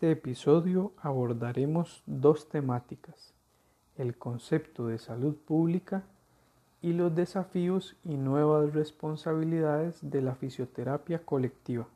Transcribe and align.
En 0.00 0.10
este 0.10 0.12
episodio 0.12 0.92
abordaremos 1.02 2.04
dos 2.06 2.48
temáticas, 2.48 3.34
el 3.96 4.16
concepto 4.16 4.86
de 4.86 4.96
salud 4.96 5.34
pública 5.34 6.04
y 6.80 6.92
los 6.92 7.12
desafíos 7.16 7.96
y 8.04 8.16
nuevas 8.16 8.72
responsabilidades 8.74 9.98
de 10.00 10.22
la 10.22 10.36
fisioterapia 10.36 11.24
colectiva. 11.24 11.88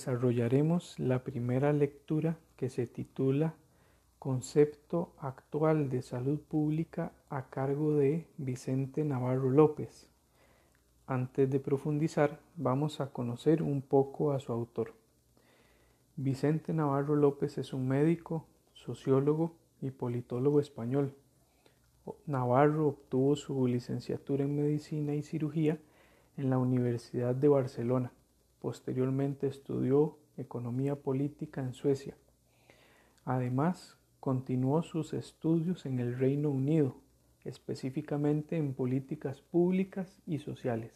Desarrollaremos 0.00 0.98
la 0.98 1.24
primera 1.24 1.74
lectura 1.74 2.38
que 2.56 2.70
se 2.70 2.86
titula 2.86 3.52
Concepto 4.18 5.12
actual 5.18 5.90
de 5.90 6.00
salud 6.00 6.40
pública 6.40 7.12
a 7.28 7.50
cargo 7.50 7.94
de 7.96 8.26
Vicente 8.38 9.04
Navarro 9.04 9.50
López. 9.50 10.08
Antes 11.06 11.50
de 11.50 11.60
profundizar, 11.60 12.40
vamos 12.56 13.02
a 13.02 13.12
conocer 13.12 13.62
un 13.62 13.82
poco 13.82 14.32
a 14.32 14.40
su 14.40 14.52
autor. 14.52 14.94
Vicente 16.16 16.72
Navarro 16.72 17.14
López 17.14 17.58
es 17.58 17.74
un 17.74 17.86
médico, 17.86 18.46
sociólogo 18.72 19.52
y 19.82 19.90
politólogo 19.90 20.60
español. 20.60 21.12
Navarro 22.24 22.88
obtuvo 22.88 23.36
su 23.36 23.66
licenciatura 23.66 24.44
en 24.44 24.56
medicina 24.56 25.14
y 25.14 25.22
cirugía 25.22 25.78
en 26.38 26.48
la 26.48 26.56
Universidad 26.56 27.34
de 27.34 27.48
Barcelona 27.48 28.12
Posteriormente 28.60 29.46
estudió 29.46 30.18
economía 30.36 30.96
política 30.96 31.62
en 31.62 31.72
Suecia. 31.72 32.16
Además, 33.24 33.96
continuó 34.20 34.82
sus 34.82 35.14
estudios 35.14 35.86
en 35.86 35.98
el 35.98 36.18
Reino 36.18 36.50
Unido, 36.50 36.96
específicamente 37.44 38.56
en 38.56 38.74
políticas 38.74 39.40
públicas 39.40 40.20
y 40.26 40.38
sociales, 40.38 40.92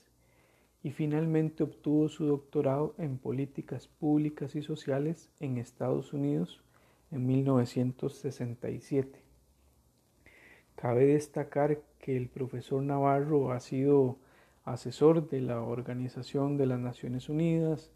y 0.82 0.90
finalmente 0.90 1.62
obtuvo 1.62 2.08
su 2.08 2.26
doctorado 2.26 2.94
en 2.98 3.16
políticas 3.16 3.88
públicas 3.88 4.54
y 4.54 4.62
sociales 4.62 5.30
en 5.40 5.56
Estados 5.56 6.12
Unidos 6.12 6.62
en 7.10 7.26
1967. 7.26 9.22
Cabe 10.76 11.06
destacar 11.06 11.80
que 11.98 12.16
el 12.16 12.28
profesor 12.28 12.82
Navarro 12.82 13.52
ha 13.52 13.60
sido 13.60 14.18
asesor 14.64 15.28
de 15.28 15.40
la 15.40 15.60
Organización 15.60 16.56
de 16.56 16.66
las 16.66 16.80
Naciones 16.80 17.28
Unidas, 17.28 17.90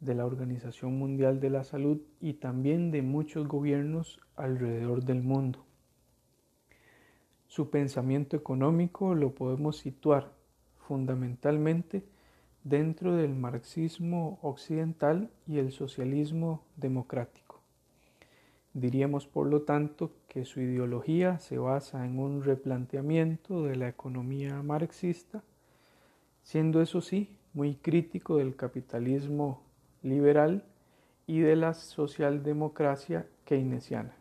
de 0.00 0.14
la 0.14 0.26
Organización 0.26 0.98
Mundial 0.98 1.40
de 1.40 1.50
la 1.50 1.64
Salud 1.64 2.00
y 2.20 2.34
también 2.34 2.90
de 2.90 3.02
muchos 3.02 3.46
gobiernos 3.46 4.20
alrededor 4.36 5.04
del 5.04 5.22
mundo. 5.22 5.64
Su 7.46 7.70
pensamiento 7.70 8.36
económico 8.36 9.14
lo 9.14 9.34
podemos 9.34 9.78
situar 9.78 10.32
fundamentalmente 10.76 12.04
dentro 12.64 13.14
del 13.14 13.34
marxismo 13.34 14.38
occidental 14.42 15.30
y 15.46 15.58
el 15.58 15.72
socialismo 15.72 16.64
democrático. 16.76 17.60
Diríamos, 18.74 19.26
por 19.26 19.46
lo 19.48 19.62
tanto, 19.62 20.12
que 20.28 20.44
su 20.44 20.60
ideología 20.60 21.38
se 21.38 21.58
basa 21.58 22.06
en 22.06 22.18
un 22.18 22.42
replanteamiento 22.42 23.64
de 23.64 23.76
la 23.76 23.88
economía 23.88 24.62
marxista 24.62 25.42
siendo 26.42 26.82
eso 26.82 27.00
sí 27.00 27.36
muy 27.54 27.74
crítico 27.74 28.36
del 28.36 28.56
capitalismo 28.56 29.62
liberal 30.02 30.64
y 31.26 31.40
de 31.40 31.56
la 31.56 31.74
socialdemocracia 31.74 33.26
keynesiana. 33.44 34.14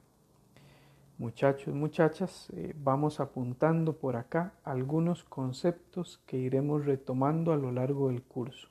Muchachos, 1.18 1.74
muchachas, 1.74 2.50
eh, 2.56 2.74
vamos 2.76 3.20
apuntando 3.20 3.94
por 3.98 4.16
acá 4.16 4.54
algunos 4.64 5.24
conceptos 5.24 6.20
que 6.26 6.38
iremos 6.38 6.86
retomando 6.86 7.54
a 7.54 7.58
lo 7.58 7.72
largo 7.72 8.08
del 8.08 8.24
curso. 8.24 8.70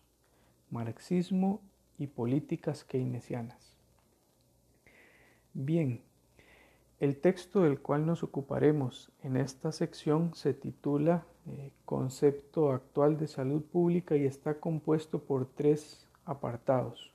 Marxismo 0.69 1.61
y 1.97 2.09
políticas 2.09 2.85
keynesianas. 2.85 3.77
Bien, 5.53 6.03
el 7.01 7.17
texto 7.17 7.63
del 7.63 7.81
cual 7.81 8.05
nos 8.05 8.23
ocuparemos 8.23 9.11
en 9.23 9.39
esta 9.39 9.73
sección 9.73 10.35
se 10.35 10.53
titula 10.53 11.25
eh, 11.47 11.73
Concepto 11.87 12.73
actual 12.73 13.17
de 13.17 13.27
salud 13.27 13.63
pública 13.63 14.17
y 14.17 14.27
está 14.27 14.61
compuesto 14.61 15.19
por 15.19 15.47
tres 15.47 16.07
apartados. 16.27 17.11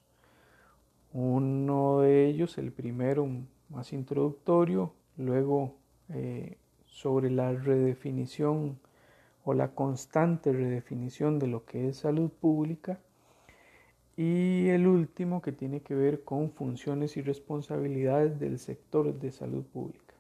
Uno 1.14 2.02
de 2.02 2.26
ellos, 2.26 2.58
el 2.58 2.72
primero 2.72 3.28
más 3.70 3.94
introductorio, 3.94 4.92
luego 5.18 5.76
eh, 6.10 6.58
sobre 6.88 7.30
la 7.30 7.54
redefinición 7.54 8.80
o 9.44 9.54
la 9.54 9.76
constante 9.76 10.52
redefinición 10.52 11.38
de 11.38 11.48
lo 11.48 11.64
que 11.64 11.90
es 11.90 11.98
salud 11.98 12.32
pública 12.32 13.00
y 14.18 14.70
el 14.70 14.88
último 14.88 15.42
que 15.42 15.52
tiene 15.52 15.82
que 15.82 15.96
ver 15.96 16.24
con 16.24 16.52
funciones 16.52 17.18
y 17.18 17.22
responsabilidades 17.22 18.40
del 18.40 18.60
sector 18.60 19.14
de 19.20 19.32
salud 19.32 19.64
pública. 19.64 20.14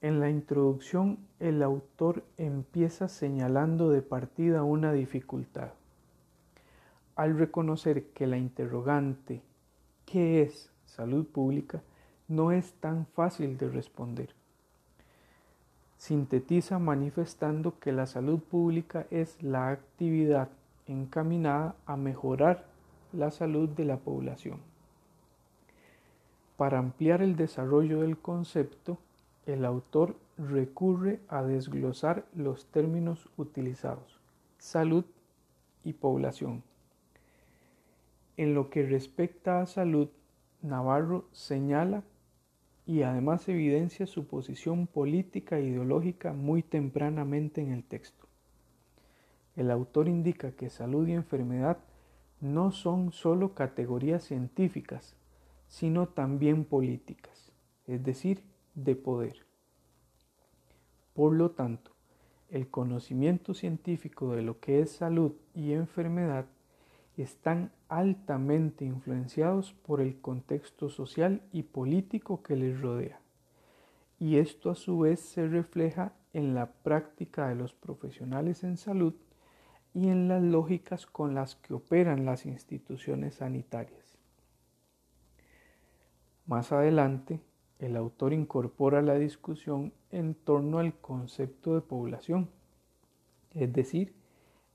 En 0.00 0.20
la 0.20 0.30
introducción 0.30 1.18
el 1.40 1.62
autor 1.62 2.24
empieza 2.38 3.08
señalando 3.08 3.90
de 3.90 4.02
partida 4.02 4.62
una 4.62 4.92
dificultad. 4.92 5.72
Al 7.16 7.36
reconocer 7.36 8.06
que 8.08 8.26
la 8.26 8.38
interrogante 8.38 9.42
¿qué 10.06 10.42
es 10.42 10.70
salud 10.86 11.26
pública? 11.26 11.82
no 12.28 12.52
es 12.52 12.72
tan 12.74 13.06
fácil 13.06 13.58
de 13.58 13.68
responder. 13.68 14.30
Sintetiza 15.98 16.78
manifestando 16.78 17.78
que 17.80 17.92
la 17.92 18.06
salud 18.06 18.38
pública 18.38 19.06
es 19.10 19.42
la 19.42 19.70
actividad 19.70 20.48
encaminada 20.90 21.76
a 21.86 21.96
mejorar 21.96 22.66
la 23.12 23.30
salud 23.30 23.68
de 23.68 23.84
la 23.84 23.98
población. 23.98 24.60
Para 26.56 26.78
ampliar 26.78 27.22
el 27.22 27.36
desarrollo 27.36 28.00
del 28.00 28.18
concepto, 28.18 28.98
el 29.46 29.64
autor 29.64 30.16
recurre 30.36 31.20
a 31.28 31.42
desglosar 31.42 32.26
los 32.34 32.66
términos 32.66 33.28
utilizados, 33.36 34.20
salud 34.58 35.04
y 35.84 35.94
población. 35.94 36.62
En 38.36 38.54
lo 38.54 38.70
que 38.70 38.82
respecta 38.86 39.60
a 39.60 39.66
salud, 39.66 40.08
Navarro 40.62 41.24
señala 41.32 42.02
y 42.86 43.02
además 43.02 43.48
evidencia 43.48 44.06
su 44.06 44.26
posición 44.26 44.86
política 44.86 45.58
e 45.58 45.64
ideológica 45.64 46.32
muy 46.32 46.62
tempranamente 46.62 47.60
en 47.60 47.72
el 47.72 47.84
texto. 47.84 48.29
El 49.56 49.70
autor 49.70 50.08
indica 50.08 50.52
que 50.52 50.70
salud 50.70 51.06
y 51.08 51.12
enfermedad 51.12 51.78
no 52.40 52.70
son 52.72 53.12
sólo 53.12 53.54
categorías 53.54 54.24
científicas, 54.24 55.16
sino 55.68 56.08
también 56.08 56.64
políticas, 56.64 57.52
es 57.86 58.02
decir, 58.02 58.42
de 58.74 58.96
poder. 58.96 59.46
Por 61.14 61.34
lo 61.34 61.50
tanto, 61.50 61.92
el 62.48 62.68
conocimiento 62.68 63.54
científico 63.54 64.34
de 64.34 64.42
lo 64.42 64.58
que 64.58 64.80
es 64.80 64.90
salud 64.90 65.32
y 65.54 65.72
enfermedad 65.72 66.46
están 67.16 67.72
altamente 67.88 68.84
influenciados 68.84 69.72
por 69.72 70.00
el 70.00 70.20
contexto 70.20 70.88
social 70.88 71.42
y 71.52 71.64
político 71.64 72.42
que 72.42 72.56
les 72.56 72.80
rodea. 72.80 73.20
Y 74.18 74.36
esto 74.36 74.70
a 74.70 74.74
su 74.74 75.00
vez 75.00 75.20
se 75.20 75.46
refleja 75.46 76.12
en 76.32 76.54
la 76.54 76.72
práctica 76.72 77.48
de 77.48 77.56
los 77.56 77.72
profesionales 77.72 78.64
en 78.64 78.76
salud 78.76 79.14
y 79.94 80.08
en 80.08 80.28
las 80.28 80.42
lógicas 80.42 81.06
con 81.06 81.34
las 81.34 81.56
que 81.56 81.74
operan 81.74 82.24
las 82.24 82.46
instituciones 82.46 83.36
sanitarias. 83.36 84.18
Más 86.46 86.72
adelante, 86.72 87.40
el 87.78 87.96
autor 87.96 88.32
incorpora 88.32 89.02
la 89.02 89.14
discusión 89.14 89.92
en 90.10 90.34
torno 90.34 90.78
al 90.78 90.94
concepto 90.94 91.74
de 91.74 91.80
población, 91.80 92.48
es 93.54 93.72
decir, 93.72 94.14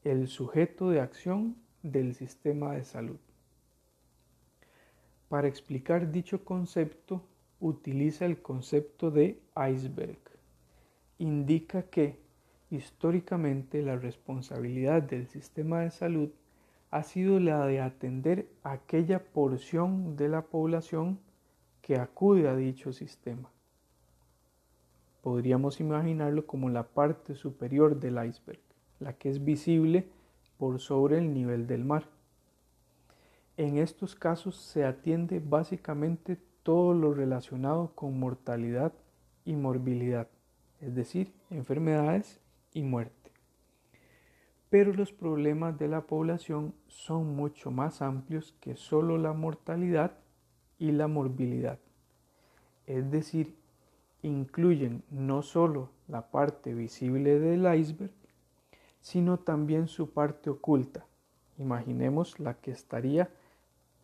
el 0.04 0.28
sujeto 0.28 0.90
de 0.90 1.02
acción 1.02 1.56
del 1.84 2.16
sistema 2.16 2.74
de 2.74 2.84
salud. 2.84 3.20
Para 5.30 5.48
explicar 5.48 6.12
dicho 6.12 6.44
concepto, 6.44 7.24
utiliza 7.60 8.26
el 8.26 8.42
concepto 8.42 9.12
de 9.12 9.40
iceberg. 9.70 10.20
Indica 11.18 11.84
que 11.84 12.25
Históricamente 12.76 13.82
la 13.82 13.96
responsabilidad 13.96 15.02
del 15.02 15.28
sistema 15.28 15.80
de 15.80 15.92
salud 15.92 16.30
ha 16.92 17.04
sido 17.04 17.40
la 17.40 17.66
de 17.66 17.80
atender 17.80 18.50
aquella 18.64 19.24
porción 19.24 20.18
de 20.18 20.28
la 20.28 20.42
población 20.42 21.18
que 21.82 21.96
acude 21.96 22.50
a 22.50 22.56
dicho 22.56 22.92
sistema. 22.92 23.50
Podríamos 25.22 25.80
imaginarlo 25.80 26.46
como 26.46 26.70
la 26.70 26.84
parte 26.84 27.36
superior 27.36 27.98
del 27.98 28.22
iceberg, 28.26 28.60
la 29.00 29.14
que 29.14 29.30
es 29.30 29.46
visible 29.46 30.10
por 30.58 30.82
sobre 30.82 31.18
el 31.18 31.34
nivel 31.34 31.68
del 31.68 31.86
mar. 31.86 32.10
En 33.56 33.78
estos 33.78 34.16
casos 34.16 34.58
se 34.58 34.84
atiende 34.84 35.40
básicamente 35.40 36.38
todo 36.62 36.94
lo 36.94 37.14
relacionado 37.14 37.96
con 37.96 38.20
mortalidad 38.20 38.92
y 39.46 39.56
morbilidad, 39.56 40.28
es 40.82 40.94
decir, 40.94 41.32
enfermedades 41.50 42.42
y 42.76 42.84
muerte. 42.84 43.32
Pero 44.70 44.94
los 44.94 45.12
problemas 45.12 45.80
de 45.80 45.88
la 45.88 46.02
población 46.02 46.76
son 46.88 47.36
mucho 47.36 47.72
más 47.72 48.04
amplios 48.04 48.54
que 48.60 48.76
solo 48.76 49.18
la 49.18 49.34
mortalidad 49.34 50.20
y 50.78 50.92
la 50.92 51.08
morbilidad. 51.08 51.80
Es 52.86 53.10
decir, 53.10 53.56
incluyen 54.22 55.04
no 55.10 55.42
solo 55.42 55.90
la 56.08 56.30
parte 56.30 56.74
visible 56.74 57.40
del 57.40 57.74
iceberg, 57.80 58.12
sino 59.02 59.38
también 59.38 59.88
su 59.88 60.12
parte 60.12 60.50
oculta. 60.50 61.06
Imaginemos 61.58 62.40
la 62.40 62.56
que 62.56 62.72
estaría 62.72 63.30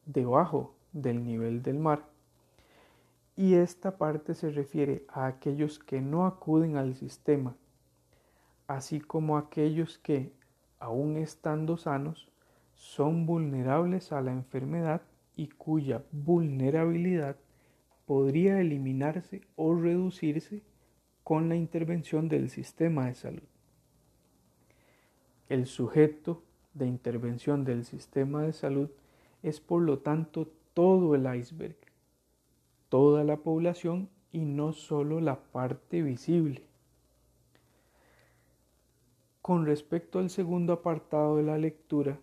debajo 0.06 0.76
del 0.94 1.24
nivel 1.24 1.62
del 1.64 1.80
mar. 1.80 2.06
Y 3.36 3.56
esta 3.56 3.98
parte 3.98 4.36
se 4.36 4.52
refiere 4.52 5.06
a 5.10 5.26
aquellos 5.26 5.80
que 5.80 6.02
no 6.02 6.26
acuden 6.26 6.78
al 6.78 6.96
sistema, 6.96 7.56
así 8.76 9.00
como 9.02 9.38
aquellos 9.38 9.98
que, 9.98 10.32
aun 10.80 11.18
estando 11.18 11.78
sanos, 11.78 12.32
son 12.76 13.26
vulnerables 13.26 14.12
a 14.12 14.22
la 14.22 14.32
enfermedad 14.32 15.02
y 15.36 15.48
cuya 15.48 16.04
vulnerabilidad 16.12 17.36
podría 18.06 18.60
eliminarse 18.60 19.42
o 19.56 19.76
reducirse 19.76 20.64
con 21.24 21.50
la 21.50 21.56
intervención 21.56 22.30
del 22.30 22.50
sistema 22.50 23.08
de 23.08 23.16
salud. 23.16 23.44
El 25.50 25.66
sujeto 25.66 26.42
de 26.74 26.88
intervención 26.88 27.66
del 27.66 27.84
sistema 27.86 28.44
de 28.44 28.54
salud 28.54 28.90
es 29.44 29.60
por 29.60 29.82
lo 29.82 30.00
tanto 30.00 30.48
todo 30.74 31.14
el 31.16 31.28
iceberg, 31.36 31.76
toda 32.90 33.24
la 33.24 33.38
población 33.38 34.10
y 34.32 34.46
no 34.46 34.72
solo 34.72 35.20
la 35.20 35.44
parte 35.44 36.02
visible. 36.02 36.71
Con 39.42 39.66
respecto 39.66 40.20
al 40.20 40.30
segundo 40.30 40.72
apartado 40.72 41.38
de 41.38 41.42
la 41.42 41.58
lectura, 41.58 42.20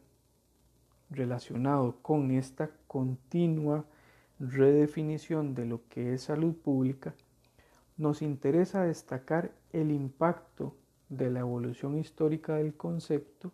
relacionado 1.10 1.96
con 2.00 2.30
esta 2.30 2.70
continua 2.86 3.84
redefinición 4.38 5.52
de 5.56 5.66
lo 5.66 5.80
que 5.88 6.14
es 6.14 6.22
salud 6.22 6.54
pública, 6.54 7.16
nos 7.96 8.22
interesa 8.22 8.84
destacar 8.84 9.50
el 9.72 9.90
impacto 9.90 10.76
de 11.08 11.28
la 11.28 11.40
evolución 11.40 11.98
histórica 11.98 12.54
del 12.54 12.76
concepto, 12.76 13.50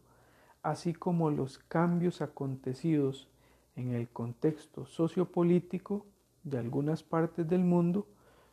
así 0.62 0.92
como 0.92 1.30
los 1.30 1.56
cambios 1.56 2.20
acontecidos 2.20 3.30
en 3.76 3.92
el 3.94 4.10
contexto 4.10 4.84
sociopolítico 4.84 6.04
de 6.42 6.58
algunas 6.58 7.02
partes 7.02 7.48
del 7.48 7.64
mundo 7.64 8.06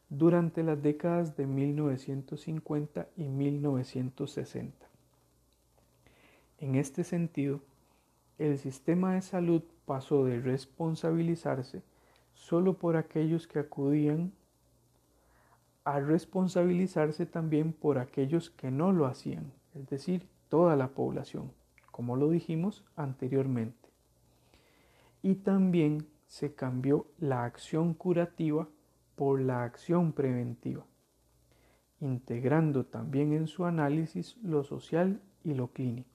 durante 0.07 0.63
las 0.63 0.81
décadas 0.81 1.35
de 1.35 1.47
1950 1.47 3.09
y 3.17 3.27
1960. 3.27 4.90
En 6.61 6.75
este 6.75 7.03
sentido, 7.03 7.59
el 8.37 8.59
sistema 8.59 9.15
de 9.15 9.23
salud 9.23 9.63
pasó 9.85 10.25
de 10.25 10.39
responsabilizarse 10.39 11.81
solo 12.35 12.77
por 12.77 12.97
aquellos 12.97 13.47
que 13.47 13.57
acudían 13.57 14.31
a 15.85 15.99
responsabilizarse 15.99 17.25
también 17.25 17.73
por 17.73 17.97
aquellos 17.97 18.51
que 18.51 18.69
no 18.69 18.91
lo 18.91 19.07
hacían, 19.07 19.51
es 19.73 19.87
decir, 19.89 20.27
toda 20.49 20.75
la 20.75 20.89
población, 20.89 21.51
como 21.89 22.15
lo 22.15 22.29
dijimos 22.29 22.85
anteriormente. 22.95 23.89
Y 25.23 25.35
también 25.35 26.05
se 26.27 26.53
cambió 26.53 27.07
la 27.17 27.43
acción 27.43 27.95
curativa 27.95 28.67
por 29.15 29.41
la 29.41 29.63
acción 29.63 30.13
preventiva, 30.13 30.85
integrando 31.99 32.85
también 32.85 33.33
en 33.33 33.47
su 33.47 33.65
análisis 33.65 34.37
lo 34.43 34.63
social 34.63 35.19
y 35.43 35.55
lo 35.55 35.69
clínico. 35.69 36.10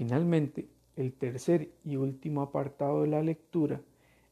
Finalmente, 0.00 0.66
el 0.96 1.12
tercer 1.12 1.72
y 1.84 1.96
último 1.96 2.40
apartado 2.40 3.02
de 3.02 3.08
la 3.08 3.22
lectura, 3.22 3.82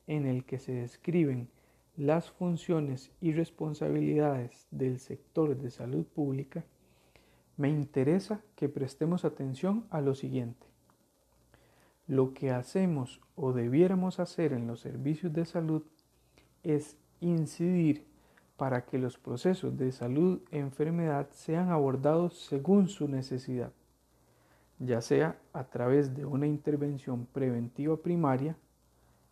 en 0.06 0.24
el 0.24 0.46
que 0.46 0.58
se 0.58 0.72
describen 0.72 1.50
las 1.94 2.30
funciones 2.30 3.10
y 3.20 3.32
responsabilidades 3.32 4.66
del 4.70 4.98
sector 4.98 5.58
de 5.58 5.70
salud 5.70 6.06
pública, 6.06 6.64
me 7.58 7.68
interesa 7.68 8.40
que 8.56 8.70
prestemos 8.70 9.26
atención 9.26 9.84
a 9.90 10.00
lo 10.00 10.14
siguiente. 10.14 10.66
Lo 12.06 12.32
que 12.32 12.50
hacemos 12.50 13.20
o 13.34 13.52
debiéramos 13.52 14.20
hacer 14.20 14.54
en 14.54 14.66
los 14.66 14.80
servicios 14.80 15.34
de 15.34 15.44
salud 15.44 15.82
es 16.62 16.96
incidir 17.20 18.06
para 18.56 18.86
que 18.86 18.96
los 18.96 19.18
procesos 19.18 19.76
de 19.76 19.92
salud 19.92 20.40
e 20.50 20.60
enfermedad 20.60 21.28
sean 21.32 21.68
abordados 21.68 22.38
según 22.38 22.88
su 22.88 23.06
necesidad 23.06 23.70
ya 24.78 25.00
sea 25.00 25.38
a 25.52 25.64
través 25.64 26.14
de 26.14 26.24
una 26.24 26.46
intervención 26.46 27.26
preventiva 27.26 27.96
primaria, 27.96 28.56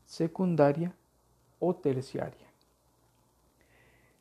secundaria 0.05 0.95
o 1.59 1.75
terciaria. 1.75 2.47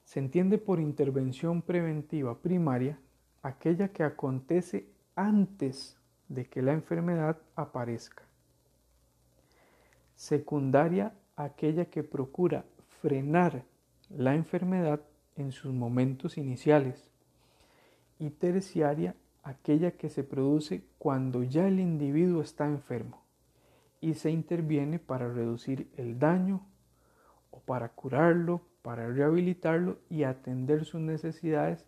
Se 0.03 0.19
entiende 0.19 0.57
por 0.57 0.79
intervención 0.79 1.61
preventiva 1.61 2.37
primaria 2.37 2.99
aquella 3.41 3.89
que 3.89 4.03
acontece 4.03 4.87
antes 5.15 5.97
de 6.29 6.45
que 6.45 6.61
la 6.61 6.73
enfermedad 6.73 7.37
aparezca. 7.55 8.23
Secundaria 10.15 11.13
aquella 11.35 11.85
que 11.85 12.03
procura 12.03 12.65
frenar 13.01 13.63
la 14.09 14.35
enfermedad 14.35 15.01
en 15.35 15.51
sus 15.51 15.73
momentos 15.73 16.37
iniciales. 16.37 17.11
Y 18.19 18.29
terciaria 18.29 19.15
aquella 19.45 19.91
que 19.91 20.09
se 20.09 20.23
produce 20.23 20.83
cuando 20.97 21.43
ya 21.43 21.67
el 21.67 21.79
individuo 21.79 22.41
está 22.41 22.65
enfermo 22.65 23.23
y 24.01 24.15
se 24.15 24.31
interviene 24.31 24.97
para 24.97 25.31
reducir 25.31 25.87
el 25.97 26.17
daño 26.17 26.65
o 27.51 27.59
para 27.59 27.89
curarlo, 27.89 28.61
para 28.81 29.07
rehabilitarlo 29.07 29.99
y 30.09 30.23
atender 30.23 30.83
sus 30.83 30.99
necesidades 30.99 31.85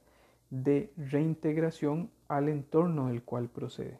de 0.51 0.93
reintegración 0.97 2.11
al 2.27 2.47
entorno 2.47 3.07
del 3.07 3.23
cual 3.23 3.49
procede. 3.49 3.99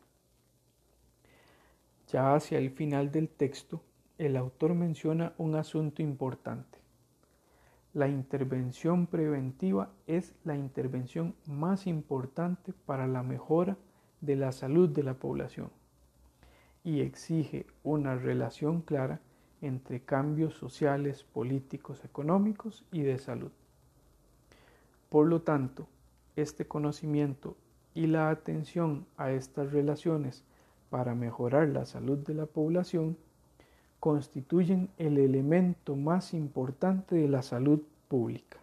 Ya 2.11 2.35
hacia 2.35 2.59
el 2.59 2.69
final 2.69 3.11
del 3.11 3.27
texto, 3.27 3.81
el 4.19 4.37
autor 4.37 4.75
menciona 4.75 5.33
un 5.39 5.55
asunto 5.55 6.03
importante. 6.03 6.77
La 7.97 8.07
intervención 8.07 9.07
preventiva 9.07 9.89
es 10.05 10.35
la 10.43 10.55
intervención 10.55 11.33
más 11.47 11.87
importante 11.87 12.71
para 12.85 13.07
la 13.07 13.23
mejora 13.23 13.75
de 14.21 14.35
la 14.35 14.51
salud 14.51 14.87
de 14.87 15.01
la 15.01 15.15
población 15.15 15.71
y 16.83 17.01
exige 17.01 17.65
una 17.81 18.13
relación 18.13 18.83
clara 18.83 19.19
entre 19.61 20.01
cambios 20.01 20.53
sociales, 20.53 21.23
políticos, 21.23 22.05
económicos 22.05 22.85
y 22.91 23.01
de 23.01 23.17
salud. 23.17 23.49
Por 25.09 25.25
lo 25.25 25.41
tanto, 25.41 25.87
este 26.35 26.67
conocimiento 26.67 27.57
y 27.95 28.05
la 28.05 28.29
atención 28.29 29.07
a 29.17 29.31
estas 29.31 29.71
relaciones 29.71 30.45
para 30.91 31.15
mejorar 31.15 31.69
la 31.69 31.87
salud 31.87 32.19
de 32.19 32.35
la 32.35 32.45
población 32.45 33.17
constituyen 33.99 34.89
el 34.97 35.17
elemento 35.17 35.95
más 35.95 36.33
importante 36.33 37.15
de 37.15 37.27
la 37.27 37.41
salud 37.41 37.81
pública. 38.07 38.57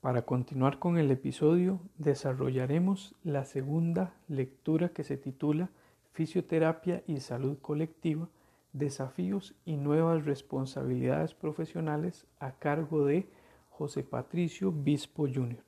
Para 0.00 0.22
continuar 0.22 0.78
con 0.80 0.98
el 0.98 1.10
episodio, 1.10 1.78
desarrollaremos 1.98 3.14
la 3.22 3.44
segunda 3.44 4.14
lectura 4.28 4.88
que 4.88 5.04
se 5.04 5.16
titula 5.16 5.70
Fisioterapia 6.12 7.02
y 7.06 7.20
Salud 7.20 7.58
Colectiva, 7.58 8.28
Desafíos 8.72 9.54
y 9.64 9.76
Nuevas 9.76 10.24
Responsabilidades 10.24 11.34
Profesionales 11.34 12.26
a 12.38 12.52
cargo 12.52 13.04
de 13.04 13.28
José 13.70 14.02
Patricio 14.02 14.72
Bispo 14.72 15.26
Jr. 15.26 15.64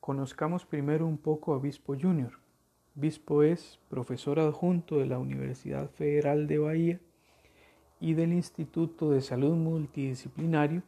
Conozcamos 0.00 0.64
primero 0.66 1.06
un 1.06 1.18
poco 1.18 1.54
a 1.54 1.58
Bispo 1.58 1.94
Jr. 2.00 2.38
Bispo 2.94 3.42
es 3.42 3.80
profesor 3.88 4.38
adjunto 4.38 4.98
de 4.98 5.06
la 5.06 5.18
Universidad 5.18 5.90
Federal 5.90 6.46
de 6.46 6.58
Bahía 6.58 7.00
y 8.00 8.14
del 8.14 8.32
Instituto 8.32 9.10
de 9.10 9.20
Salud 9.20 9.56
Multidisciplinario 9.56 10.82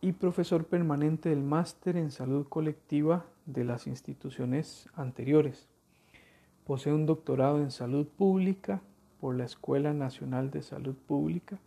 y 0.00 0.12
profesor 0.12 0.66
permanente 0.66 1.28
del 1.28 1.42
Máster 1.42 1.96
en 1.96 2.10
Salud 2.10 2.46
Colectiva 2.48 3.26
de 3.46 3.64
las 3.64 3.86
instituciones 3.86 4.88
anteriores. 4.94 5.71
Posee 6.64 6.92
un 6.92 7.06
doctorado 7.06 7.58
en 7.58 7.72
salud 7.72 8.06
pública 8.06 8.82
por 9.20 9.34
la 9.36 9.44
Escuela 9.44 9.92
Nacional 9.92 10.52
de 10.52 10.62
Salud 10.62 10.94
Pública 10.94 11.58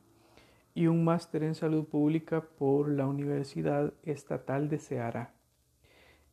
y 0.73 0.87
un 0.87 1.03
máster 1.03 1.43
en 1.43 1.53
salud 1.53 1.85
pública 1.85 2.41
por 2.41 2.89
la 2.89 3.05
Universidad 3.05 3.93
Estatal 4.03 4.69
de 4.69 4.79
Ceará. 4.79 5.33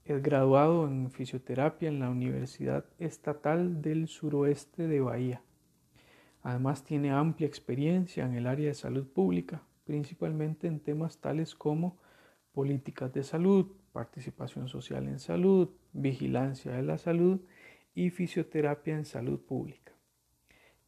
Es 0.04 0.22
graduado 0.22 0.86
en 0.86 1.10
fisioterapia 1.10 1.88
en 1.88 1.98
la 1.98 2.10
Universidad 2.10 2.84
Estatal 3.00 3.82
del 3.82 4.06
Suroeste 4.06 4.86
de 4.86 5.00
Bahía. 5.00 5.42
Además 6.42 6.84
tiene 6.84 7.10
amplia 7.10 7.48
experiencia 7.48 8.24
en 8.24 8.34
el 8.34 8.46
área 8.46 8.68
de 8.68 8.74
salud 8.74 9.06
pública, 9.06 9.62
principalmente 9.84 10.68
en 10.68 10.78
temas 10.78 11.18
tales 11.18 11.56
como 11.56 11.96
políticas 12.52 13.12
de 13.12 13.24
salud, 13.24 13.66
participación 13.92 14.68
social 14.68 15.08
en 15.08 15.18
salud, 15.18 15.68
vigilancia 15.92 16.72
de 16.72 16.82
la 16.82 16.98
salud 16.98 17.40
y 17.94 18.10
fisioterapia 18.10 18.94
en 18.94 19.04
salud 19.04 19.40
pública. 19.40 19.92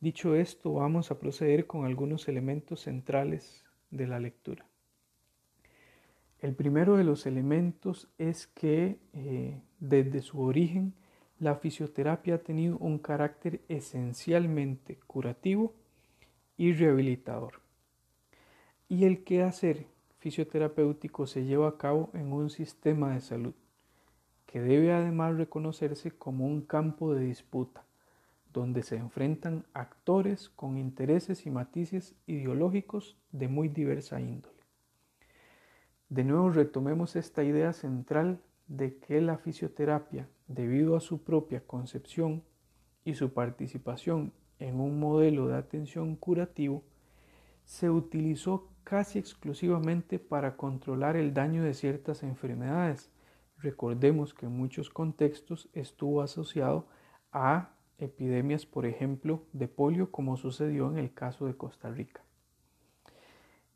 Dicho 0.00 0.34
esto, 0.34 0.74
vamos 0.74 1.10
a 1.10 1.18
proceder 1.18 1.66
con 1.66 1.86
algunos 1.86 2.28
elementos 2.28 2.80
centrales 2.82 3.64
de 3.90 4.06
la 4.06 4.20
lectura. 4.20 4.66
El 6.40 6.54
primero 6.54 6.96
de 6.96 7.04
los 7.04 7.24
elementos 7.24 8.10
es 8.18 8.46
que 8.46 8.98
eh, 9.14 9.62
desde 9.80 10.20
su 10.20 10.42
origen 10.42 10.92
la 11.38 11.56
fisioterapia 11.56 12.34
ha 12.34 12.38
tenido 12.38 12.76
un 12.78 12.98
carácter 12.98 13.62
esencialmente 13.68 14.98
curativo 15.06 15.74
y 16.56 16.72
rehabilitador. 16.72 17.60
Y 18.88 19.04
el 19.04 19.24
quehacer 19.24 19.86
fisioterapéutico 20.18 21.26
se 21.26 21.44
lleva 21.44 21.68
a 21.68 21.78
cabo 21.78 22.10
en 22.12 22.32
un 22.32 22.50
sistema 22.50 23.14
de 23.14 23.20
salud, 23.20 23.54
que 24.54 24.60
debe 24.60 24.92
además 24.92 25.36
reconocerse 25.36 26.12
como 26.12 26.46
un 26.46 26.60
campo 26.60 27.12
de 27.12 27.24
disputa, 27.24 27.82
donde 28.52 28.84
se 28.84 28.94
enfrentan 28.94 29.66
actores 29.74 30.48
con 30.48 30.78
intereses 30.78 31.44
y 31.44 31.50
matices 31.50 32.14
ideológicos 32.28 33.16
de 33.32 33.48
muy 33.48 33.66
diversa 33.68 34.20
índole. 34.20 34.54
De 36.08 36.22
nuevo 36.22 36.50
retomemos 36.50 37.16
esta 37.16 37.42
idea 37.42 37.72
central 37.72 38.38
de 38.68 38.96
que 38.98 39.20
la 39.20 39.38
fisioterapia, 39.38 40.28
debido 40.46 40.94
a 40.94 41.00
su 41.00 41.24
propia 41.24 41.66
concepción 41.66 42.44
y 43.04 43.14
su 43.14 43.32
participación 43.32 44.32
en 44.60 44.78
un 44.78 45.00
modelo 45.00 45.48
de 45.48 45.56
atención 45.56 46.14
curativo, 46.14 46.84
se 47.64 47.90
utilizó 47.90 48.68
casi 48.84 49.18
exclusivamente 49.18 50.20
para 50.20 50.56
controlar 50.56 51.16
el 51.16 51.34
daño 51.34 51.64
de 51.64 51.74
ciertas 51.74 52.22
enfermedades. 52.22 53.10
Recordemos 53.64 54.34
que 54.34 54.44
en 54.44 54.52
muchos 54.52 54.90
contextos 54.90 55.70
estuvo 55.72 56.20
asociado 56.20 56.86
a 57.32 57.70
epidemias, 57.96 58.66
por 58.66 58.84
ejemplo, 58.84 59.42
de 59.54 59.68
polio, 59.68 60.10
como 60.10 60.36
sucedió 60.36 60.90
en 60.90 60.98
el 60.98 61.14
caso 61.14 61.46
de 61.46 61.56
Costa 61.56 61.88
Rica. 61.88 62.22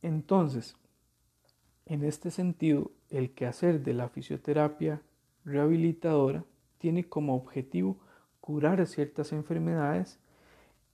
Entonces, 0.02 0.76
en 1.86 2.04
este 2.04 2.30
sentido, 2.30 2.90
el 3.08 3.30
quehacer 3.30 3.82
de 3.82 3.94
la 3.94 4.10
fisioterapia 4.10 5.00
rehabilitadora 5.46 6.44
tiene 6.76 7.08
como 7.08 7.34
objetivo 7.34 7.98
curar 8.42 8.86
ciertas 8.86 9.32
enfermedades 9.32 10.20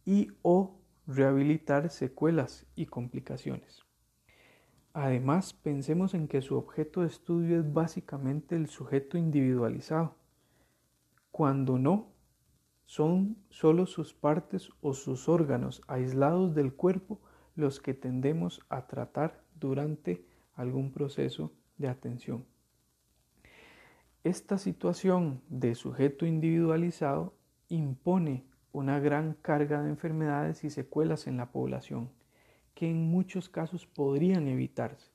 y 0.04 0.30
o 0.42 0.78
rehabilitar 1.08 1.90
secuelas 1.90 2.64
y 2.76 2.86
complicaciones. 2.86 3.82
Además, 4.94 5.52
pensemos 5.52 6.14
en 6.14 6.28
que 6.28 6.40
su 6.40 6.56
objeto 6.56 7.00
de 7.00 7.08
estudio 7.08 7.58
es 7.58 7.72
básicamente 7.72 8.54
el 8.54 8.68
sujeto 8.68 9.18
individualizado, 9.18 10.14
cuando 11.32 11.78
no 11.78 12.12
son 12.86 13.36
solo 13.50 13.86
sus 13.86 14.14
partes 14.14 14.70
o 14.82 14.94
sus 14.94 15.28
órganos 15.28 15.82
aislados 15.88 16.54
del 16.54 16.72
cuerpo 16.74 17.20
los 17.56 17.80
que 17.80 17.92
tendemos 17.92 18.60
a 18.68 18.86
tratar 18.86 19.42
durante 19.58 20.24
algún 20.54 20.92
proceso 20.92 21.50
de 21.76 21.88
atención. 21.88 22.44
Esta 24.22 24.58
situación 24.58 25.42
de 25.48 25.74
sujeto 25.74 26.24
individualizado 26.24 27.34
impone 27.68 28.44
una 28.70 29.00
gran 29.00 29.34
carga 29.42 29.82
de 29.82 29.90
enfermedades 29.90 30.62
y 30.62 30.70
secuelas 30.70 31.26
en 31.26 31.36
la 31.36 31.50
población, 31.50 32.10
que 32.74 32.90
en 32.90 33.10
muchos 33.10 33.48
casos 33.48 33.86
podrían 33.86 34.48
evitarse, 34.48 35.10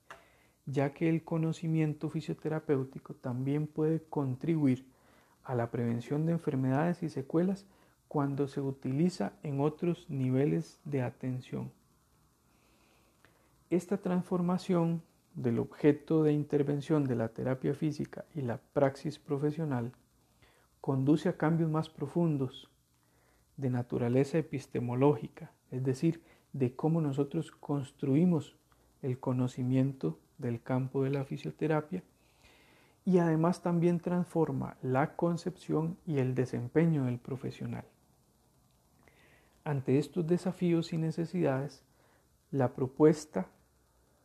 ya 0.65 0.93
que 0.93 1.09
el 1.09 1.23
conocimiento 1.23 2.09
fisioterapéutico 2.09 3.13
también 3.13 3.67
puede 3.67 4.01
contribuir 4.03 4.85
a 5.43 5.55
la 5.55 5.71
prevención 5.71 6.25
de 6.25 6.33
enfermedades 6.33 7.03
y 7.03 7.09
secuelas 7.09 7.65
cuando 8.07 8.47
se 8.47 8.61
utiliza 8.61 9.33
en 9.43 9.59
otros 9.59 10.09
niveles 10.09 10.79
de 10.85 11.01
atención. 11.01 11.71
Esta 13.69 13.97
transformación 13.97 15.03
del 15.35 15.59
objeto 15.59 16.23
de 16.23 16.33
intervención 16.33 17.05
de 17.05 17.15
la 17.15 17.29
terapia 17.29 17.73
física 17.75 18.25
y 18.33 18.41
la 18.41 18.57
praxis 18.57 19.19
profesional 19.19 19.91
conduce 20.81 21.29
a 21.29 21.37
cambios 21.37 21.69
más 21.69 21.89
profundos 21.89 22.69
de 23.57 23.69
naturaleza 23.69 24.37
epistemológica, 24.37 25.51
es 25.69 25.83
decir, 25.83 26.23
de 26.53 26.75
cómo 26.75 27.01
nosotros 27.01 27.51
construimos 27.51 28.55
el 29.01 29.19
conocimiento 29.19 30.19
del 30.37 30.61
campo 30.61 31.03
de 31.03 31.11
la 31.11 31.25
fisioterapia 31.25 32.03
y 33.05 33.19
además 33.19 33.61
también 33.61 33.99
transforma 33.99 34.77
la 34.81 35.15
concepción 35.15 35.97
y 36.05 36.19
el 36.19 36.35
desempeño 36.35 37.05
del 37.05 37.17
profesional. 37.17 37.85
Ante 39.63 39.97
estos 39.97 40.27
desafíos 40.27 40.93
y 40.93 40.97
necesidades, 40.97 41.83
la 42.51 42.73
propuesta 42.73 43.47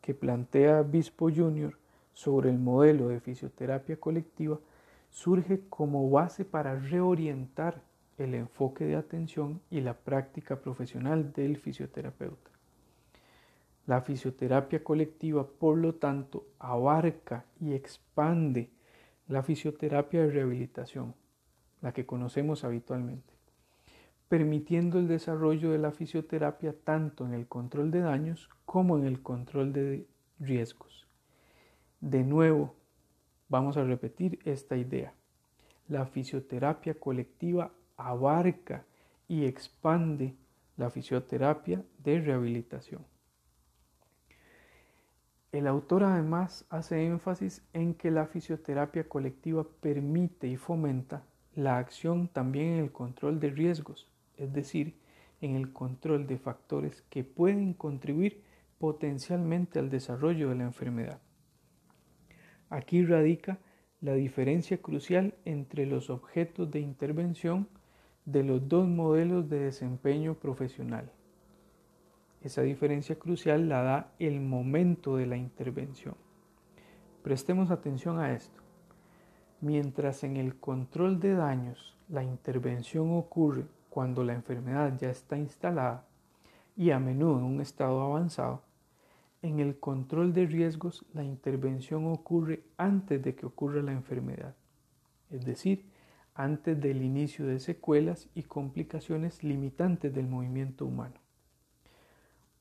que 0.00 0.14
plantea 0.14 0.83
Bispo 0.83 1.31
Jr. 1.31 1.76
sobre 2.12 2.50
el 2.50 2.59
modelo 2.59 3.09
de 3.09 3.21
fisioterapia 3.21 3.99
colectiva 3.99 4.59
surge 5.11 5.62
como 5.69 6.11
base 6.11 6.45
para 6.45 6.78
reorientar 6.78 7.83
el 8.18 8.35
enfoque 8.35 8.85
de 8.85 8.97
atención 8.97 9.61
y 9.71 9.80
la 9.80 9.94
práctica 9.94 10.61
profesional 10.61 11.33
del 11.33 11.56
fisioterapeuta. 11.56 12.50
La 13.87 14.00
fisioterapia 14.00 14.83
colectiva, 14.83 15.47
por 15.47 15.76
lo 15.76 15.97
tanto, 15.97 16.47
abarca 16.59 17.44
y 17.61 17.75
expande 17.75 18.71
la 19.28 19.42
fisioterapia 19.42 20.23
de 20.23 20.30
rehabilitación, 20.30 21.14
la 21.83 21.92
que 21.92 22.06
conocemos 22.06 22.64
habitualmente, 22.64 23.35
permitiendo 24.28 24.99
el 24.99 25.09
desarrollo 25.09 25.71
de 25.71 25.78
la 25.78 25.92
fisioterapia 25.92 26.75
tanto 26.85 27.26
en 27.26 27.35
el 27.35 27.47
control 27.47 27.90
de 27.90 28.00
daños 28.00 28.49
como 28.64 28.97
en 28.97 29.04
el 29.04 29.21
control 29.23 29.73
de 29.73 30.06
riesgos. 30.38 31.06
De 32.00 32.23
nuevo, 32.23 32.75
vamos 33.49 33.76
a 33.76 33.85
repetir 33.85 34.38
esta 34.44 34.76
idea. 34.76 35.14
La 35.88 36.06
fisioterapia 36.06 36.94
colectiva 36.94 37.71
abarca 37.96 38.84
y 39.28 39.44
expande 39.44 40.34
la 40.76 40.90
fisioterapia 40.90 41.82
de 41.98 42.20
rehabilitación. 42.20 43.04
El 45.52 45.68
autor 45.68 46.02
además 46.02 46.66
hace 46.68 47.06
énfasis 47.06 47.62
en 47.72 47.94
que 47.94 48.10
la 48.10 48.26
fisioterapia 48.26 49.08
colectiva 49.08 49.64
permite 49.80 50.48
y 50.48 50.56
fomenta 50.56 51.22
la 51.54 51.78
acción 51.78 52.26
también 52.26 52.72
en 52.72 52.84
el 52.84 52.90
control 52.90 53.38
de 53.38 53.50
riesgos, 53.50 54.08
es 54.36 54.52
decir, 54.52 54.98
en 55.40 55.54
el 55.54 55.72
control 55.72 56.26
de 56.26 56.38
factores 56.38 57.02
que 57.02 57.22
pueden 57.22 57.74
contribuir 57.74 58.42
potencialmente 58.78 59.78
al 59.78 59.90
desarrollo 59.90 60.48
de 60.48 60.56
la 60.56 60.64
enfermedad. 60.64 61.20
Aquí 62.68 63.04
radica 63.04 63.58
la 64.00 64.14
diferencia 64.14 64.78
crucial 64.78 65.34
entre 65.44 65.86
los 65.86 66.10
objetos 66.10 66.70
de 66.70 66.80
intervención 66.80 67.68
de 68.25 68.43
los 68.43 68.69
dos 68.69 68.88
modelos 68.88 69.49
de 69.49 69.59
desempeño 69.61 70.35
profesional. 70.35 71.11
Esa 72.43 72.62
diferencia 72.62 73.19
crucial 73.19 73.69
la 73.69 73.83
da 73.83 74.12
el 74.19 74.40
momento 74.40 75.16
de 75.16 75.26
la 75.26 75.37
intervención. 75.37 76.14
Prestemos 77.23 77.71
atención 77.71 78.19
a 78.19 78.33
esto. 78.33 78.61
Mientras 79.61 80.25
en 80.25 80.37
el 80.37 80.57
control 80.57 81.21
de 81.21 81.35
daños 81.35 81.97
la 82.09 82.23
intervención 82.23 83.16
ocurre 83.16 83.64
cuando 83.88 84.25
la 84.25 84.35
enfermedad 84.35 84.93
ya 84.99 85.09
está 85.09 85.38
instalada 85.38 86.04
y 86.76 86.90
a 86.90 86.99
menudo 86.99 87.38
en 87.38 87.45
un 87.45 87.61
estado 87.61 88.02
avanzado, 88.02 88.62
en 89.40 89.61
el 89.61 89.78
control 89.78 90.33
de 90.33 90.47
riesgos 90.47 91.04
la 91.14 91.25
intervención 91.25 92.07
ocurre 92.07 92.64
antes 92.76 93.23
de 93.23 93.35
que 93.35 93.47
ocurra 93.47 93.83
la 93.83 93.93
enfermedad, 93.93 94.54
es 95.31 95.45
decir, 95.45 95.87
antes 96.34 96.80
del 96.80 97.02
inicio 97.02 97.46
de 97.46 97.60
secuelas 97.60 98.28
y 98.34 98.42
complicaciones 98.42 99.44
limitantes 99.44 100.12
del 100.12 100.26
movimiento 100.26 100.84
humano. 100.84 101.14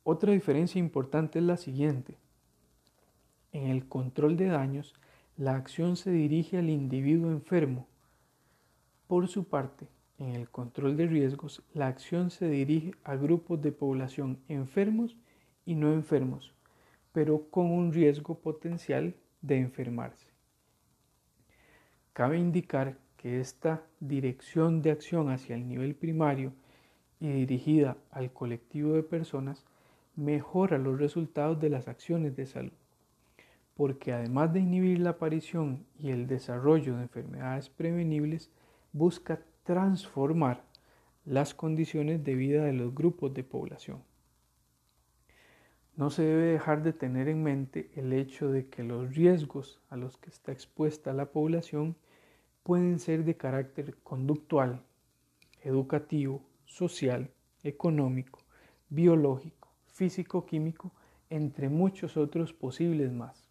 Otra 0.03 0.31
diferencia 0.31 0.79
importante 0.79 1.39
es 1.39 1.45
la 1.45 1.57
siguiente. 1.57 2.17
En 3.51 3.67
el 3.67 3.87
control 3.87 4.37
de 4.37 4.47
daños, 4.47 4.93
la 5.37 5.55
acción 5.55 5.95
se 5.95 6.11
dirige 6.11 6.57
al 6.57 6.69
individuo 6.69 7.31
enfermo. 7.31 7.87
Por 9.07 9.27
su 9.27 9.45
parte, 9.45 9.87
en 10.19 10.29
el 10.35 10.49
control 10.49 10.95
de 10.95 11.07
riesgos, 11.07 11.63
la 11.73 11.87
acción 11.87 12.29
se 12.29 12.47
dirige 12.47 12.93
a 13.03 13.15
grupos 13.15 13.61
de 13.61 13.71
población 13.71 14.39
enfermos 14.47 15.17
y 15.65 15.75
no 15.75 15.93
enfermos, 15.93 16.53
pero 17.11 17.49
con 17.49 17.71
un 17.71 17.93
riesgo 17.93 18.39
potencial 18.39 19.15
de 19.41 19.57
enfermarse. 19.57 20.27
Cabe 22.13 22.37
indicar 22.37 22.97
que 23.23 23.39
esta 23.39 23.81
dirección 24.01 24.81
de 24.81 24.91
acción 24.91 25.29
hacia 25.29 25.55
el 25.55 25.65
nivel 25.65 25.95
primario 25.95 26.51
y 27.21 27.31
dirigida 27.31 27.95
al 28.11 28.33
colectivo 28.33 28.95
de 28.95 29.03
personas 29.03 29.63
mejora 30.17 30.77
los 30.77 30.99
resultados 30.99 31.57
de 31.61 31.69
las 31.69 31.87
acciones 31.87 32.35
de 32.35 32.45
salud, 32.45 32.73
porque 33.75 34.11
además 34.11 34.51
de 34.51 34.59
inhibir 34.59 34.99
la 34.99 35.11
aparición 35.11 35.85
y 35.97 36.09
el 36.09 36.27
desarrollo 36.27 36.97
de 36.97 37.03
enfermedades 37.03 37.69
prevenibles, 37.69 38.51
busca 38.91 39.39
transformar 39.63 40.65
las 41.23 41.53
condiciones 41.53 42.25
de 42.25 42.35
vida 42.35 42.65
de 42.65 42.73
los 42.73 42.93
grupos 42.93 43.33
de 43.33 43.45
población. 43.45 44.03
No 45.95 46.09
se 46.09 46.23
debe 46.23 46.47
dejar 46.47 46.83
de 46.83 46.91
tener 46.91 47.29
en 47.29 47.41
mente 47.41 47.89
el 47.95 48.11
hecho 48.11 48.51
de 48.51 48.67
que 48.67 48.83
los 48.83 49.15
riesgos 49.15 49.79
a 49.89 49.95
los 49.95 50.17
que 50.17 50.29
está 50.29 50.51
expuesta 50.51 51.13
la 51.13 51.31
población 51.31 51.95
pueden 52.63 52.99
ser 52.99 53.25
de 53.25 53.35
carácter 53.37 53.95
conductual, 54.03 54.81
educativo, 55.61 56.41
social, 56.65 57.29
económico, 57.63 58.39
biológico, 58.89 59.69
físico-químico, 59.85 60.91
entre 61.29 61.69
muchos 61.69 62.17
otros 62.17 62.53
posibles 62.53 63.11
más. 63.11 63.49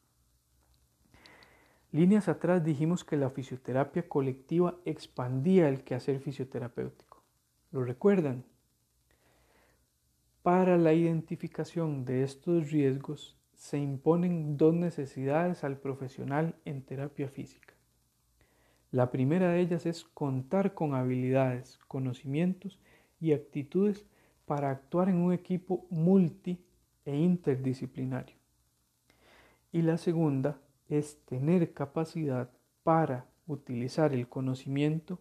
Líneas 1.90 2.28
atrás 2.28 2.64
dijimos 2.64 3.04
que 3.04 3.16
la 3.16 3.28
fisioterapia 3.28 4.08
colectiva 4.08 4.78
expandía 4.86 5.68
el 5.68 5.84
quehacer 5.84 6.20
fisioterapéutico. 6.20 7.22
¿Lo 7.70 7.84
recuerdan? 7.84 8.44
Para 10.42 10.78
la 10.78 10.94
identificación 10.94 12.04
de 12.04 12.22
estos 12.22 12.70
riesgos 12.70 13.36
se 13.54 13.78
imponen 13.78 14.56
dos 14.56 14.74
necesidades 14.74 15.64
al 15.64 15.76
profesional 15.78 16.56
en 16.64 16.82
terapia 16.82 17.28
física. 17.28 17.71
La 18.92 19.10
primera 19.10 19.50
de 19.50 19.60
ellas 19.60 19.86
es 19.86 20.04
contar 20.04 20.74
con 20.74 20.94
habilidades, 20.94 21.78
conocimientos 21.88 22.78
y 23.20 23.32
actitudes 23.32 24.04
para 24.44 24.70
actuar 24.70 25.08
en 25.08 25.16
un 25.16 25.32
equipo 25.32 25.86
multi 25.88 26.62
e 27.06 27.16
interdisciplinario. 27.16 28.36
Y 29.72 29.80
la 29.80 29.96
segunda 29.96 30.60
es 30.90 31.24
tener 31.24 31.72
capacidad 31.72 32.50
para 32.82 33.24
utilizar 33.46 34.12
el 34.12 34.28
conocimiento 34.28 35.18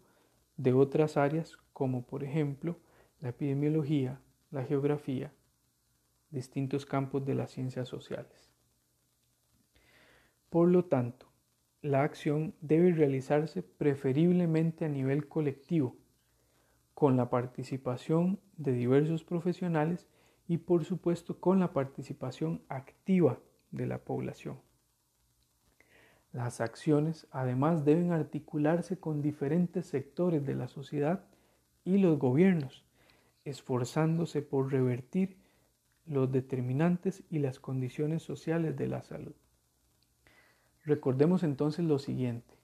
de 0.58 0.74
otras 0.74 1.16
áreas 1.16 1.58
como 1.72 2.06
por 2.06 2.26
ejemplo 2.26 2.78
la 3.22 3.30
epidemiología, 3.30 4.20
la 4.52 4.66
geografía, 4.66 5.32
distintos 6.30 6.86
campos 6.86 7.26
de 7.26 7.36
las 7.36 7.52
ciencias 7.52 7.88
sociales. 7.88 8.52
Por 10.50 10.68
lo 10.68 10.84
tanto, 10.84 11.31
la 11.82 12.04
acción 12.04 12.54
debe 12.62 12.92
realizarse 12.92 13.64
preferiblemente 13.64 14.86
a 14.86 14.90
nivel 14.90 15.28
colectivo, 15.28 15.96
con 16.94 17.18
la 17.18 17.32
participación 17.32 18.40
de 18.58 18.74
diversos 18.74 19.24
profesionales 19.24 20.08
y 20.48 20.58
por 20.58 20.86
supuesto 20.86 21.40
con 21.40 21.60
la 21.60 21.74
participación 21.74 22.62
activa 22.70 23.40
de 23.72 23.88
la 23.88 23.98
población. 23.98 24.60
Las 26.34 26.62
acciones 26.62 27.28
además 27.32 27.84
deben 27.84 28.12
articularse 28.12 29.00
con 29.00 29.22
diferentes 29.22 29.88
sectores 29.88 30.46
de 30.46 30.56
la 30.56 30.68
sociedad 30.68 31.26
y 31.84 31.98
los 31.98 32.20
gobiernos, 32.20 32.86
esforzándose 33.44 34.44
por 34.44 34.72
revertir 34.72 35.38
los 36.06 36.32
determinantes 36.32 37.24
y 37.30 37.40
las 37.40 37.60
condiciones 37.60 38.22
sociales 38.22 38.78
de 38.78 38.88
la 38.88 39.02
salud. 39.02 39.34
Recordemos 40.84 41.44
entonces 41.44 41.86
lo 41.86 42.00
siguiente. 42.00 42.56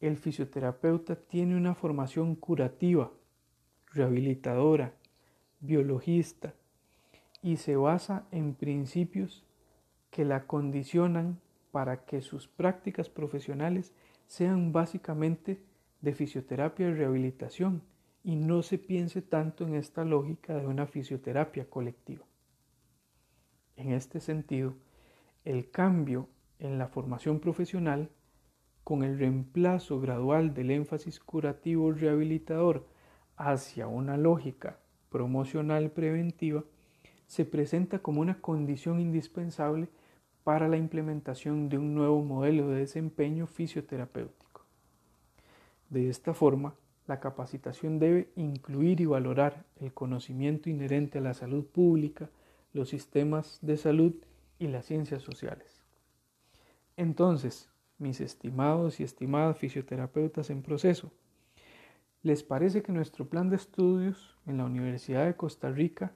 El 0.00 0.16
fisioterapeuta 0.16 1.16
tiene 1.16 1.56
una 1.56 1.74
formación 1.74 2.34
curativa, 2.34 3.12
rehabilitadora, 3.92 4.92
biologista 5.60 6.54
y 7.42 7.56
se 7.56 7.76
basa 7.76 8.26
en 8.30 8.54
principios 8.54 9.44
que 10.10 10.24
la 10.24 10.46
condicionan 10.46 11.40
para 11.70 12.04
que 12.04 12.20
sus 12.20 12.48
prácticas 12.48 13.08
profesionales 13.08 13.92
sean 14.26 14.72
básicamente 14.72 15.62
de 16.00 16.14
fisioterapia 16.14 16.88
y 16.88 16.94
rehabilitación 16.94 17.82
y 18.24 18.34
no 18.34 18.62
se 18.62 18.78
piense 18.78 19.22
tanto 19.22 19.64
en 19.64 19.74
esta 19.74 20.04
lógica 20.04 20.56
de 20.56 20.66
una 20.66 20.86
fisioterapia 20.86 21.70
colectiva. 21.70 22.24
En 23.76 23.92
este 23.92 24.20
sentido, 24.20 24.74
el 25.44 25.70
cambio 25.70 26.28
en 26.58 26.78
la 26.78 26.88
formación 26.88 27.40
profesional, 27.40 28.10
con 28.84 29.02
el 29.02 29.18
reemplazo 29.18 30.00
gradual 30.00 30.54
del 30.54 30.70
énfasis 30.70 31.20
curativo 31.20 31.92
rehabilitador 31.92 32.86
hacia 33.36 33.88
una 33.88 34.16
lógica 34.16 34.78
promocional 35.10 35.90
preventiva, 35.90 36.64
se 37.26 37.44
presenta 37.44 37.98
como 37.98 38.20
una 38.20 38.40
condición 38.40 39.00
indispensable 39.00 39.88
para 40.44 40.68
la 40.68 40.76
implementación 40.76 41.68
de 41.68 41.78
un 41.78 41.94
nuevo 41.94 42.22
modelo 42.22 42.68
de 42.68 42.78
desempeño 42.78 43.46
fisioterapéutico. 43.46 44.64
De 45.90 46.08
esta 46.08 46.34
forma, 46.34 46.74
la 47.06 47.20
capacitación 47.20 47.98
debe 47.98 48.30
incluir 48.36 49.00
y 49.00 49.06
valorar 49.06 49.64
el 49.80 49.92
conocimiento 49.92 50.70
inherente 50.70 51.18
a 51.18 51.20
la 51.20 51.34
salud 51.34 51.64
pública, 51.64 52.30
los 52.72 52.88
sistemas 52.88 53.58
de 53.62 53.76
salud 53.76 54.14
y 54.58 54.68
las 54.68 54.86
ciencias 54.86 55.22
sociales. 55.22 55.75
Entonces, 56.96 57.68
mis 57.98 58.20
estimados 58.20 59.00
y 59.00 59.04
estimadas 59.04 59.58
fisioterapeutas 59.58 60.50
en 60.50 60.62
proceso, 60.62 61.12
¿les 62.22 62.42
parece 62.42 62.82
que 62.82 62.92
nuestro 62.92 63.28
plan 63.28 63.50
de 63.50 63.56
estudios 63.56 64.36
en 64.46 64.58
la 64.58 64.64
Universidad 64.64 65.26
de 65.26 65.36
Costa 65.36 65.70
Rica 65.70 66.12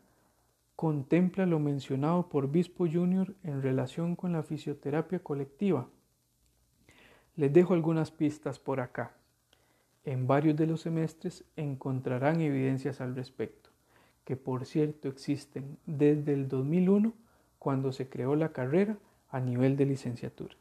contempla 0.81 1.45
lo 1.45 1.59
mencionado 1.59 2.31
por 2.31 2.51
Bispo 2.51 2.87
Jr. 2.91 3.35
en 3.43 3.61
relación 3.61 4.17
con 4.17 4.33
la 4.33 4.43
fisioterapia 4.43 5.19
colectiva. 5.19 5.91
Les 7.37 7.53
dejo 7.53 7.75
algunas 7.75 8.11
pistas 8.11 8.59
por 8.59 8.81
acá. 8.81 9.13
En 10.05 10.27
varios 10.27 10.57
de 10.57 10.67
los 10.67 10.81
semestres 10.81 11.45
encontrarán 11.55 12.41
evidencias 12.41 13.03
al 13.03 13.15
respecto, 13.15 13.69
que 14.25 14.37
por 14.37 14.65
cierto 14.65 15.09
existen 15.09 15.77
desde 15.85 16.33
el 16.33 16.49
2001, 16.49 17.13
cuando 17.59 17.93
se 17.93 18.09
creó 18.09 18.35
la 18.35 18.55
carrera 18.55 18.97
a 19.29 19.39
nivel 19.39 19.77
de 19.77 19.85
licenciatura. 19.85 20.57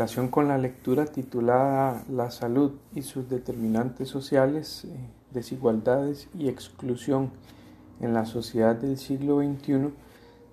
Relación 0.00 0.28
con 0.28 0.48
la 0.48 0.56
lectura 0.56 1.04
titulada 1.04 2.04
La 2.08 2.30
salud 2.30 2.72
y 2.94 3.02
sus 3.02 3.28
determinantes 3.28 4.08
sociales, 4.08 4.86
eh, 4.86 4.88
desigualdades 5.30 6.26
y 6.32 6.48
exclusión 6.48 7.32
en 8.00 8.14
la 8.14 8.24
sociedad 8.24 8.74
del 8.74 8.96
siglo 8.96 9.40
XXI, 9.42 9.90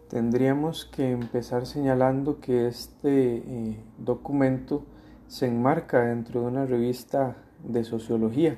tendríamos 0.10 0.84
que 0.84 1.12
empezar 1.12 1.66
señalando 1.66 2.42
que 2.42 2.68
este 2.68 3.38
eh, 3.38 3.78
documento 3.98 4.84
se 5.30 5.48
enmarca 5.48 6.02
dentro 6.02 6.42
de 6.42 6.48
una 6.48 6.66
revista 6.66 7.38
de 7.64 7.86
sociología, 7.86 8.58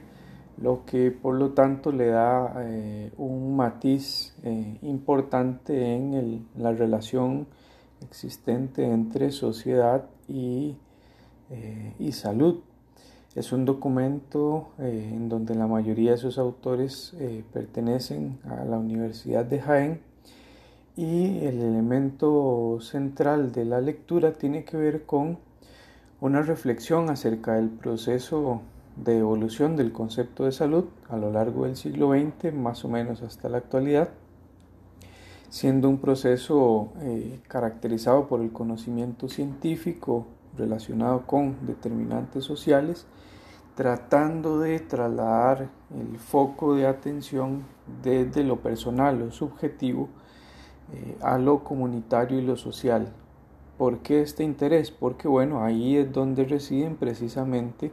lo 0.57 0.85
que 0.87 1.11
por 1.11 1.35
lo 1.35 1.51
tanto 1.51 1.91
le 1.91 2.07
da 2.07 2.51
eh, 2.65 3.11
un 3.15 3.55
matiz 3.55 4.35
importante 4.81 5.95
en 5.95 6.47
la 6.57 6.71
relación 6.71 7.45
existente 8.01 8.91
entre 8.91 9.29
sociedad 9.29 10.09
y, 10.29 10.77
eh, 11.49 11.93
y 11.99 12.11
salud. 12.11 12.59
Es 13.35 13.51
un 13.51 13.65
documento 13.65 14.69
eh, 14.79 15.11
en 15.13 15.29
donde 15.29 15.55
la 15.55 15.67
mayoría 15.67 16.11
de 16.11 16.17
sus 16.17 16.37
autores 16.37 17.13
eh, 17.19 17.43
pertenecen 17.53 18.39
a 18.43 18.65
la 18.65 18.77
Universidad 18.77 19.45
de 19.45 19.59
Jaén 19.59 20.01
y 20.95 21.45
el 21.45 21.61
elemento 21.61 22.79
central 22.81 23.51
de 23.51 23.65
la 23.65 23.81
lectura 23.81 24.33
tiene 24.33 24.65
que 24.65 24.77
ver 24.77 25.05
con 25.05 25.37
una 26.21 26.41
reflexión 26.41 27.09
acerca 27.09 27.53
del 27.53 27.69
proceso 27.69 28.61
de 28.97 29.19
evolución 29.19 29.75
del 29.75 29.93
concepto 29.93 30.45
de 30.45 30.51
salud 30.51 30.85
a 31.07 31.17
lo 31.17 31.31
largo 31.31 31.65
del 31.65 31.77
siglo 31.77 32.11
XX, 32.11 32.53
más 32.53 32.83
o 32.83 32.89
menos 32.89 33.21
hasta 33.21 33.47
la 33.47 33.59
actualidad, 33.59 34.09
siendo 35.49 35.89
un 35.89 35.97
proceso 35.97 36.89
eh, 37.01 37.39
caracterizado 37.47 38.27
por 38.27 38.41
el 38.41 38.51
conocimiento 38.51 39.27
científico 39.27 40.27
relacionado 40.57 41.25
con 41.25 41.55
determinantes 41.65 42.43
sociales, 42.43 43.05
tratando 43.75 44.59
de 44.59 44.79
trasladar 44.79 45.69
el 45.95 46.19
foco 46.19 46.75
de 46.75 46.85
atención 46.85 47.63
desde 48.03 48.43
lo 48.43 48.57
personal, 48.57 49.19
lo 49.19 49.31
subjetivo, 49.31 50.09
eh, 50.93 51.17
a 51.21 51.37
lo 51.37 51.63
comunitario 51.63 52.39
y 52.39 52.41
lo 52.41 52.57
social. 52.57 53.11
¿Por 53.77 53.99
qué 53.99 54.21
este 54.21 54.43
interés? 54.43 54.91
Porque 54.91 55.27
bueno, 55.27 55.63
ahí 55.63 55.95
es 55.95 56.11
donde 56.11 56.43
residen 56.43 56.97
precisamente 56.97 57.91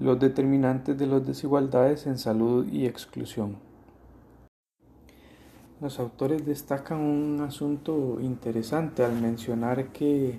los 0.00 0.18
determinantes 0.18 0.98
de 0.98 1.06
las 1.06 1.24
desigualdades 1.24 2.06
en 2.06 2.18
salud 2.18 2.66
y 2.66 2.86
exclusión. 2.86 3.71
Los 5.82 5.98
autores 5.98 6.46
destacan 6.46 7.00
un 7.00 7.40
asunto 7.40 8.18
interesante 8.20 9.02
al 9.02 9.20
mencionar 9.20 9.88
que 9.88 10.38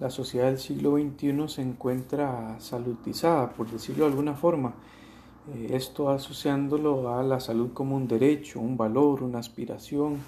la 0.00 0.08
sociedad 0.08 0.46
del 0.46 0.58
siglo 0.58 0.96
XXI 0.96 1.46
se 1.46 1.60
encuentra 1.60 2.58
salutizada, 2.58 3.50
por 3.50 3.70
decirlo 3.70 4.06
de 4.06 4.12
alguna 4.12 4.32
forma. 4.32 4.72
Eh, 5.54 5.72
esto 5.74 6.08
asociándolo 6.08 7.14
a 7.14 7.22
la 7.22 7.38
salud 7.38 7.74
como 7.74 7.96
un 7.96 8.08
derecho, 8.08 8.60
un 8.60 8.78
valor, 8.78 9.22
una 9.22 9.40
aspiración. 9.40 10.20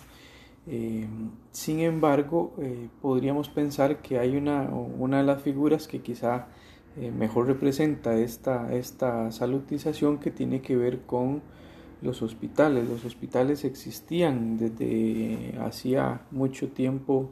Eh, 0.67 1.09
sin 1.53 1.81
embargo, 1.81 2.53
eh, 2.59 2.91
podríamos 3.01 3.49
pensar 3.49 4.03
que 4.03 4.19
hay 4.19 4.37
una, 4.37 4.65
una, 4.65 5.19
de 5.19 5.25
las 5.25 5.41
figuras 5.41 5.89
que 5.89 6.03
quizá 6.03 6.49
mejor 7.17 7.47
representa 7.47 8.19
esta, 8.19 8.75
esta 8.75 9.33
salutización 9.33 10.19
que 10.19 10.31
tiene 10.31 10.61
que 10.61 10.77
ver 10.77 11.01
con 11.07 11.41
los 12.03 12.23
hospitales. 12.23 12.89
Los 12.89 13.05
hospitales 13.05 13.65
existían 13.65 14.57
desde 14.59 15.59
hacía 15.61 16.23
mucho 16.31 16.69
tiempo 16.69 17.31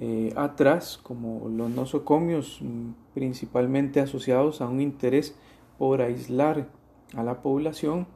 eh, 0.00 0.32
atrás 0.36 0.98
como 1.02 1.48
los 1.50 1.70
nosocomios 1.70 2.60
mm, 2.62 2.92
principalmente 3.12 4.00
asociados 4.00 4.62
a 4.62 4.66
un 4.66 4.80
interés 4.80 5.34
por 5.78 6.00
aislar 6.00 6.68
a 7.14 7.22
la 7.22 7.42
población 7.42 8.06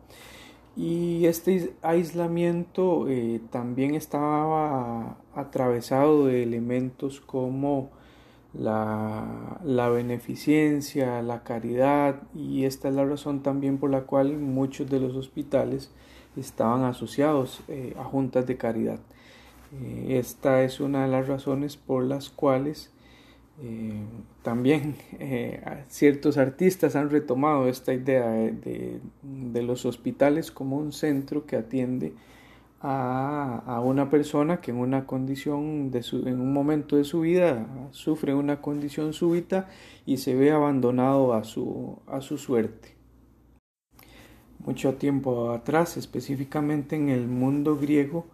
y 0.74 1.26
este 1.26 1.74
aislamiento 1.82 3.08
eh, 3.08 3.40
también 3.50 3.94
estaba 3.94 5.18
atravesado 5.34 6.26
de 6.26 6.42
elementos 6.42 7.20
como 7.20 7.90
la, 8.58 9.60
la, 9.64 9.88
beneficencia, 9.88 11.22
la 11.22 11.42
caridad 11.42 12.22
y 12.34 12.64
esta 12.64 12.88
es 12.88 12.94
la 12.94 13.04
razón 13.04 13.42
también 13.42 13.78
por 13.78 13.90
la 13.90 14.02
cual 14.02 14.38
muchos 14.38 14.90
de 14.90 15.00
los 15.00 15.14
hospitales 15.16 15.90
estaban 16.36 16.84
asociados 16.84 17.60
eh, 17.68 17.94
a 17.98 18.04
juntas 18.04 18.46
de 18.46 18.56
caridad. 18.56 18.98
Eh, 19.80 20.18
esta 20.18 20.62
es 20.62 20.80
una 20.80 21.04
de 21.04 21.10
las 21.10 21.26
razones 21.28 21.76
por 21.76 22.04
las 22.04 22.30
cuales 22.30 22.90
eh, 23.62 24.04
también 24.42 24.96
ciertos 25.88 26.36
artistas 26.36 26.94
han 26.94 27.10
retomado 27.10 27.68
esta 27.68 27.94
idea 27.94 28.28
de, 28.28 29.00
los 29.62 29.86
hospitales 29.86 30.50
como 30.50 30.76
un 30.76 30.92
centro 30.92 31.46
que 31.46 31.56
atiende 31.56 32.12
a, 32.88 33.80
una 33.80 34.10
persona 34.10 34.60
que 34.60 34.70
en 34.70 34.76
una 34.76 35.06
condición 35.06 35.90
de 35.90 36.04
en 36.24 36.40
un 36.40 36.52
momento 36.52 36.96
de 36.96 37.02
su 37.02 37.20
vida 37.20 37.66
sufre 37.90 38.32
una 38.32 38.60
condición 38.60 39.12
súbita 39.12 39.68
y 40.04 40.18
se 40.18 40.36
ve 40.36 40.52
abandonado 40.52 41.34
a 41.34 41.42
su, 41.42 41.98
a 42.06 42.20
su 42.20 42.38
suerte. 42.38 42.94
Mucho 44.60 44.94
tiempo 44.94 45.50
atrás, 45.50 45.96
específicamente 45.96 46.94
en 46.94 47.08
el 47.08 47.26
mundo 47.26 47.76
griego, 47.76 48.26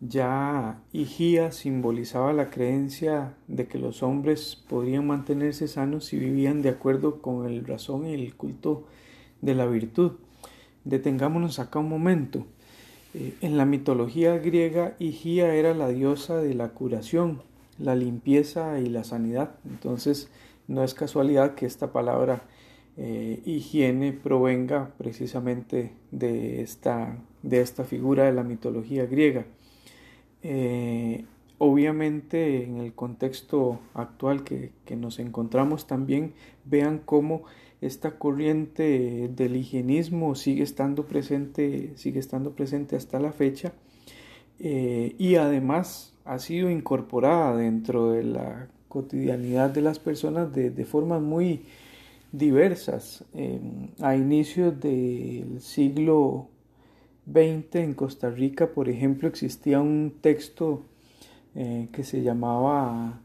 ya 0.00 0.82
Higía 0.92 1.52
simbolizaba 1.52 2.32
la 2.32 2.48
creencia 2.48 3.34
de 3.48 3.66
que 3.66 3.78
los 3.78 4.02
hombres 4.02 4.56
podrían 4.66 5.06
mantenerse 5.06 5.68
sanos 5.68 6.06
si 6.06 6.18
vivían 6.18 6.62
de 6.62 6.70
acuerdo 6.70 7.20
con 7.20 7.46
el 7.46 7.66
razón 7.66 8.06
y 8.06 8.14
el 8.14 8.34
culto 8.34 8.86
de 9.42 9.54
la 9.54 9.66
virtud. 9.66 10.12
Detengámonos 10.84 11.58
acá 11.58 11.80
un 11.80 11.90
momento. 11.90 12.46
Eh, 13.14 13.34
en 13.40 13.56
la 13.56 13.64
mitología 13.64 14.38
griega, 14.38 14.94
Higía 14.98 15.54
era 15.54 15.74
la 15.74 15.88
diosa 15.88 16.36
de 16.36 16.54
la 16.54 16.70
curación, 16.70 17.42
la 17.78 17.94
limpieza 17.94 18.78
y 18.80 18.86
la 18.86 19.04
sanidad. 19.04 19.56
Entonces, 19.68 20.30
no 20.68 20.84
es 20.84 20.94
casualidad 20.94 21.54
que 21.54 21.66
esta 21.66 21.92
palabra 21.92 22.42
eh, 22.96 23.40
higiene 23.44 24.12
provenga 24.12 24.92
precisamente 24.98 25.92
de 26.10 26.62
esta, 26.62 27.16
de 27.42 27.60
esta 27.60 27.84
figura 27.84 28.24
de 28.24 28.32
la 28.32 28.44
mitología 28.44 29.06
griega. 29.06 29.46
Eh, 30.42 31.24
obviamente 31.58 32.64
en 32.64 32.78
el 32.78 32.94
contexto 32.94 33.80
actual 33.94 34.44
que, 34.44 34.72
nos 34.96 35.18
encontramos 35.18 35.86
también 35.86 36.32
vean 36.64 37.00
cómo 37.04 37.42
esta 37.80 38.18
corriente 38.18 39.30
del 39.34 39.56
higienismo 39.56 40.34
sigue 40.34 40.62
estando 40.62 41.06
presente, 41.06 41.92
sigue 41.96 42.20
estando 42.20 42.52
presente 42.52 42.96
hasta 42.96 43.18
la 43.18 43.32
fecha 43.32 43.72
eh, 44.58 45.14
y 45.18 45.36
además 45.36 46.14
ha 46.24 46.38
sido 46.38 46.70
incorporada 46.70 47.56
dentro 47.56 48.12
de 48.12 48.24
la 48.24 48.68
cotidianidad 48.88 49.70
de 49.70 49.82
las 49.82 49.98
personas 49.98 50.52
de, 50.52 50.84
formas 50.84 51.22
muy 51.22 51.62
diversas. 52.32 53.24
a 54.00 54.16
inicios 54.16 54.78
del 54.80 55.60
siglo 55.60 56.48
en 57.34 57.94
Costa 57.94 58.30
Rica, 58.30 58.72
por 58.72 58.88
ejemplo, 58.88 59.28
existía 59.28 59.80
un 59.80 60.14
texto 60.20 60.82
eh, 61.54 61.88
que 61.92 62.02
se 62.02 62.22
llamaba 62.22 63.20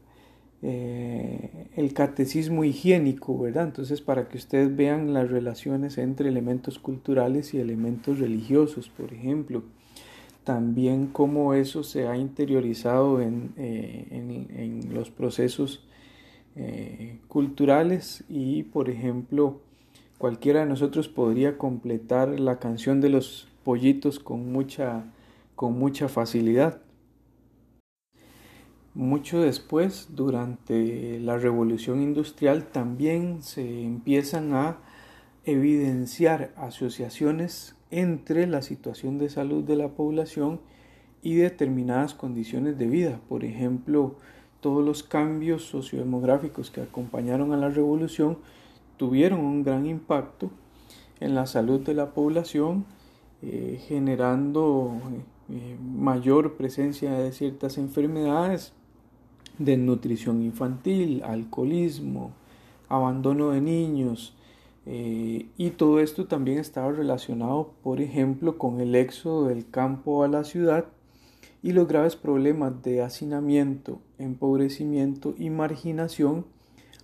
eh, 0.62 1.68
el 1.76 1.92
catecismo 1.92 2.64
higiénico, 2.64 3.38
¿verdad? 3.38 3.64
Entonces, 3.64 4.00
para 4.00 4.28
que 4.28 4.38
ustedes 4.38 4.74
vean 4.74 5.12
las 5.12 5.30
relaciones 5.30 5.98
entre 5.98 6.28
elementos 6.28 6.78
culturales 6.78 7.54
y 7.54 7.58
elementos 7.58 8.18
religiosos, 8.18 8.88
por 8.88 9.12
ejemplo. 9.12 9.62
También 10.44 11.08
cómo 11.08 11.54
eso 11.54 11.82
se 11.82 12.06
ha 12.06 12.16
interiorizado 12.16 13.20
en, 13.20 13.52
eh, 13.56 14.06
en 14.10 14.94
los 14.94 15.10
procesos 15.10 15.82
culturales 17.28 18.24
y, 18.30 18.62
por 18.62 18.88
ejemplo, 18.88 19.60
cualquiera 20.16 20.60
de 20.60 20.66
nosotros 20.66 21.06
podría 21.08 21.58
completar 21.58 22.40
la 22.40 22.58
canción 22.58 23.02
de 23.02 23.10
los 23.10 23.48
pollitos 23.62 24.18
con 24.18 24.52
mucha, 24.52 25.04
con 25.54 25.78
mucha 25.78 26.08
facilidad. 26.08 26.80
Mucho 28.96 29.42
después, 29.42 30.08
durante 30.16 31.20
la 31.20 31.36
revolución 31.36 32.00
industrial, 32.00 32.64
también 32.64 33.42
se 33.42 33.82
empiezan 33.82 34.54
a 34.54 34.78
evidenciar 35.44 36.54
asociaciones 36.56 37.76
entre 37.90 38.46
la 38.46 38.62
situación 38.62 39.18
de 39.18 39.28
salud 39.28 39.64
de 39.64 39.76
la 39.76 39.88
población 39.88 40.60
y 41.20 41.34
determinadas 41.34 42.14
condiciones 42.14 42.78
de 42.78 42.86
vida. 42.86 43.20
Por 43.28 43.44
ejemplo, 43.44 44.14
todos 44.62 44.82
los 44.82 45.02
cambios 45.02 45.64
sociodemográficos 45.64 46.70
que 46.70 46.80
acompañaron 46.80 47.52
a 47.52 47.58
la 47.58 47.68
revolución 47.68 48.38
tuvieron 48.96 49.40
un 49.40 49.62
gran 49.62 49.84
impacto 49.84 50.50
en 51.20 51.34
la 51.34 51.44
salud 51.44 51.80
de 51.80 51.92
la 51.92 52.14
población 52.14 52.86
eh, 53.42 53.78
generando 53.86 54.98
eh, 55.50 55.76
mayor 55.82 56.56
presencia 56.56 57.12
de 57.12 57.30
ciertas 57.32 57.76
enfermedades, 57.76 58.72
desnutrición 59.58 60.42
infantil, 60.42 61.22
alcoholismo, 61.24 62.32
abandono 62.88 63.50
de 63.50 63.60
niños, 63.60 64.36
eh, 64.88 65.48
y 65.56 65.70
todo 65.70 65.98
esto 65.98 66.26
también 66.26 66.58
estaba 66.58 66.92
relacionado, 66.92 67.72
por 67.82 68.00
ejemplo, 68.00 68.56
con 68.56 68.80
el 68.80 68.94
éxodo 68.94 69.48
del 69.48 69.68
campo 69.68 70.22
a 70.22 70.28
la 70.28 70.44
ciudad 70.44 70.86
y 71.62 71.72
los 71.72 71.88
graves 71.88 72.14
problemas 72.14 72.82
de 72.84 73.02
hacinamiento, 73.02 74.00
empobrecimiento 74.18 75.34
y 75.36 75.50
marginación 75.50 76.46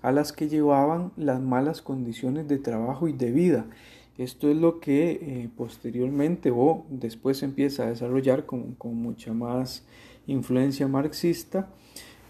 a 0.02 0.12
las 0.12 0.32
que 0.32 0.48
llevaban 0.48 1.12
las 1.16 1.40
malas 1.40 1.82
condiciones 1.82 2.46
de 2.46 2.58
trabajo 2.58 3.08
y 3.08 3.12
de 3.12 3.32
vida. 3.32 3.66
Esto 4.18 4.48
es 4.48 4.56
lo 4.56 4.78
que 4.78 5.10
eh, 5.10 5.50
posteriormente 5.56 6.52
o 6.54 6.84
después 6.90 7.42
empieza 7.42 7.84
a 7.84 7.88
desarrollar 7.88 8.46
con, 8.46 8.76
mucha 8.80 9.32
más 9.32 9.84
influencia 10.28 10.86
marxista 10.86 11.70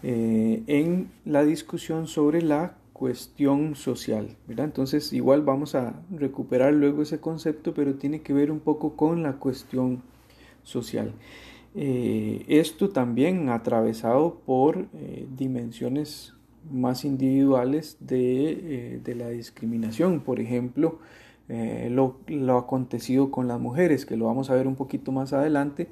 eh, 0.03 0.63
en 0.67 1.09
la 1.25 1.43
discusión 1.43 2.07
sobre 2.07 2.41
la 2.41 2.75
cuestión 2.93 3.75
social. 3.75 4.35
Entonces 4.47 5.11
igual 5.13 5.41
vamos 5.41 5.75
a 5.75 5.93
recuperar 6.11 6.73
luego 6.73 7.01
ese 7.01 7.19
concepto, 7.19 7.73
pero 7.73 7.95
tiene 7.95 8.21
que 8.21 8.33
ver 8.33 8.51
un 8.51 8.59
poco 8.59 8.95
con 8.95 9.23
la 9.23 9.33
cuestión 9.33 10.03
social. 10.63 11.11
Eh, 11.75 12.45
esto 12.47 12.89
también 12.89 13.49
atravesado 13.49 14.35
por 14.45 14.85
dimensiones 15.35 16.33
más 16.71 17.03
individuales 17.03 17.97
de, 17.99 19.01
de, 19.03 19.15
la 19.15 19.29
discriminación. 19.29 20.21
Por 20.21 20.39
ejemplo, 20.39 20.99
eh, 21.49 21.89
lo, 21.91 22.17
lo, 22.27 22.57
acontecido 22.57 23.29
con 23.29 23.49
las 23.49 23.59
mujeres, 23.59 24.05
que 24.05 24.15
lo 24.15 24.25
vamos 24.25 24.49
a 24.49 24.55
ver 24.55 24.65
un 24.65 24.75
poquito 24.75 25.11
más 25.11 25.33
adelante, 25.33 25.89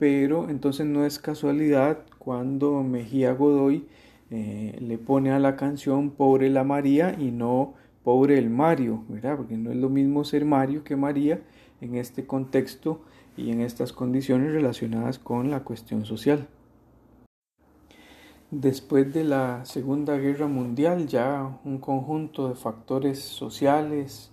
pero 0.00 0.48
entonces 0.48 0.86
no 0.86 1.04
es 1.04 1.18
casualidad 1.18 1.98
cuando 2.18 2.82
Mejía 2.82 3.34
Godoy 3.34 3.86
eh, 4.30 4.78
le 4.80 4.96
pone 4.96 5.30
a 5.30 5.38
la 5.38 5.56
canción 5.56 6.10
pobre 6.10 6.48
la 6.48 6.64
María 6.64 7.14
y 7.18 7.30
no 7.30 7.74
pobre 8.02 8.38
el 8.38 8.48
Mario, 8.48 9.04
¿verdad? 9.10 9.36
Porque 9.36 9.58
no 9.58 9.70
es 9.70 9.76
lo 9.76 9.90
mismo 9.90 10.24
ser 10.24 10.46
Mario 10.46 10.84
que 10.84 10.96
María 10.96 11.42
en 11.82 11.96
este 11.96 12.26
contexto 12.26 13.02
y 13.36 13.50
en 13.50 13.60
estas 13.60 13.92
condiciones 13.92 14.54
relacionadas 14.54 15.18
con 15.18 15.50
la 15.50 15.64
cuestión 15.64 16.06
social. 16.06 16.48
Después 18.50 19.12
de 19.12 19.24
la 19.24 19.66
Segunda 19.66 20.16
Guerra 20.16 20.48
Mundial, 20.48 21.08
ya 21.08 21.58
un 21.62 21.76
conjunto 21.76 22.48
de 22.48 22.54
factores 22.54 23.18
sociales, 23.18 24.29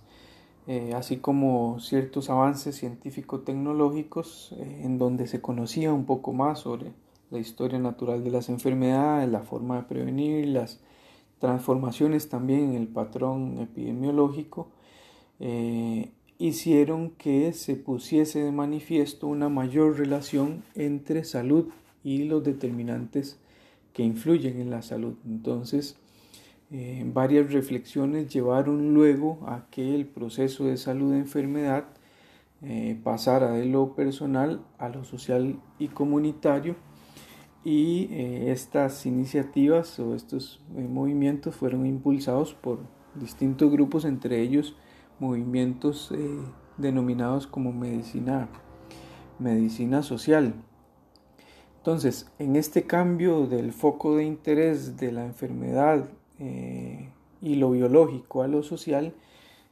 eh, 0.68 0.92
así 0.94 1.16
como 1.16 1.80
ciertos 1.80 2.28
avances 2.28 2.76
científico-tecnológicos, 2.76 4.54
eh, 4.58 4.82
en 4.84 4.98
donde 4.98 5.26
se 5.26 5.40
conocía 5.40 5.94
un 5.94 6.04
poco 6.04 6.34
más 6.34 6.58
sobre 6.58 6.92
la 7.30 7.38
historia 7.38 7.78
natural 7.78 8.22
de 8.22 8.30
las 8.30 8.50
enfermedades, 8.50 9.30
la 9.30 9.40
forma 9.40 9.76
de 9.76 9.82
prevenir, 9.84 10.46
las 10.48 10.78
transformaciones 11.38 12.28
también 12.28 12.70
en 12.70 12.74
el 12.74 12.86
patrón 12.86 13.58
epidemiológico, 13.60 14.68
eh, 15.40 16.10
hicieron 16.36 17.12
que 17.12 17.54
se 17.54 17.74
pusiese 17.76 18.40
de 18.40 18.52
manifiesto 18.52 19.26
una 19.26 19.48
mayor 19.48 19.98
relación 19.98 20.64
entre 20.74 21.24
salud 21.24 21.68
y 22.04 22.24
los 22.24 22.44
determinantes 22.44 23.38
que 23.94 24.02
influyen 24.02 24.60
en 24.60 24.68
la 24.68 24.82
salud. 24.82 25.14
Entonces, 25.24 25.96
eh, 26.70 27.02
varias 27.14 27.50
reflexiones 27.50 28.28
llevaron 28.28 28.92
luego 28.92 29.38
a 29.46 29.66
que 29.70 29.94
el 29.94 30.06
proceso 30.06 30.66
de 30.66 30.76
salud-enfermedad 30.76 31.84
eh, 32.60 33.00
pasara 33.02 33.52
de 33.52 33.64
lo 33.64 33.94
personal 33.94 34.62
a 34.76 34.90
lo 34.90 35.02
social 35.04 35.58
y 35.78 35.88
comunitario 35.88 36.76
y 37.64 38.08
eh, 38.12 38.52
estas 38.52 39.06
iniciativas 39.06 39.98
o 39.98 40.14
estos 40.14 40.60
movimientos 40.68 41.56
fueron 41.56 41.86
impulsados 41.86 42.52
por 42.52 42.80
distintos 43.14 43.70
grupos, 43.72 44.04
entre 44.04 44.42
ellos 44.42 44.76
movimientos 45.20 46.12
denominados 46.76 47.46
como 47.46 47.72
medicina, 47.72 48.48
medicina 49.38 50.02
social. 50.02 50.54
Entonces, 51.78 52.30
en 52.38 52.54
este 52.56 52.84
cambio 52.84 53.46
del 53.46 53.72
foco 53.72 54.16
de 54.16 54.24
interés 54.24 54.96
de 54.96 55.10
la 55.10 55.24
enfermedad 55.24 56.08
eh, 56.38 57.08
y 57.40 57.56
lo 57.56 57.70
biológico 57.70 58.42
a 58.42 58.48
lo 58.48 58.62
social, 58.62 59.12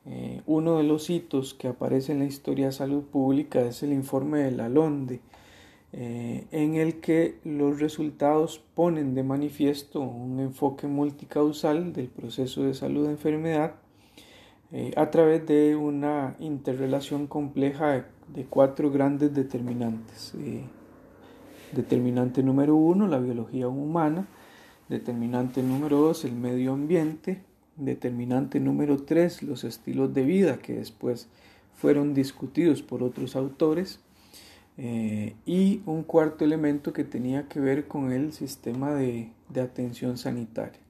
eh, 0.04 0.42
uno 0.46 0.78
de 0.78 0.84
los 0.84 1.10
hitos 1.10 1.54
que 1.54 1.68
aparece 1.68 2.12
en 2.12 2.20
la 2.20 2.26
historia 2.26 2.66
de 2.66 2.72
salud 2.72 3.02
pública 3.02 3.60
es 3.62 3.82
el 3.82 3.92
informe 3.92 4.38
de 4.38 4.52
la 4.52 4.68
LONDE, 4.68 5.20
eh, 5.92 6.46
en 6.50 6.74
el 6.74 7.00
que 7.00 7.38
los 7.44 7.80
resultados 7.80 8.62
ponen 8.74 9.14
de 9.14 9.22
manifiesto 9.22 10.00
un 10.00 10.40
enfoque 10.40 10.86
multicausal 10.86 11.92
del 11.92 12.08
proceso 12.08 12.62
de 12.64 12.74
salud-enfermedad 12.74 13.74
a 14.96 15.10
través 15.10 15.46
de 15.46 15.76
una 15.76 16.34
interrelación 16.40 17.28
compleja 17.28 18.04
de 18.34 18.44
cuatro 18.44 18.90
grandes 18.90 19.32
determinantes. 19.32 20.34
Determinante 21.72 22.42
número 22.42 22.74
uno, 22.74 23.06
la 23.06 23.18
biología 23.18 23.68
humana. 23.68 24.26
Determinante 24.88 25.62
número 25.62 25.98
dos, 25.98 26.24
el 26.24 26.32
medio 26.32 26.72
ambiente. 26.72 27.42
Determinante 27.76 28.60
número 28.60 28.98
tres, 28.98 29.42
los 29.42 29.64
estilos 29.64 30.14
de 30.14 30.22
vida 30.22 30.58
que 30.58 30.74
después 30.74 31.28
fueron 31.74 32.14
discutidos 32.14 32.82
por 32.82 33.02
otros 33.02 33.36
autores. 33.36 34.00
Eh, 34.78 35.34
y 35.46 35.80
un 35.86 36.02
cuarto 36.02 36.44
elemento 36.44 36.92
que 36.92 37.04
tenía 37.04 37.48
que 37.48 37.60
ver 37.60 37.88
con 37.88 38.12
el 38.12 38.32
sistema 38.32 38.94
de, 38.94 39.30
de 39.48 39.60
atención 39.60 40.18
sanitaria. 40.18 40.80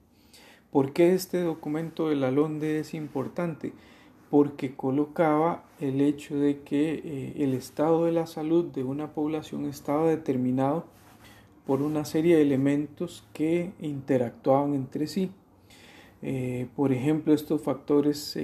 ¿Por 0.71 0.93
qué 0.93 1.13
este 1.13 1.41
documento 1.41 2.09
de 2.09 2.15
la 2.15 2.31
LONDE 2.31 2.79
es 2.79 2.93
importante? 2.93 3.73
porque 4.29 4.75
colocaba 4.75 5.63
el 5.79 6.01
hecho 6.01 6.35
de 6.37 6.61
que 6.61 7.01
eh, 7.03 7.33
el 7.37 7.53
estado 7.53 8.05
de 8.05 8.11
la 8.11 8.27
salud 8.27 8.65
de 8.65 8.83
una 8.83 9.13
población 9.13 9.65
estaba 9.65 10.09
determinado 10.09 10.85
por 11.67 11.81
una 11.81 12.05
serie 12.05 12.37
de 12.37 12.41
elementos 12.41 13.25
que 13.33 13.73
interactuaban 13.79 14.73
entre 14.73 15.05
sí. 15.05 15.29
Eh, 16.23 16.67
por 16.75 16.93
ejemplo, 16.93 17.33
estos 17.33 17.61
factores 17.61 18.37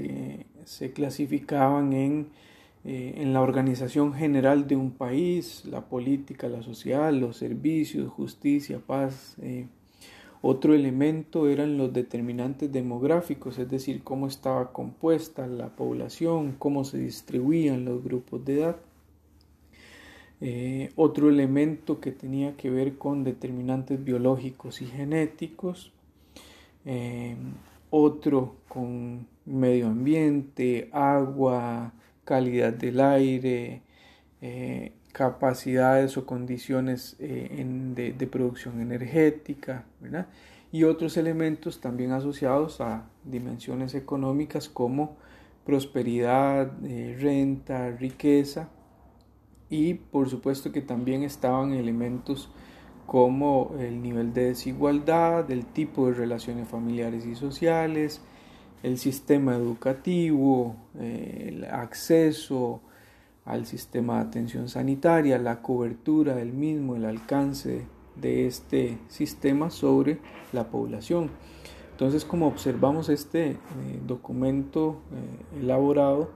se 0.65 0.93
clasificaban 0.93 1.93
en, 1.93 2.27
eh, 2.85 3.15
en 3.17 3.33
la 3.33 3.41
organización 3.41 4.13
general 4.13 4.67
de 4.67 4.75
un 4.75 4.91
país, 4.91 5.63
la 5.65 5.81
política, 5.85 6.49
la 6.49 6.61
sociedad, 6.61 7.11
los 7.11 7.37
servicios, 7.37 8.11
justicia, 8.11 8.79
paz, 8.85 9.37
otro 10.45 10.73
elemento 10.73 11.47
eran 11.47 11.77
los 11.77 11.93
determinantes 11.93 12.69
demográficos, 12.69 13.57
es 13.59 13.69
decir, 13.69 14.03
cómo 14.03 14.27
estaba 14.27 14.73
compuesta 14.73 15.47
la 15.47 15.69
población, 15.69 16.57
cómo 16.59 16.83
se 16.83 16.97
distribuían 16.97 17.85
los 17.85 18.03
grupos 18.03 18.43
de 18.43 18.59
edad. 18.59 18.75
Eh, 20.45 20.91
otro 20.97 21.29
elemento 21.29 22.01
que 22.01 22.11
tenía 22.11 22.57
que 22.57 22.69
ver 22.69 22.97
con 22.97 23.23
determinantes 23.23 24.03
biológicos 24.03 24.81
y 24.81 24.87
genéticos. 24.87 25.93
Eh, 26.85 27.37
otro 27.91 28.55
con 28.67 29.25
medio 29.45 29.87
ambiente, 29.87 30.89
agua, 30.91 31.93
calidad 32.25 32.73
del 32.73 32.99
aire, 32.99 33.83
eh, 34.41 34.91
capacidades 35.13 36.17
o 36.17 36.25
condiciones 36.25 37.15
eh, 37.19 37.63
de, 37.95 38.27
producción 38.27 38.81
energética, 38.81 39.85
y 40.73 40.83
otros 40.83 41.15
elementos 41.15 41.79
también 41.79 42.11
asociados 42.11 42.81
a 42.81 43.05
dimensiones 43.23 43.93
económicas 43.95 44.67
como 44.67 45.15
prosperidad, 45.65 46.69
renta, 47.19 47.91
riqueza, 47.91 48.69
y 49.69 49.95
por 49.95 50.29
supuesto 50.29 50.71
que 50.71 50.81
también 50.81 51.23
estaban 51.23 51.73
elementos 51.73 52.49
como 53.05 53.75
el 53.79 54.01
nivel 54.01 54.33
de 54.33 54.45
desigualdad, 54.45 55.49
el 55.51 55.65
tipo 55.65 56.07
de 56.07 56.13
relaciones 56.13 56.67
familiares 56.67 57.25
y 57.25 57.35
sociales, 57.35 58.21
el 58.81 58.97
sistema 58.97 59.55
educativo, 59.55 60.75
eh, 60.99 61.45
el 61.49 61.65
acceso, 61.65 62.81
al 63.45 63.65
sistema 63.65 64.15
de 64.15 64.21
atención 64.21 64.69
sanitaria, 64.69 65.37
la 65.37 65.61
cobertura 65.61 66.35
del 66.35 66.53
mismo, 66.53 66.95
el 66.95 67.05
alcance 67.05 67.85
de 68.15 68.47
este 68.47 68.97
sistema 69.07 69.69
sobre 69.69 70.19
la 70.53 70.69
población. 70.69 71.29
Entonces, 71.91 72.25
como 72.25 72.47
observamos 72.47 73.09
este 73.09 73.51
eh, 73.51 73.57
documento 74.05 75.01
eh, 75.11 75.59
elaborado, 75.61 76.31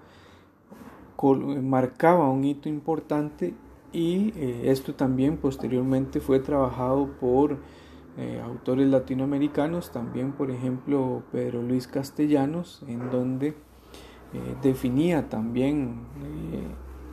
marcaba 1.62 2.30
un 2.30 2.44
hito 2.44 2.70
importante 2.70 3.54
y 3.92 4.34
eh, 4.36 4.64
esto 4.66 4.96
también 4.96 5.38
posteriormente 5.38 6.20
fue 6.20 6.40
trabajado 6.40 7.10
por 7.20 7.58
autores 8.44 8.88
latinoamericanos, 8.88 9.92
también 9.92 10.32
por 10.32 10.50
ejemplo 10.50 11.22
Pedro 11.32 11.62
Luis 11.62 11.86
Castellanos, 11.86 12.84
en 12.88 13.12
donde 13.12 13.54
definía 14.64 15.30
también 15.30 16.00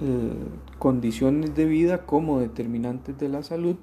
eh, 0.01 0.35
condiciones 0.81 1.55
de 1.55 1.67
vida 1.67 2.05
como 2.05 2.41
determinantes 2.41 3.17
de 3.17 3.29
la 3.29 3.45
salud 3.45 3.77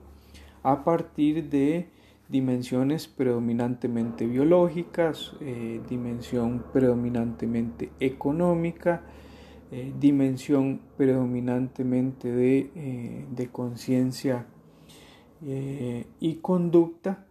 a 0.62 0.84
partir 0.84 1.50
de 1.50 1.88
dimensiones 2.28 3.08
predominantemente 3.08 4.28
biológicas, 4.28 5.34
eh, 5.40 5.80
dimensión 5.90 6.66
predominantemente 6.74 7.92
económica, 8.02 9.04
eh, 9.72 9.94
dimensión 10.00 10.82
predominantemente 10.98 12.32
de, 12.32 13.26
de 13.30 13.48
conciencia 13.48 14.46
y 16.20 16.36
conducta 16.36 17.26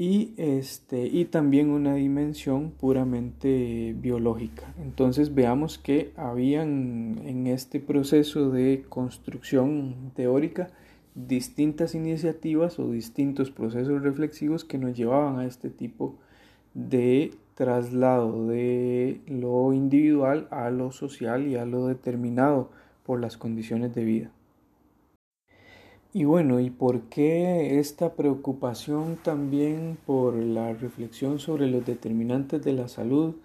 y, 0.00 0.32
este, 0.38 1.06
y 1.06 1.26
también 1.26 1.68
una 1.68 1.94
dimensión 1.94 2.70
puramente 2.70 3.94
biológica. 3.98 4.72
Entonces 4.80 5.34
veamos 5.34 5.76
que 5.76 6.12
habían 6.16 7.20
en 7.26 7.46
este 7.46 7.80
proceso 7.80 8.50
de 8.50 8.84
construcción 8.88 10.12
teórica 10.14 10.70
distintas 11.14 11.94
iniciativas 11.94 12.78
o 12.78 12.90
distintos 12.90 13.50
procesos 13.50 14.02
reflexivos 14.02 14.64
que 14.64 14.78
nos 14.78 14.96
llevaban 14.96 15.38
a 15.38 15.44
este 15.44 15.68
tipo 15.68 16.14
de 16.72 17.32
traslado 17.54 18.46
de 18.46 19.20
lo 19.26 19.72
individual 19.72 20.48
a 20.50 20.70
lo 20.70 20.92
social 20.92 21.46
y 21.46 21.56
a 21.56 21.64
lo 21.64 21.86
determinado 21.86 22.70
por 23.04 23.20
las 23.20 23.36
condiciones 23.36 23.94
de 23.94 24.04
vida. 24.04 24.30
Y 26.12 26.24
bueno, 26.24 26.58
¿y 26.58 26.70
por 26.70 27.02
qué 27.02 27.78
esta 27.78 28.14
preocupación 28.14 29.16
también 29.22 29.96
por 30.06 30.34
la 30.34 30.72
reflexión 30.72 31.38
sobre 31.38 31.68
los 31.68 31.86
determinantes 31.86 32.64
de 32.64 32.72
la 32.72 32.88
salud 32.88 33.36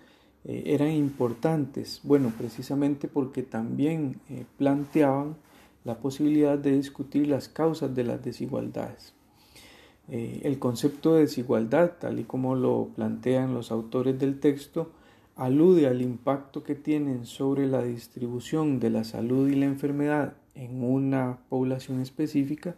eh, 0.45 0.63
eran 0.65 0.91
importantes? 0.91 2.01
Bueno, 2.03 2.33
precisamente 2.35 3.07
porque 3.07 3.43
también 3.43 4.19
eh, 4.29 4.45
planteaban 4.57 5.35
la 5.83 5.99
posibilidad 5.99 6.57
de 6.57 6.71
discutir 6.71 7.27
las 7.27 7.49
causas 7.49 7.93
de 7.93 8.03
las 8.03 8.23
desigualdades. 8.23 9.14
El 10.07 10.59
concepto 10.59 11.15
de 11.15 11.21
desigualdad, 11.21 11.93
tal 11.99 12.19
y 12.19 12.23
como 12.23 12.55
lo 12.55 12.89
plantean 12.95 13.53
los 13.53 13.71
autores 13.71 14.19
del 14.19 14.39
texto, 14.39 14.91
alude 15.35 15.87
al 15.87 16.01
impacto 16.01 16.63
que 16.63 16.75
tienen 16.75 17.25
sobre 17.25 17.67
la 17.67 17.81
distribución 17.81 18.79
de 18.79 18.89
la 18.89 19.03
salud 19.03 19.49
y 19.49 19.55
la 19.55 19.65
enfermedad 19.65 20.33
en 20.53 20.83
una 20.83 21.39
población 21.49 22.01
específica, 22.01 22.75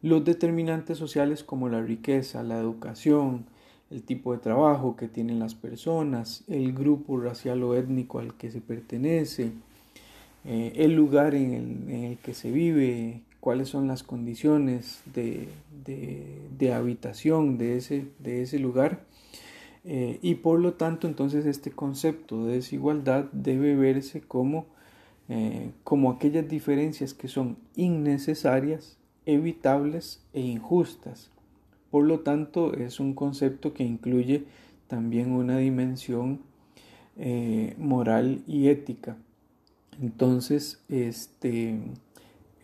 los 0.00 0.24
determinantes 0.24 0.96
sociales 0.96 1.44
como 1.44 1.68
la 1.68 1.82
riqueza, 1.82 2.42
la 2.42 2.58
educación, 2.58 3.46
el 3.90 4.02
tipo 4.02 4.32
de 4.32 4.38
trabajo 4.38 4.96
que 4.96 5.08
tienen 5.08 5.38
las 5.38 5.54
personas, 5.54 6.44
el 6.48 6.72
grupo 6.72 7.18
racial 7.18 7.62
o 7.62 7.74
étnico 7.74 8.18
al 8.18 8.34
que 8.34 8.50
se 8.50 8.60
pertenece, 8.60 9.52
eh, 10.44 10.72
el 10.76 10.94
lugar 10.94 11.34
en 11.34 11.90
el, 11.90 12.18
que 12.18 12.34
se 12.34 12.50
vive, 12.50 13.22
cuáles 13.40 13.68
son 13.68 13.86
las 13.86 14.02
condiciones 14.02 15.02
de, 15.14 15.48
habitación 16.72 17.58
de 17.58 17.76
ese, 17.76 18.06
de 18.18 18.42
ese 18.42 18.58
lugar. 18.58 19.04
Eh, 19.84 20.18
y 20.22 20.36
por 20.36 20.60
lo 20.60 20.74
tanto, 20.74 21.06
entonces 21.06 21.46
este 21.46 21.70
concepto 21.70 22.44
de 22.46 22.54
desigualdad 22.54 23.26
debe 23.32 23.74
verse 23.76 24.20
como, 24.20 24.66
eh, 25.28 25.70
como 25.84 26.10
aquellas 26.10 26.48
diferencias 26.48 27.14
que 27.14 27.28
son 27.28 27.56
innecesarias, 27.76 28.98
evitables 29.24 30.20
e 30.32 30.40
injustas. 30.40 31.30
Por 31.90 32.04
lo 32.04 32.20
tanto, 32.20 32.74
es 32.74 33.00
un 33.00 33.14
concepto 33.14 33.72
que 33.72 33.84
incluye 33.84 34.44
también 34.88 35.32
una 35.32 35.58
dimensión 35.58 36.40
moral 37.78 38.42
y 38.46 38.68
ética. 38.68 39.16
Entonces, 40.00 40.80
este, 40.88 41.76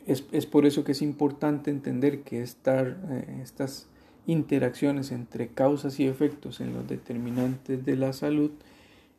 es, 0.07 0.47
por 0.47 0.67
eso 0.67 0.85
que 0.85 0.93
es 0.93 1.03
importante 1.03 1.71
entender 1.71 2.23
que 2.23 2.43
eh, 2.43 3.41
estas 3.43 3.89
interacciones 4.27 5.13
entre 5.13 5.49
causas 5.49 5.99
y 6.01 6.07
efectos 6.07 6.61
en 6.61 6.75
los 6.75 6.87
determinantes 6.87 7.85
de 7.85 7.97
la 7.97 8.13
salud 8.13 8.51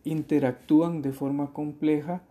interactúan 0.03 1.01
de 1.01 1.11
forma 1.11 1.53
compleja 1.53 2.21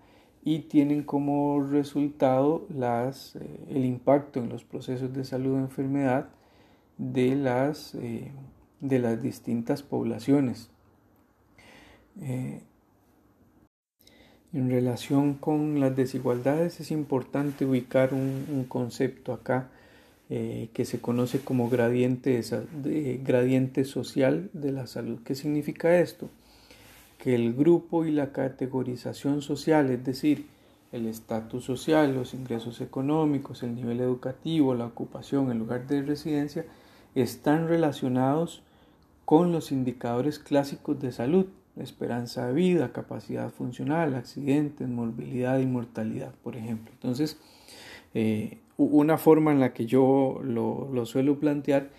y 0.44 0.60
tienen 0.60 1.02
como 1.02 1.62
resultado 1.62 2.66
las, 2.68 3.36
eh, 3.36 3.40
el 3.70 3.84
impacto 3.84 4.40
en 4.40 4.48
los 4.48 4.64
procesos 4.64 5.12
de 5.12 5.24
salud 5.24 5.54
o 5.54 5.58
enfermedad 5.58 6.28
de 6.98 7.34
las, 7.34 7.94
eh, 7.96 8.30
de 8.80 8.98
las 8.98 9.22
distintas 9.22 9.82
poblaciones. 9.82 10.70
En 14.54 14.70
relación 14.70 15.34
con 15.34 15.80
las 15.80 15.96
desigualdades 15.96 16.78
es 16.78 16.92
importante 16.92 17.64
ubicar 17.66 18.14
un, 18.14 18.66
concepto 18.68 19.32
acá 19.32 19.68
eh, 20.30 20.68
que 20.72 20.84
se 20.84 21.00
conoce 21.00 21.40
como 21.40 21.68
gradiente, 21.68 22.40
gradiente 23.24 23.84
social 23.84 24.50
de 24.52 24.70
la 24.70 24.86
salud. 24.86 25.18
¿Qué 25.24 25.34
significa 25.34 25.98
esto? 25.98 26.30
Que 27.18 27.34
el 27.34 27.52
grupo 27.52 28.04
y 28.04 28.12
la 28.12 28.30
categorización 28.30 29.42
social, 29.42 29.90
es 29.90 30.04
decir, 30.04 30.46
el 30.92 31.08
estatus 31.08 31.64
social, 31.64 32.14
los 32.14 32.32
ingresos 32.32 32.80
económicos, 32.80 33.64
el 33.64 33.74
nivel 33.74 33.98
educativo, 33.98 34.76
la 34.76 34.86
ocupación, 34.86 35.50
el 35.50 35.58
lugar 35.58 35.88
de 35.88 36.02
residencia, 36.02 36.64
están 37.16 37.66
relacionados 37.66 38.62
con 39.24 39.50
los 39.50 39.72
indicadores 39.72 40.38
clásicos 40.38 41.00
de 41.00 41.10
salud, 41.10 41.46
esperanza 41.76 42.46
de 42.46 42.54
vida, 42.54 42.92
capacidad 42.92 43.50
funcional, 43.50 44.14
accidentes, 44.14 44.88
morbilidad 44.88 45.58
y 45.58 45.66
mortalidad, 45.66 46.32
por 46.42 46.56
ejemplo. 46.56 46.92
Entonces, 46.92 47.38
eh, 48.14 48.58
una 48.76 49.18
forma 49.18 49.52
en 49.52 49.60
la 49.60 49.72
que 49.72 49.86
yo 49.86 50.40
lo, 50.42 51.06
suelo 51.06 51.38
plantear 51.38 51.90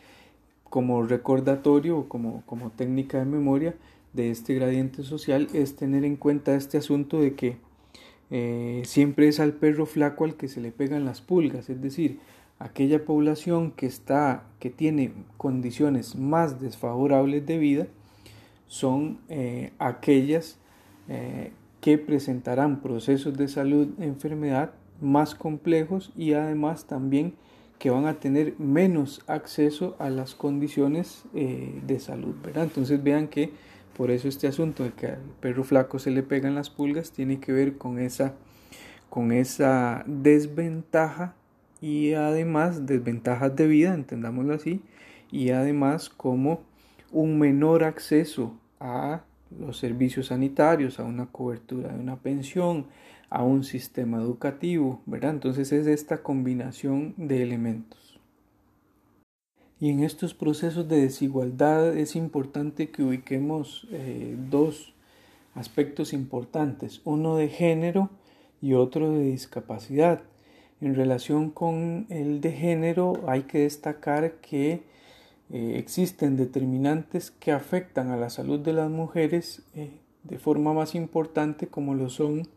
como 0.63 1.03
recordatorio 1.03 1.99
o 1.99 2.07
como, 2.07 2.71
técnica 2.75 3.19
de 3.19 3.25
memoria 3.25 3.75
de 4.13 4.31
este 4.31 4.55
gradiente 4.55 5.03
social 5.03 5.47
es 5.53 5.75
tener 5.75 6.05
en 6.05 6.15
cuenta 6.15 6.55
este 6.55 6.77
asunto 6.77 7.19
de 7.19 7.35
que 7.35 7.57
eh, 8.31 8.81
siempre 8.85 9.27
es 9.27 9.39
al 9.39 9.53
perro 9.53 9.85
flaco 9.85 10.25
al 10.25 10.35
que 10.35 10.47
se 10.47 10.61
le 10.61 10.71
pegan 10.71 11.05
las 11.05 11.21
pulgas, 11.21 11.69
es 11.69 11.81
decir, 11.81 12.19
aquella 12.59 13.05
población 13.05 13.71
que 13.71 13.85
está, 13.85 14.43
que 14.59 14.69
tiene 14.69 15.13
condiciones 15.37 16.15
más 16.15 16.59
desfavorables 16.59 17.45
de 17.45 17.57
vida, 17.57 17.87
son 18.67 19.19
eh, 19.29 19.71
aquellas 19.79 20.57
eh, 21.07 21.51
que 21.81 21.97
presentarán 21.97 22.81
procesos 22.81 23.37
de 23.37 23.47
salud, 23.47 23.89
enfermedad 23.99 24.71
más 25.01 25.35
complejos 25.35 26.11
y 26.15 26.33
además 26.33 26.85
también 26.85 27.35
que 27.79 27.89
van 27.89 28.05
a 28.05 28.15
tener 28.15 28.55
menos 28.57 29.21
acceso 29.27 29.95
a 29.99 30.09
las 30.09 30.33
condiciones 30.33 31.25
eh, 31.33 31.79
de 31.85 31.99
salud. 31.99 32.35
Entonces 32.55 33.03
vean 33.03 33.27
que 33.27 33.51
por 33.95 34.11
eso 34.11 34.27
este 34.27 34.47
asunto 34.47 34.83
de 34.83 34.91
que 34.91 35.07
al 35.07 35.21
perro 35.39 35.63
flaco 35.63 35.99
se 35.99 36.11
le 36.11 36.23
pegan 36.23 36.55
las 36.55 36.69
pulgas 36.69 37.11
tiene 37.11 37.39
que 37.39 37.51
ver 37.51 37.77
con 37.77 37.99
esa, 37.99 38.33
con 39.09 39.31
esa 39.31 40.03
desventaja 40.07 41.35
y 41.81 42.13
además 42.13 42.85
desventajas 42.85 43.55
de 43.55 43.67
vida, 43.67 43.93
entendámoslo 43.93 44.53
así, 44.53 44.81
y 45.31 45.51
además 45.51 46.09
como 46.09 46.61
un 47.15 47.39
menor 47.39 47.85
acceso 47.85 48.59
a 48.77 49.23
los 49.57 49.77
servicios 49.77 50.27
sanitarios, 50.27 50.99
a 50.99 51.05
una 51.05 51.27
cobertura 51.27 51.93
de 51.93 51.99
una 51.99 52.17
pensión, 52.17 52.87
a 53.29 53.41
un 53.41 53.63
sistema 53.63 54.17
educativo, 54.17 55.01
¿verdad? 55.05 55.31
Entonces 55.31 55.71
es 55.71 55.87
esta 55.87 56.21
combinación 56.21 57.13
de 57.15 57.41
elementos. 57.41 58.19
Y 59.79 59.91
en 59.91 60.03
estos 60.03 60.33
procesos 60.33 60.89
de 60.89 61.01
desigualdad 61.01 61.97
es 61.97 62.17
importante 62.17 62.89
que 62.89 63.03
ubiquemos 63.03 63.87
eh, 63.91 64.35
dos 64.49 64.93
aspectos 65.53 66.11
importantes, 66.11 67.01
uno 67.05 67.37
de 67.37 67.47
género 67.47 68.09
y 68.61 68.73
otro 68.73 69.11
de 69.11 69.23
discapacidad. 69.23 70.21
En 70.81 70.95
relación 70.95 71.49
con 71.49 72.07
el 72.09 72.41
de 72.41 72.51
género 72.51 73.23
hay 73.25 73.43
que 73.43 73.59
destacar 73.59 74.33
que 74.41 74.83
eh, 75.51 75.77
existen 75.77 76.37
determinantes 76.37 77.29
que 77.29 77.51
afectan 77.51 78.09
a 78.09 78.17
la 78.17 78.31
salud 78.31 78.59
de 78.59 78.73
las 78.73 78.89
mujeres 78.89 79.61
eh, 79.75 79.91
de 80.23 80.39
forma 80.39 80.73
más 80.73 80.95
importante 80.95 81.67
como 81.67 81.93
lo 81.93 82.09
son 82.09 82.47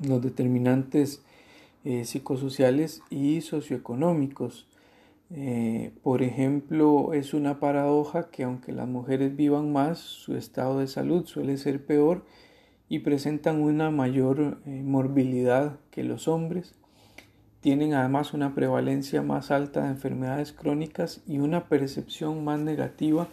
los 0.00 0.20
determinantes 0.20 1.22
eh, 1.84 2.04
psicosociales 2.04 3.00
y 3.08 3.40
socioeconómicos. 3.40 4.68
por 6.02 6.22
ejemplo, 6.22 7.12
es 7.12 7.34
una 7.34 7.58
paradoja 7.58 8.30
que 8.30 8.44
aunque 8.44 8.72
las 8.72 8.86
mujeres 8.86 9.34
vivan 9.34 9.72
más, 9.72 9.98
su 9.98 10.36
estado 10.36 10.78
de 10.78 10.86
salud 10.86 11.26
suele 11.26 11.56
ser 11.56 11.84
peor 11.84 12.24
y 12.88 13.00
presentan 13.00 13.60
una 13.60 13.90
mayor 13.90 14.58
morbilidad 14.66 15.80
que 15.90 16.04
los 16.04 16.28
hombres 16.28 16.74
tienen 17.66 17.94
además 17.94 18.32
una 18.32 18.54
prevalencia 18.54 19.22
más 19.22 19.50
alta 19.50 19.82
de 19.82 19.88
enfermedades 19.88 20.52
crónicas 20.52 21.20
y 21.26 21.38
una 21.38 21.64
percepción 21.64 22.44
más 22.44 22.60
negativa 22.60 23.26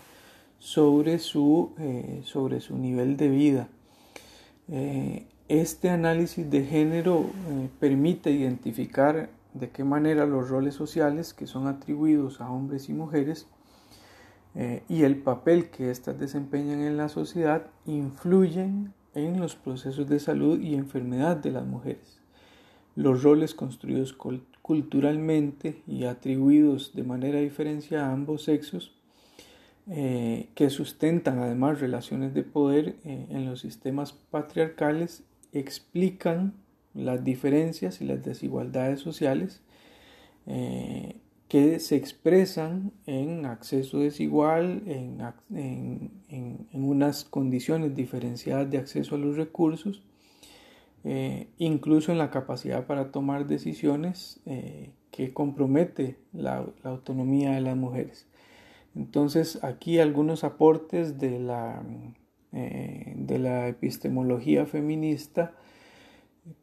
sobre 0.58 1.20
su, 1.20 1.76
eh, 1.78 2.22
sobre 2.26 2.60
su 2.60 2.76
nivel 2.76 3.16
de 3.16 3.30
vida. 3.30 3.68
Eh, 4.70 5.28
este 5.50 5.92
análisis 5.92 6.50
de 6.50 6.66
género 6.66 7.30
eh, 7.48 7.70
permite 7.80 8.32
identificar 8.32 9.30
de 9.54 9.70
qué 9.70 9.84
manera 9.84 10.26
los 10.26 10.50
roles 10.50 10.74
sociales 10.74 11.36
que 11.36 11.46
son 11.46 11.68
atribuidos 11.68 12.42
a 12.42 12.50
hombres 12.50 12.90
y 12.90 12.94
mujeres 12.94 13.46
y 14.90 15.04
el 15.04 15.18
papel 15.18 15.70
que 15.70 15.92
éstas 15.92 16.20
desempeñan 16.20 16.82
en 16.82 16.98
la 16.98 17.10
sociedad 17.10 17.68
influyen 17.86 18.96
en 19.14 19.40
los 19.40 19.56
procesos 19.56 20.10
de 20.10 20.20
salud 20.20 20.60
y 20.60 20.74
enfermedad 20.74 21.38
de 21.38 21.52
las 21.52 21.68
mujeres 21.68 22.23
los 22.96 23.24
roles 23.24 23.54
construidos 23.56 24.16
culturalmente 24.62 25.82
y 25.88 26.06
atribuidos 26.06 26.94
de 26.94 27.04
manera 27.04 27.40
diferenciada 27.40 28.08
a 28.08 28.14
ambos 28.14 28.44
sexos, 28.44 28.94
eh, 29.90 30.48
que 30.56 30.70
sustentan 30.70 31.40
además 31.40 31.82
relaciones 31.82 32.34
de 32.34 32.44
poder 32.44 32.96
eh, 33.04 33.28
en 33.30 33.46
los 33.46 33.60
sistemas 33.60 34.14
patriarcales, 34.14 35.24
explican 35.52 36.54
las 36.94 37.24
diferencias 37.24 38.00
y 38.00 38.06
las 38.06 38.24
desigualdades 38.24 39.02
sociales 39.02 39.62
eh, 40.46 41.18
que 41.50 41.80
se 41.80 41.96
expresan 41.96 42.92
en 43.06 43.46
acceso 43.46 44.00
desigual, 44.00 44.84
en, 44.88 46.12
en 46.30 46.84
unas 46.84 47.26
condiciones 47.26 47.94
diferenciadas 47.94 48.72
de 48.72 48.78
acceso 48.78 49.16
a 49.16 49.20
los 49.20 49.36
recursos, 49.36 50.02
eh, 51.06 51.48
incluso 51.58 52.12
en 52.12 52.18
la 52.18 52.32
capacidad 52.32 52.86
para 52.86 53.12
tomar 53.12 53.46
decisiones 53.46 54.40
eh, 54.46 54.92
que 55.12 55.34
compromete 55.34 56.18
la, 56.32 56.66
autonomía 56.84 57.52
de 57.52 57.62
las 57.62 57.76
mujeres. 57.76 58.28
Entonces 58.96 59.64
aquí 59.64 60.00
algunos 60.00 60.44
aportes 60.44 61.20
de 61.20 61.40
la, 61.40 61.84
eh, 62.54 63.14
de 63.18 63.40
la 63.40 63.68
epistemología 63.68 64.66
feminista 64.66 65.54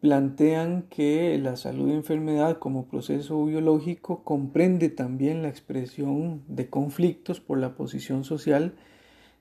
plantean 0.01 0.83
que 0.91 1.39
la 1.39 1.57
salud 1.57 1.89
y 1.89 1.93
enfermedad 1.93 2.59
como 2.59 2.87
proceso 2.87 3.45
biológico 3.45 4.23
comprende 4.25 4.89
también 4.89 5.43
la 5.43 5.49
expresión 5.49 6.43
de 6.49 6.69
conflictos 6.69 7.41
por 7.41 7.59
la 7.59 7.75
posición 7.75 8.25
social 8.25 8.75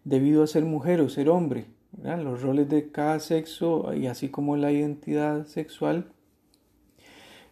debido 0.04 0.44
a 0.44 0.48
ser 0.48 0.66
mujer 0.66 1.02
o 1.02 1.10
ser 1.10 1.30
hombre. 1.30 1.68
Los 2.02 2.42
roles 2.42 2.70
de 2.70 2.92
cada 2.92 3.20
sexo 3.20 3.94
y 3.94 4.08
así 4.08 4.30
como 4.30 4.56
la 4.56 4.72
identidad 4.72 5.46
sexual 5.46 6.06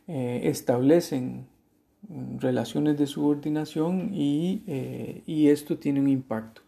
eh, 0.08 0.42
establecen 0.46 1.48
relaciones 2.40 2.98
de 2.98 3.08
subordinación 3.08 4.12
y, 4.14 4.64
eh, 4.68 5.24
y 5.26 5.50
esto 5.50 5.78
tiene 5.78 6.00
un 6.00 6.08
impacto. 6.08 6.62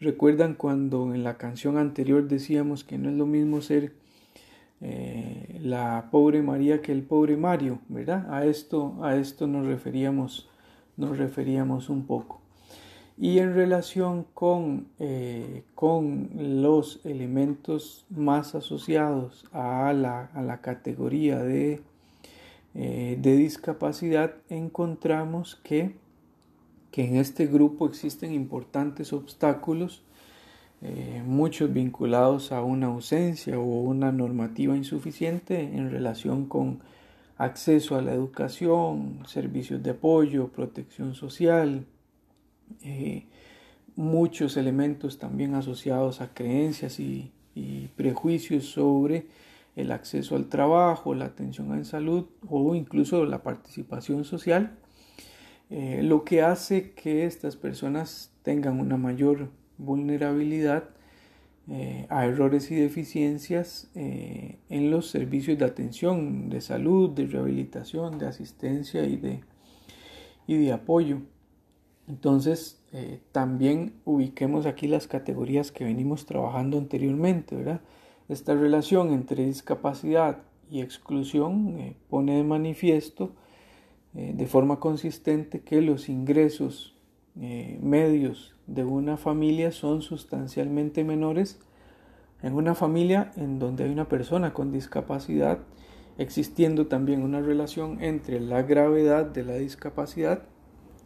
Recuerdan 0.00 0.54
cuando 0.54 1.14
en 1.14 1.24
la 1.24 1.36
canción 1.36 1.78
anterior 1.78 2.28
decíamos 2.28 2.84
que 2.84 2.98
no 2.98 3.10
es 3.10 3.16
lo 3.16 3.26
mismo 3.26 3.60
ser 3.60 3.92
eh, 4.82 5.58
la 5.62 6.08
pobre 6.10 6.42
María 6.42 6.82
que 6.82 6.92
el 6.92 7.02
pobre 7.02 7.36
Mario, 7.36 7.80
¿verdad? 7.88 8.26
A 8.32 8.44
esto, 8.44 9.02
a 9.02 9.16
esto 9.16 9.46
nos 9.46 9.66
referíamos, 9.66 10.48
nos 10.96 11.16
referíamos 11.16 11.88
un 11.88 12.06
poco. 12.06 12.45
Y 13.18 13.38
en 13.38 13.54
relación 13.54 14.26
con, 14.34 14.88
eh, 14.98 15.62
con 15.74 16.28
los 16.34 17.00
elementos 17.04 18.04
más 18.10 18.54
asociados 18.54 19.46
a 19.52 19.92
la, 19.94 20.26
a 20.34 20.42
la 20.42 20.60
categoría 20.60 21.42
de, 21.42 21.80
eh, 22.74 23.16
de, 23.18 23.36
discapacidad, 23.36 24.34
encontramos 24.50 25.56
que, 25.64 25.96
que 26.90 27.06
en 27.06 27.16
este 27.16 27.46
grupo 27.46 27.86
existen 27.86 28.34
importantes 28.34 29.14
obstáculos 29.14 30.02
eh, 30.82 31.22
muchos 31.24 31.72
vinculados 31.72 32.52
a 32.52 32.62
una 32.62 32.88
ausencia 32.88 33.58
o 33.58 33.62
una 33.62 34.12
normativa 34.12 34.76
insuficiente 34.76 35.58
en 35.60 35.90
relación 35.90 36.46
con 36.46 36.80
acceso 37.38 37.96
a 37.96 38.02
la 38.02 38.12
educación, 38.12 39.20
servicios 39.26 39.82
de 39.82 39.90
apoyo, 39.90 40.48
protección 40.48 41.14
social, 41.14 41.86
eh, 42.82 43.26
muchos 43.94 44.56
elementos 44.56 45.18
también 45.18 45.54
asociados 45.54 46.20
a 46.20 46.32
creencias 46.34 47.00
y, 47.00 47.32
prejuicios 47.96 48.66
sobre 48.66 49.28
el 49.76 49.90
acceso 49.90 50.36
al 50.36 50.50
trabajo, 50.50 51.14
la 51.14 51.24
atención 51.24 51.72
en 51.72 51.86
salud 51.86 52.26
o 52.46 52.74
incluso 52.74 53.24
la 53.24 53.42
participación 53.42 54.24
social, 54.24 54.76
eh, 55.70 56.02
lo 56.02 56.22
que 56.22 56.42
hace 56.42 56.92
que 56.92 57.24
estas 57.24 57.56
personas 57.56 58.30
tengan 58.42 58.78
una 58.78 58.98
mayor 58.98 59.48
vulnerabilidad 59.78 60.90
eh, 61.70 62.06
a 62.10 62.26
errores 62.26 62.70
y 62.70 62.74
deficiencias 62.74 63.90
en 63.94 64.90
los 64.90 65.08
servicios 65.08 65.58
de 65.58 65.64
atención, 65.64 66.50
de 66.50 66.60
salud, 66.60 67.08
de 67.08 67.26
rehabilitación, 67.26 68.18
de 68.18 68.26
asistencia 68.26 69.06
y 69.06 69.16
de, 69.16 69.40
y 70.46 70.58
de 70.58 70.72
apoyo. 70.72 71.22
Entonces, 72.08 72.82
eh, 72.92 73.20
también 73.32 73.94
ubiquemos 74.04 74.66
aquí 74.66 74.86
las 74.86 75.06
categorías 75.06 75.72
que 75.72 75.84
venimos 75.84 76.26
trabajando 76.26 76.78
anteriormente, 76.78 77.56
¿verdad? 77.56 77.80
Esta 78.28 78.54
relación 78.54 79.12
entre 79.12 79.44
discapacidad 79.44 80.38
y 80.70 80.80
exclusión 80.80 81.94
pone 82.08 82.36
de 82.36 82.42
manifiesto 82.42 83.30
de 84.12 84.46
forma 84.46 84.80
consistente 84.80 85.60
que 85.60 85.80
los 85.80 86.08
ingresos 86.08 86.96
medios 87.36 88.56
de 88.66 88.82
una 88.82 89.16
familia 89.16 89.70
son 89.70 90.02
sustancialmente 90.02 91.04
menores 91.04 91.60
en 92.42 92.54
una 92.54 92.74
familia 92.74 93.32
en 93.36 93.58
donde 93.58 93.84
hay 93.84 93.90
una 93.90 94.08
persona 94.08 94.52
con 94.52 94.72
discapacidad, 94.72 95.58
existiendo 96.18 96.86
también 96.86 97.22
una 97.22 97.40
relación 97.40 98.02
entre 98.02 98.40
la 98.40 98.62
gravedad 98.62 99.24
de 99.26 99.44
la 99.44 99.54
discapacidad 99.54 100.42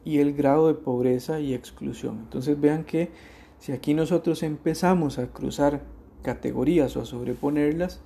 y 0.04 0.18
el 0.18 0.34
grado 0.34 0.68
de 0.68 0.74
pobreza 0.74 1.40
y 1.40 1.54
exclusión. 1.54 2.18
Entonces 2.20 2.60
vean 2.60 2.84
que 2.84 3.10
si 3.58 3.72
aquí 3.72 3.94
nosotros 3.94 4.42
empezamos 4.42 5.18
a 5.18 5.26
cruzar 5.28 5.82
categorías 6.22 6.96
o 6.96 7.02
a 7.02 7.04
sobreponerlas, 7.04 8.00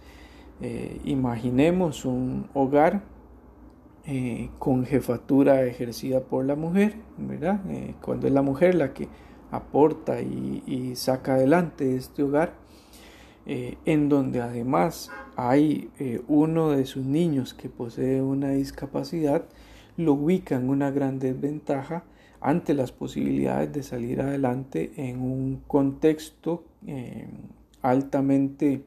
eh, 0.60 1.00
imaginemos 1.04 2.04
un 2.04 2.48
hogar 2.54 3.02
eh, 4.06 4.50
con 4.58 4.84
jefatura 4.84 5.64
ejercida 5.64 6.20
por 6.20 6.44
la 6.44 6.56
mujer, 6.56 6.96
¿verdad? 7.18 7.60
Eh, 7.70 7.94
cuando 8.02 8.26
es 8.26 8.32
la 8.32 8.42
mujer 8.42 8.74
la 8.74 8.92
que 8.92 9.08
aporta 9.50 10.20
y, 10.20 10.94
saca 10.96 11.34
adelante 11.34 11.96
este 11.96 12.22
hogar, 12.22 12.54
en 13.46 14.08
donde 14.08 14.40
además 14.40 15.10
hay 15.36 15.90
uno 16.28 16.70
de 16.70 16.86
sus 16.86 17.04
niños 17.04 17.52
que 17.52 17.68
posee 17.68 18.22
una 18.22 18.50
discapacidad, 18.50 19.44
lo 19.96 20.14
ubica 20.14 20.56
en 20.56 20.68
una 20.68 20.90
gran 20.90 21.18
desventaja 21.18 22.04
ante 22.40 22.74
las 22.74 22.92
posibilidades 22.92 23.72
de 23.72 23.82
salir 23.82 24.20
adelante 24.20 24.92
en 24.96 25.20
un 25.20 25.62
contexto 25.66 26.64
eh, 26.86 27.26
altamente 27.82 28.82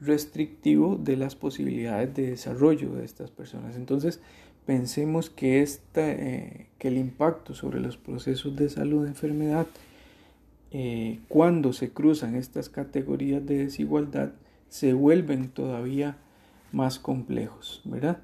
restrictivo 0.00 0.96
de 0.96 1.16
las 1.16 1.34
posibilidades 1.34 2.14
de 2.14 2.30
desarrollo 2.30 2.94
de 2.94 3.04
estas 3.04 3.30
personas. 3.30 3.76
Entonces, 3.76 4.20
pensemos 4.66 5.30
que, 5.30 5.62
esta, 5.62 6.14
que 6.14 6.88
el 6.88 6.96
impacto 6.98 7.54
sobre 7.54 7.80
los 7.80 7.96
procesos 7.96 8.56
de 8.56 8.68
salud 8.68 9.02
de 9.02 9.08
enfermedad 9.08 9.66
eh, 10.72 11.18
cuando 11.28 11.72
se 11.72 11.90
cruzan 11.90 12.36
estas 12.36 12.68
categorías 12.68 13.44
de 13.44 13.64
desigualdad, 13.64 14.32
se 14.68 14.92
vuelven 14.92 15.48
todavía 15.48 16.16
más 16.70 17.00
complejos, 17.00 17.82
¿verdad? 17.84 18.18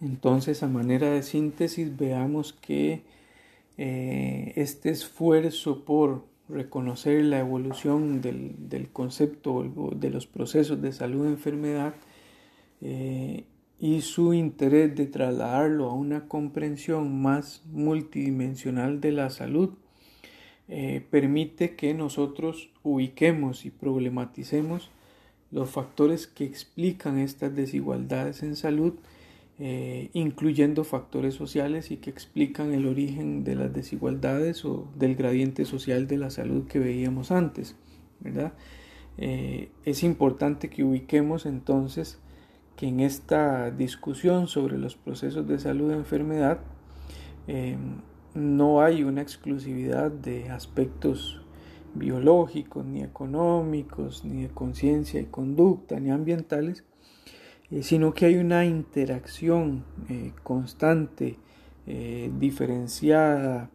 Entonces, 0.00 0.62
a 0.62 0.68
manera 0.68 1.10
de 1.10 1.22
síntesis, 1.22 1.96
veamos 1.96 2.52
que 2.52 3.02
eh, 3.76 4.52
este 4.56 4.90
esfuerzo 4.90 5.84
por 5.84 6.24
reconocer 6.48 7.24
la 7.24 7.40
evolución 7.40 8.20
del, 8.20 8.88
concepto 8.92 9.92
de 9.94 10.10
los 10.10 10.26
procesos 10.26 10.82
de 10.82 10.92
salud 10.92 11.26
y 11.26 11.28
enfermedad 11.28 11.94
eh, 12.80 13.44
y 13.78 14.00
su 14.00 14.34
interés 14.34 14.94
de 14.96 15.06
trasladarlo 15.06 15.88
a 15.88 15.94
una 15.94 16.26
comprensión 16.26 17.22
más 17.22 17.62
multidimensional 17.66 19.00
de 19.00 19.12
la 19.12 19.30
salud 19.30 19.70
eh, 20.72 21.04
permite 21.10 21.74
que 21.74 21.94
nosotros 21.94 22.70
ubiquemos 22.84 23.64
y 23.64 23.70
problematicemos 23.70 24.90
los 25.50 25.68
factores 25.68 26.28
que 26.28 26.44
explican 26.44 27.18
estas 27.18 27.56
desigualdades 27.56 28.44
en 28.44 28.54
salud, 28.54 28.94
eh, 29.60 30.10
incluyendo 30.14 30.84
factores 30.84 31.34
sociales 31.34 31.90
y 31.90 31.98
que 31.98 32.10
explican 32.10 32.72
el 32.72 32.86
origen 32.86 33.44
de 33.44 33.54
las 33.54 33.72
desigualdades 33.72 34.64
o 34.64 34.88
del 34.96 35.14
gradiente 35.14 35.64
social 35.64 36.06
de 36.06 36.18
la 36.18 36.30
salud 36.30 36.66
que 36.66 36.78
veíamos 36.78 37.30
antes. 37.30 37.76
¿verdad? 38.20 38.54
Eh, 39.18 39.70
es 39.84 40.02
importante 40.02 40.70
que 40.70 40.82
ubiquemos 40.82 41.46
entonces 41.46 42.18
que 42.76 42.88
en 42.88 43.00
esta 43.00 43.70
discusión 43.70 44.48
sobre 44.48 44.78
los 44.78 44.96
procesos 44.96 45.46
de 45.46 45.58
salud 45.58 45.90
y 45.90 45.94
enfermedad, 45.94 46.60
no 48.34 48.80
hay 48.80 49.02
una 49.02 49.22
exclusividad 49.22 50.10
de 50.10 50.50
aspectos 50.50 51.40
biológicos, 51.94 52.84
ni 52.84 53.02
económicos, 53.02 54.24
ni 54.24 54.42
de 54.42 54.48
conciencia 54.48 55.20
y 55.20 55.26
conducta, 55.26 55.98
ni 55.98 56.10
ambientales, 56.10 56.84
eh, 56.84 56.89
sino 57.82 58.14
que 58.14 58.26
hay 58.26 58.36
una 58.36 58.64
interacción 58.64 59.84
eh, 60.08 60.32
constante, 60.42 61.36
eh, 61.86 62.30
diferenciada, 62.38 63.70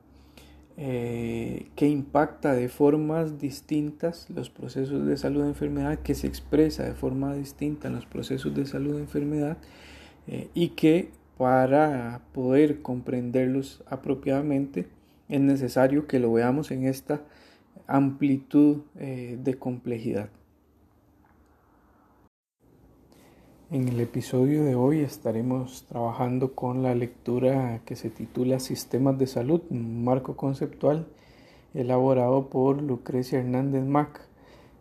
que 0.78 1.88
impacta 1.88 2.52
de 2.54 2.68
formas 2.68 3.40
distintas 3.40 4.30
los 4.30 4.50
procesos 4.50 5.06
de 5.06 5.16
salud 5.16 5.44
de 5.44 5.48
enfermedad, 5.48 6.00
que 6.00 6.16
se 6.16 6.28
expresa 6.28 6.84
de 6.84 6.94
forma 6.94 7.34
distinta 7.34 7.88
en 7.88 7.96
los 7.96 8.06
procesos 8.06 8.54
de 8.54 8.66
salud 8.66 8.96
de 8.96 9.00
enfermedad 9.04 9.58
y 10.54 10.70
que 10.70 11.12
para 11.38 12.22
poder 12.34 12.82
comprenderlos 12.82 13.84
apropiadamente 13.88 14.88
es 15.30 15.42
necesario 15.42 16.08
que 16.08 16.20
lo 16.20 16.34
veamos 16.34 16.72
en 16.72 16.86
esta 16.86 17.22
amplitud 17.88 18.82
eh, 18.98 19.38
de 19.42 19.56
complejidad. 19.56 20.30
En 23.72 23.88
el 23.88 24.00
episodio 24.00 24.64
de 24.64 24.76
hoy 24.76 25.00
estaremos 25.00 25.86
trabajando 25.90 26.54
con 26.54 26.84
la 26.84 26.94
lectura 26.94 27.82
que 27.84 27.96
se 27.96 28.12
titula 28.12 28.60
Sistemas 28.60 29.18
de 29.18 29.26
Salud, 29.26 29.60
un 29.72 30.04
marco 30.04 30.36
conceptual 30.36 31.08
elaborado 31.74 32.48
por 32.50 32.84
Lucrecia 32.84 33.40
Hernández 33.40 33.84
Mac. 33.84 34.22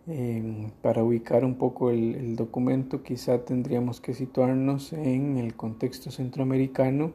Em, 0.07 0.71
para 0.83 1.03
ubicar 1.03 1.47
un 1.47 1.55
poco 1.55 1.91
el, 1.91 2.37
documento 2.37 3.03
quizá 3.03 3.47
tendríamos 3.47 4.03
que 4.03 4.13
situarnos 4.13 4.93
en 4.93 5.39
el 5.39 5.55
contexto 5.55 6.11
centroamericano 6.11 7.13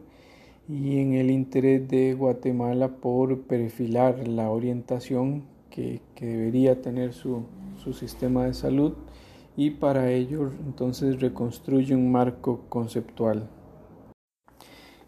y 0.68 0.98
en 0.98 1.14
el 1.14 1.30
interés 1.30 1.88
de 1.88 2.16
Guatemala 2.16 2.88
por 2.88 3.42
perfilar 3.42 4.28
la 4.28 4.50
orientación 4.50 5.44
que, 5.70 6.02
debería 6.20 6.82
tener 6.82 7.14
su, 7.14 7.46
sistema 7.94 8.46
de 8.46 8.56
salud 8.56 8.94
y 9.60 9.72
para 9.72 10.10
ello 10.10 10.54
entonces 10.66 11.20
reconstruye 11.20 11.94
un 11.94 12.14
marco 12.14 12.62
conceptual. 12.70 13.50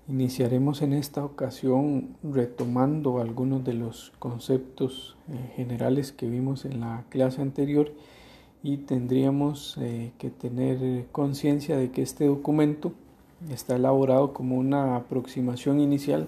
Iniciaremos 0.09 0.81
en 0.81 0.91
esta 0.91 1.23
ocasión 1.23 2.17
retomando 2.21 3.21
algunos 3.21 3.63
de 3.63 3.75
los 3.75 4.11
conceptos 4.19 5.15
eh, 5.29 5.53
generales 5.55 6.11
que 6.11 6.29
vimos 6.29 6.65
en 6.65 6.81
la 6.81 7.05
clase 7.07 7.41
anterior 7.41 7.93
y 8.61 8.75
tendríamos 8.75 9.77
eh, 9.79 10.11
que 10.17 10.29
tener 10.29 11.05
conciencia 11.13 11.77
de 11.77 11.91
que 11.91 12.01
este 12.01 12.25
documento 12.25 12.91
está 13.49 13.77
elaborado 13.77 14.33
como 14.33 14.57
una 14.57 14.97
aproximación 14.97 15.79
inicial 15.79 16.27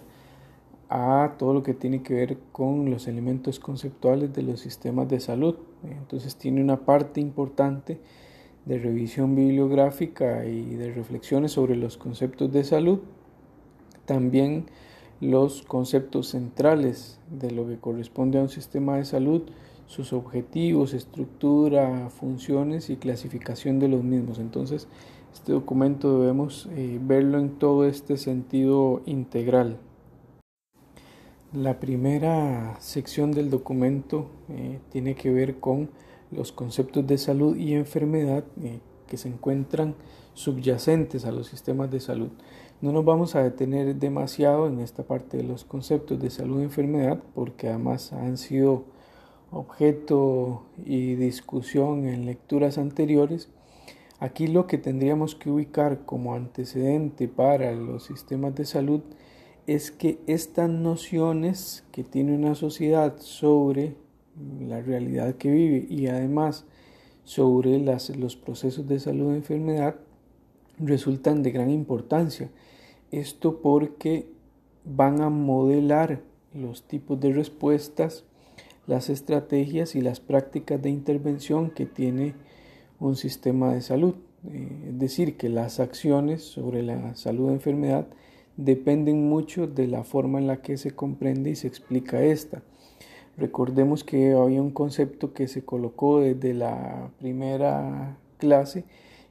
a 0.90 1.36
todo 1.38 1.54
lo 1.54 1.64
que 1.64 1.74
tiene 1.74 2.04
que 2.04 2.14
ver 2.14 2.38
con 2.52 2.90
los 2.90 3.08
elementos 3.08 3.60
conceptuales 3.60 4.34
de 4.34 4.44
los 4.44 4.60
sistemas 4.60 5.08
de 5.10 5.20
salud. 5.20 5.56
Entonces 5.84 6.36
tiene 6.36 6.62
una 6.62 6.86
parte 6.86 7.20
importante 7.20 8.00
de 8.66 8.80
revisión 8.80 9.36
bibliográfica 9.36 10.46
y 10.46 10.76
de 10.76 10.94
reflexiones 10.94 11.52
sobre 11.52 11.76
los 11.76 11.98
conceptos 11.98 12.52
de 12.52 12.64
salud 12.64 13.00
también 14.06 14.66
los 15.22 15.62
conceptos 15.62 16.28
centrales 16.28 17.20
de 17.30 17.52
lo 17.52 17.68
que 17.68 17.78
corresponde 17.78 18.40
a 18.40 18.42
un 18.42 18.50
sistema 18.50 18.98
de 18.98 19.06
salud, 19.06 19.44
sus 19.88 20.12
objetivos, 20.12 20.94
estructura, 20.94 22.10
funciones 22.10 22.90
y 22.90 22.98
clasificación 22.98 23.80
de 23.80 23.88
los 23.88 24.04
mismos. 24.04 24.40
Entonces, 24.40 24.88
este 25.34 25.54
documento 25.54 26.20
debemos 26.20 26.68
eh, 26.72 27.00
verlo 27.02 27.40
en 27.40 27.52
todo 27.58 27.86
este 27.86 28.18
sentido 28.18 29.02
integral. 29.06 29.78
La 31.54 31.80
primera 31.80 32.76
sección 32.80 33.32
del 33.32 33.51
documento 33.51 34.26
eh, 34.49 34.80
tiene 34.89 35.14
que 35.14 35.30
ver 35.30 35.60
con 35.60 35.91
los 36.32 36.51
conceptos 36.51 37.06
de 37.06 37.20
salud 37.20 37.56
y 37.56 37.76
enfermedad 37.76 38.43
eh, 38.64 38.80
que 39.06 39.18
se 39.18 39.28
encuentran 39.28 39.93
subyacentes 40.34 41.26
a 41.26 41.32
los 41.32 41.45
sistemas 41.45 41.91
de 41.91 41.99
salud. 41.99 42.30
No 42.82 42.91
nos 42.91 43.06
vamos 43.06 43.36
a 43.36 43.43
detener 43.43 43.95
demasiado 43.97 44.66
en 44.66 44.80
esta 44.80 45.04
parte 45.04 45.38
de 45.38 45.43
los 45.43 45.64
conceptos 45.64 46.20
de 46.20 46.32
salud 46.32 46.60
y 46.60 46.64
enfermedad 46.64 47.22
porque 47.36 47.68
además 47.68 48.14
han 48.14 48.38
sido 48.38 48.86
objeto 49.51 50.64
y 50.84 51.14
discusión 51.14 52.08
en 52.08 52.26
lecturas 52.26 52.80
anteriores. 52.80 53.49
Aquí 54.20 54.47
lo 54.47 54.66
que 54.66 54.80
tendríamos 54.80 55.36
que 55.36 55.51
ubicar 55.51 56.04
como 56.04 56.34
antecedente 56.34 57.28
para 57.28 57.74
los 57.74 58.06
sistemas 58.06 58.56
de 58.56 58.66
salud 58.66 59.01
es 59.68 59.91
que 59.91 60.20
estas 60.28 60.70
nociones 60.70 61.84
que 61.91 62.03
tiene 62.03 62.36
una 62.36 62.55
sociedad 62.55 63.18
sobre 63.20 63.95
la 64.59 64.82
realidad 64.82 65.36
que 65.36 65.51
vive 65.51 65.86
y 65.89 66.07
además 66.07 66.66
sobre 67.24 67.80
los 67.80 68.36
procesos 68.36 68.88
de 68.88 68.99
salud 68.99 69.34
y 69.34 69.38
enfermedad 69.38 69.95
resultan 70.80 71.43
de 71.43 71.51
gran 71.51 71.70
importancia 71.70 72.49
esto 73.14 73.61
porque 73.61 74.28
van 74.86 75.22
a 75.22 75.30
modelar 75.30 76.22
los 76.51 76.84
tipos 76.88 77.20
de 77.20 77.32
respuestas, 77.32 78.26
las 78.88 79.09
estrategias 79.09 79.95
y 79.95 80.01
las 80.01 80.20
prácticas 80.20 80.82
de 80.82 80.89
intervención 80.89 81.70
que 81.70 81.86
tiene 81.86 82.34
un 82.99 83.16
sistema 83.16 83.72
de 83.72 83.82
salud. 83.82 84.16
Eh, 84.49 84.88
es 84.89 84.99
decir, 84.99 85.38
que 85.38 85.49
las 85.49 85.80
acciones 85.80 86.43
sobre 86.43 86.82
la 86.82 87.16
salud 87.16 87.49
o 87.49 87.51
enfermedad 87.51 88.07
dependen 88.58 89.28
mucho 89.30 89.68
de 89.68 89.88
la 89.88 90.04
forma 90.04 90.39
en 90.39 90.47
la 90.47 90.62
que 90.62 90.78
se 90.78 90.91
comprende 90.91 91.51
y 91.51 91.56
se 91.56 91.68
explica 91.68 92.24
esta. 92.24 92.62
Recordemos 93.38 94.04
que 94.04 94.34
había 94.34 94.62
un 94.62 94.72
concepto 94.72 95.34
que 95.34 95.47
se 95.47 95.64
colocó 95.66 96.20
desde 96.20 96.54
la 96.54 97.10
primera 97.20 98.18
clase 98.38 98.86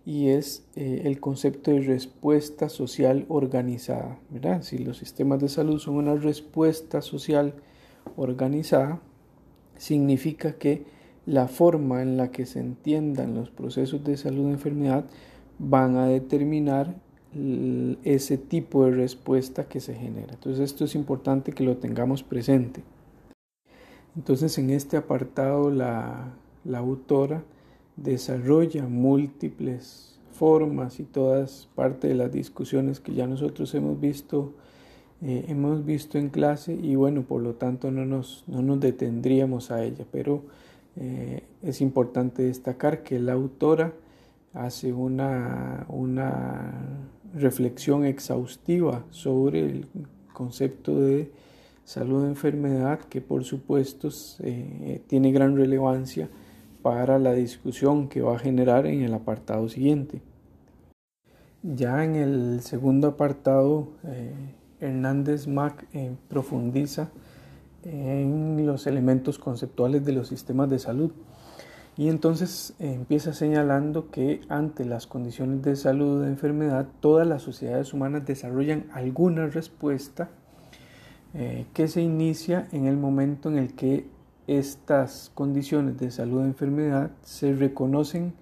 y 0.04 0.28
es 0.28 0.64
eh, 0.74 1.02
el 1.04 1.20
concepto 1.20 1.70
de 1.70 1.80
respuesta 1.80 2.68
social 2.68 3.24
organizada. 3.28 4.18
¿verdad? 4.30 4.62
Si 4.62 4.78
los 4.78 4.98
sistemas 4.98 5.40
de 5.40 5.48
salud 5.48 5.78
son 5.78 5.94
una 5.94 6.16
respuesta 6.16 7.00
social 7.00 7.54
organizada, 8.16 9.00
significa 9.76 10.54
que 10.54 10.84
la 11.24 11.46
forma 11.46 12.02
en 12.02 12.16
la 12.16 12.32
que 12.32 12.46
se 12.46 12.58
entiendan 12.58 13.34
los 13.34 13.50
procesos 13.50 14.02
de 14.02 14.16
salud 14.16 14.48
y 14.48 14.52
enfermedad 14.52 15.04
van 15.58 15.96
a 15.96 16.08
determinar 16.08 16.96
ese 18.04 18.36
tipo 18.36 18.84
de 18.84 18.90
respuesta 18.90 19.64
que 19.64 19.80
se 19.80 19.94
genera. 19.94 20.34
Entonces 20.34 20.70
esto 20.70 20.84
es 20.84 20.94
importante 20.94 21.52
que 21.52 21.64
lo 21.64 21.76
tengamos 21.78 22.22
presente. 22.22 22.82
Entonces 24.16 24.58
en 24.58 24.70
este 24.70 24.96
apartado 24.96 25.70
la, 25.70 26.34
autora 26.74 27.42
desarrolla 27.96 28.86
múltiples 28.86 30.18
formas 30.32 31.00
y 31.00 31.04
todas 31.04 31.68
parte 31.74 32.08
de 32.08 32.14
las 32.14 32.32
discusiones 32.32 33.00
que 33.00 33.14
ya 33.14 33.26
nosotros 33.26 33.74
hemos 33.74 34.00
visto 34.00 34.54
eh, 35.20 35.44
hemos 35.48 35.84
visto 35.84 36.18
en 36.18 36.30
clase 36.30 36.74
y 36.74 36.96
bueno 36.96 37.22
por 37.22 37.42
lo 37.42 37.54
tanto 37.54 37.90
no 37.90 38.06
nos, 38.06 38.44
no 38.46 38.62
nos 38.62 38.80
detendríamos 38.80 39.70
a 39.70 39.84
ella 39.84 40.04
pero 40.10 40.42
eh, 40.96 41.42
es 41.62 41.80
importante 41.80 42.42
destacar 42.42 43.02
que 43.02 43.20
la 43.20 43.34
autora 43.34 43.92
hace 44.54 44.92
una, 44.92 45.86
una 45.88 46.72
reflexión 47.34 48.04
exhaustiva 48.04 49.04
sobre 49.10 49.60
el 49.60 49.86
concepto 50.32 51.00
de 51.00 51.30
salud 51.84 52.26
enfermedad 52.26 53.00
que 53.00 53.20
por 53.20 53.44
supuesto 53.44 54.08
eh, 54.40 55.02
tiene 55.06 55.32
gran 55.32 55.56
relevancia 55.56 56.28
para 56.82 57.18
la 57.18 57.32
discusión 57.32 58.08
que 58.08 58.22
va 58.22 58.36
a 58.36 58.38
generar 58.38 58.86
en 58.86 59.02
el 59.02 59.14
apartado 59.14 59.68
siguiente. 59.68 60.20
Ya 61.62 62.04
en 62.04 62.16
el 62.16 62.60
segundo 62.62 63.08
apartado, 63.08 63.88
eh, 64.04 64.32
Hernández 64.80 65.46
Mac 65.46 65.86
eh, 65.92 66.12
profundiza 66.28 67.10
en 67.84 68.64
los 68.66 68.86
elementos 68.86 69.38
conceptuales 69.38 70.04
de 70.04 70.12
los 70.12 70.28
sistemas 70.28 70.70
de 70.70 70.78
salud 70.78 71.12
y 71.96 72.08
entonces 72.08 72.74
eh, 72.78 72.94
empieza 72.94 73.32
señalando 73.32 74.10
que 74.10 74.40
ante 74.48 74.84
las 74.84 75.06
condiciones 75.06 75.62
de 75.62 75.76
salud 75.76 76.18
o 76.18 76.20
de 76.20 76.28
enfermedad, 76.28 76.86
todas 77.00 77.26
las 77.26 77.42
sociedades 77.42 77.92
humanas 77.92 78.26
desarrollan 78.26 78.86
alguna 78.92 79.46
respuesta 79.46 80.30
que 81.72 81.88
se 81.88 82.02
inicia 82.02 82.68
en 82.72 82.84
el 82.84 82.98
momento 82.98 83.48
en 83.48 83.56
el 83.56 83.72
que 83.72 84.06
estas 84.46 85.30
condiciones 85.34 85.98
de 85.98 86.10
salud 86.10 86.40
o 86.40 86.44
enfermedad 86.44 87.10
se 87.22 87.54
reconocen 87.54 88.34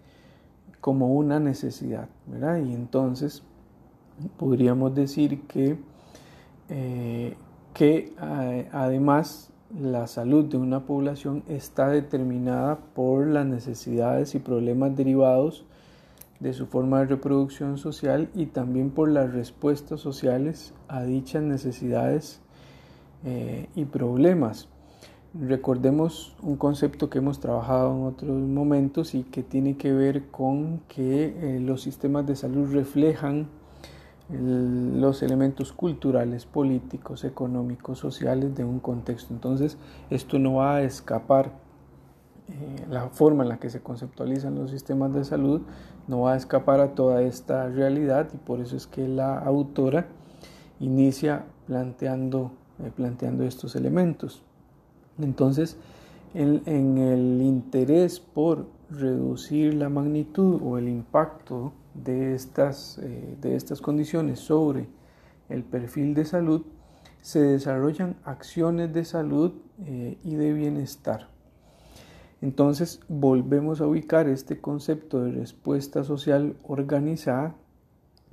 como 0.81 1.15
una 1.15 1.39
necesidad, 1.39 2.09
¿verdad? 2.27 2.59
Y 2.65 2.73
entonces 2.73 3.43
podríamos 4.39 4.95
decir 4.95 5.43
que, 5.43 5.79
eh, 6.69 7.37
que 7.75 8.15
además 8.73 9.50
la 9.79 10.07
salud 10.09 10.47
de 10.47 10.57
una 10.57 10.85
población 10.85 11.45
está 11.49 11.89
determinada 11.89 12.79
por 12.95 13.27
las 13.27 13.47
necesidades 13.47 14.35
y 14.35 14.41
problemas 14.41 14.97
derivados 14.97 15.64
de 16.41 16.53
su 16.55 16.66
forma 16.66 17.01
de 17.01 17.07
reproducción 17.07 17.79
social 17.79 18.31
y 18.35 18.47
también 18.47 18.91
por 18.91 19.09
las 19.11 19.33
respuestas 19.33 20.01
sociales 20.01 20.73
a 20.89 21.03
dichas 21.05 21.43
necesidades 21.43 22.41
eh, 23.25 23.68
y 23.77 23.85
problemas. 23.85 24.68
Recordemos 25.35 26.35
un 26.43 26.57
concepto 26.57 27.09
que 27.09 27.18
hemos 27.18 27.39
trabajado 27.39 27.95
en 27.95 28.05
otros 28.07 28.41
momentos 28.41 29.14
y 29.14 29.23
que 29.23 29.45
tiene 29.45 29.77
que 29.77 29.93
ver 29.93 30.27
con 30.31 30.81
que 30.89 31.27
eh, 31.27 31.61
los 31.61 31.83
sistemas 31.83 32.27
de 32.27 32.35
salud 32.35 32.73
reflejan 32.73 33.47
los 34.33 35.22
elementos 35.22 35.72
culturales, 35.72 36.47
políticos, 36.47 37.24
económicos, 37.24 37.99
sociales 37.99 38.55
de 38.55 38.64
un 38.64 38.78
contexto. 38.81 39.35
Entonces, 39.35 39.76
esto 40.09 40.39
no 40.39 40.55
va 40.55 40.76
a 40.76 40.83
escapar, 40.83 41.53
eh, 42.49 42.87
la 42.89 43.09
forma 43.09 43.43
en 43.43 43.49
la 43.49 43.59
que 43.59 43.70
se 43.70 43.81
conceptualizan 43.81 44.55
los 44.55 44.70
sistemas 44.70 45.12
de 45.14 45.24
salud 45.24 45.62
no 46.09 46.22
va 46.22 46.33
a 46.33 46.37
escapar 46.37 46.81
a 46.81 46.95
toda 46.95 47.22
esta 47.22 47.68
realidad 47.68 48.28
y 48.35 48.37
por 48.37 48.61
eso 48.61 48.76
es 48.76 48.87
que 48.87 49.07
la 49.07 49.39
autora 49.39 50.09
inicia 50.81 51.45
planteando, 51.66 52.53
eh, 52.81 52.91
planteando 52.95 53.45
estos 53.45 53.76
elementos. 53.76 54.43
Entonces, 55.20 55.76
en, 56.35 56.99
el 56.99 57.43
interés 57.43 58.20
por 58.20 58.66
reducir 58.91 59.74
la 59.74 59.89
magnitud 59.89 60.61
o 60.62 60.78
el 60.78 60.89
impacto 60.89 61.72
de 61.95 62.34
estas, 62.34 62.99
eh, 62.99 63.36
de 63.41 63.57
estas 63.57 63.80
condiciones 63.80 64.41
sobre 64.41 64.88
el 65.49 65.64
perfil 65.64 66.14
de 66.14 66.24
salud, 66.24 66.62
se 67.20 67.41
desarrollan 67.41 68.16
acciones 68.24 68.93
de 68.93 69.05
salud 69.05 69.53
eh, 69.84 70.18
y 70.24 70.34
de 70.36 70.53
bienestar. 70.53 71.28
Entonces 72.41 73.01
volvemos 73.09 73.80
a 73.80 73.86
ubicar 73.86 74.28
este 74.28 74.61
concepto 74.61 75.22
de 75.22 75.32
respuesta 75.32 76.05
social 76.05 76.57
organizada 76.62 77.55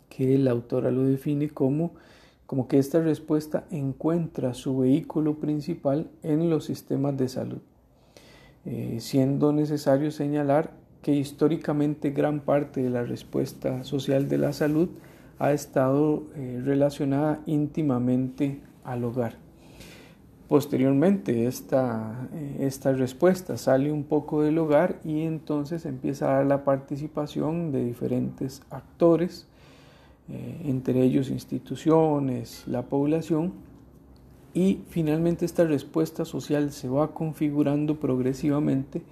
que 0.08 0.38
la 0.38 0.52
autora 0.52 0.92
lo 0.92 1.04
define 1.04 1.50
como 1.50 1.92
como 2.48 2.70
que 2.70 2.80
esta 2.80 3.02
respuesta 3.02 3.66
encuentra 3.70 4.54
su 4.54 4.78
vehículo 4.78 5.36
principal 5.36 6.10
en 6.24 6.50
los 6.50 6.64
sistemas 6.64 7.18
de 7.18 7.28
salud, 7.28 7.60
eh, 8.66 8.98
siendo 9.02 9.52
necesario 9.52 10.12
señalar 10.12 10.72
que 11.08 11.14
históricamente 11.14 12.10
gran 12.10 12.42
parte 12.42 12.84
de 12.84 12.90
la 12.90 13.02
respuesta 13.02 13.86
social 13.86 14.28
de 14.28 14.38
la 14.38 14.52
salud 14.52 14.90
ha 15.40 15.54
estado 15.54 16.24
eh, 16.36 16.62
relacionada 16.66 17.42
íntimamente 17.46 18.60
al 18.84 19.06
hogar. 19.06 19.38
Posteriormente 20.50 21.48
esta, 21.48 22.28
eh, 22.34 22.58
esta 22.60 22.92
respuesta 22.92 23.56
sale 23.56 23.90
un 23.90 24.04
poco 24.04 24.42
del 24.42 24.58
hogar 24.58 25.00
y 25.06 25.22
entonces 25.22 25.86
empieza 25.86 26.30
a 26.30 26.36
dar 26.40 26.46
la 26.46 26.66
participación 26.66 27.72
de 27.72 27.86
diferentes 27.86 28.62
actores, 28.70 29.48
eh, 30.28 30.64
entre 30.66 31.04
ellos 31.04 31.30
instituciones, 31.30 32.66
la 32.68 32.82
población, 32.82 33.54
y 34.54 34.82
finalmente 34.90 35.46
esta 35.46 35.64
respuesta 35.64 36.26
social 36.26 36.74
se 36.74 36.90
va 36.90 37.14
configurando 37.14 37.98
progresivamente 37.98 39.04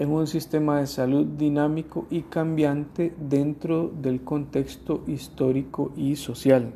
en 0.00 0.10
un 0.10 0.26
sistema 0.26 0.80
de 0.80 0.86
salud 0.86 1.26
dinámico 1.26 2.06
y 2.08 2.22
cambiante 2.22 3.12
dentro 3.20 3.92
del 4.00 4.22
contexto 4.22 5.04
histórico 5.06 5.92
y 5.94 6.16
social. 6.16 6.72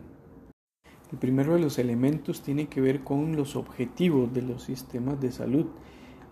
El 1.10 1.18
primero 1.18 1.54
de 1.54 1.60
los 1.60 1.78
elementos 1.78 2.42
tiene 2.42 2.66
que 2.66 2.82
ver 2.82 3.02
con 3.02 3.34
los 3.34 3.56
objetivos 3.56 4.34
de 4.34 4.42
los 4.42 4.64
sistemas 4.64 5.22
de 5.22 5.32
salud. 5.32 5.64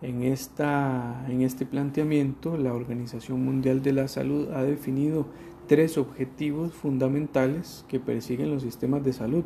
En, 0.02 0.22
esta, 0.22 1.24
en 1.30 1.40
este 1.40 1.64
planteamiento, 1.64 2.58
la 2.58 2.74
Organización 2.74 3.42
Mundial 3.42 3.80
de 3.82 3.94
la 3.94 4.06
Salud 4.06 4.50
ha 4.52 4.62
definido 4.62 5.28
tres 5.68 5.96
objetivos 5.96 6.74
fundamentales 6.74 7.86
que 7.88 8.00
persiguen 8.00 8.50
los 8.50 8.64
sistemas 8.64 9.02
de 9.02 9.14
salud. 9.14 9.44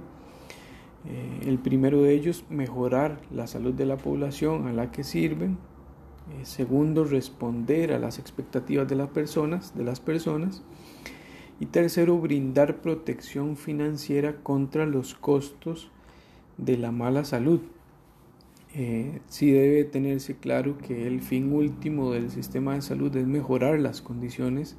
Eh, 1.09 1.43
el 1.47 1.61
primero 1.61 2.03
de 2.03 2.13
ellos, 2.13 2.45
mejorar 2.51 3.21
la 3.31 3.47
salud 3.47 3.73
de 3.73 3.87
la 3.87 3.99
población 3.99 4.67
a 4.67 4.73
la 4.73 4.91
que 4.91 5.05
sirven. 5.05 5.59
Eh, 6.31 6.45
segundo, 6.45 7.05
responder 7.05 7.93
a 7.93 7.99
las 7.99 8.19
expectativas 8.19 8.89
de 8.89 8.97
las 8.97 9.09
personas, 9.09 9.77
de 9.77 9.85
las 9.85 10.01
personas. 10.01 10.63
Y 11.61 11.67
tercero, 11.67 12.19
brindar 12.19 12.81
protección 12.83 13.57
financiera 13.57 14.37
contra 14.43 14.87
los 14.87 15.15
costos 15.15 15.91
de 16.59 16.77
la 16.77 16.91
mala 16.91 17.25
salud. 17.25 17.61
Eh, 18.75 19.21
sí 19.29 19.51
debe 19.53 19.85
tenerse 19.85 20.37
claro 20.37 20.77
que 20.77 21.07
el 21.07 21.23
fin 21.23 21.53
último 21.53 22.13
del 22.13 22.31
sistema 22.31 22.75
de 22.75 22.83
salud 22.83 23.17
es 23.17 23.27
mejorar 23.27 23.79
las 23.79 24.03
condiciones 24.03 24.77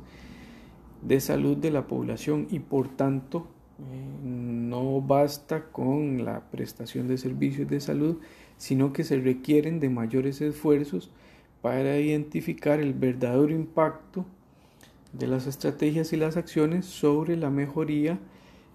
de 1.02 1.20
salud 1.20 1.58
de 1.58 1.72
la 1.72 1.88
población 1.88 2.48
y 2.52 2.60
por 2.60 2.90
tanto 2.90 3.48
eh, 3.80 4.20
no 4.24 5.02
basta 5.02 5.72
con 5.72 6.26
la 6.26 6.50
prestación 6.52 7.08
de 7.08 7.18
servicios 7.18 7.70
de 7.70 7.80
salud, 7.80 8.18
sino 8.58 8.94
que 8.94 9.04
se 9.04 9.20
requieren 9.20 9.80
de 9.80 9.90
mayores 9.90 10.42
esfuerzos 10.42 11.10
para 11.62 12.00
identificar 12.00 12.80
el 12.80 12.94
verdadero 12.94 13.52
impacto 13.52 14.26
de 15.14 15.28
las 15.28 15.48
estrategias 15.48 16.14
y 16.14 16.18
las 16.18 16.38
acciones 16.38 16.86
sobre 16.86 17.38
la 17.38 17.50
mejoría 17.50 18.20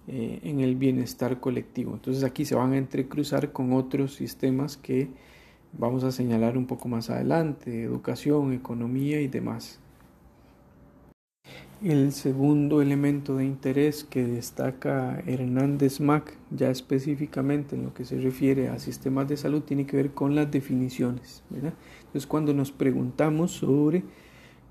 eh, 0.07 0.39
en 0.43 0.59
el 0.59 0.75
bienestar 0.75 1.39
colectivo. 1.39 1.93
Entonces 1.93 2.23
aquí 2.23 2.45
se 2.45 2.55
van 2.55 2.73
a 2.73 2.77
entrecruzar 2.77 3.51
con 3.51 3.73
otros 3.73 4.15
sistemas 4.15 4.75
que 4.77 5.09
vamos 5.71 6.03
a 6.03 6.11
señalar 6.11 6.57
un 6.57 6.65
poco 6.65 6.87
más 6.87 7.09
adelante, 7.09 7.83
educación, 7.83 8.53
economía 8.53 9.21
y 9.21 9.27
demás. 9.27 9.79
El 11.81 12.13
segundo 12.13 12.81
elemento 12.81 13.35
de 13.35 13.45
interés 13.45 14.05
que 14.05 14.23
destaca 14.23 15.21
Hernández 15.25 15.99
Mac, 15.99 16.37
ya 16.49 16.69
específicamente 16.69 17.75
en 17.75 17.83
lo 17.83 17.93
que 17.93 18.05
se 18.05 18.17
refiere 18.19 18.69
a 18.69 18.79
sistemas 18.79 19.27
de 19.27 19.35
salud, 19.35 19.63
tiene 19.63 19.85
que 19.85 19.97
ver 19.97 20.11
con 20.11 20.33
las 20.33 20.49
definiciones. 20.49 21.43
Entonces, 22.13 22.27
cuando 22.27 22.53
nos 22.53 22.71
preguntamos 22.71 23.53
sobre 23.53 24.03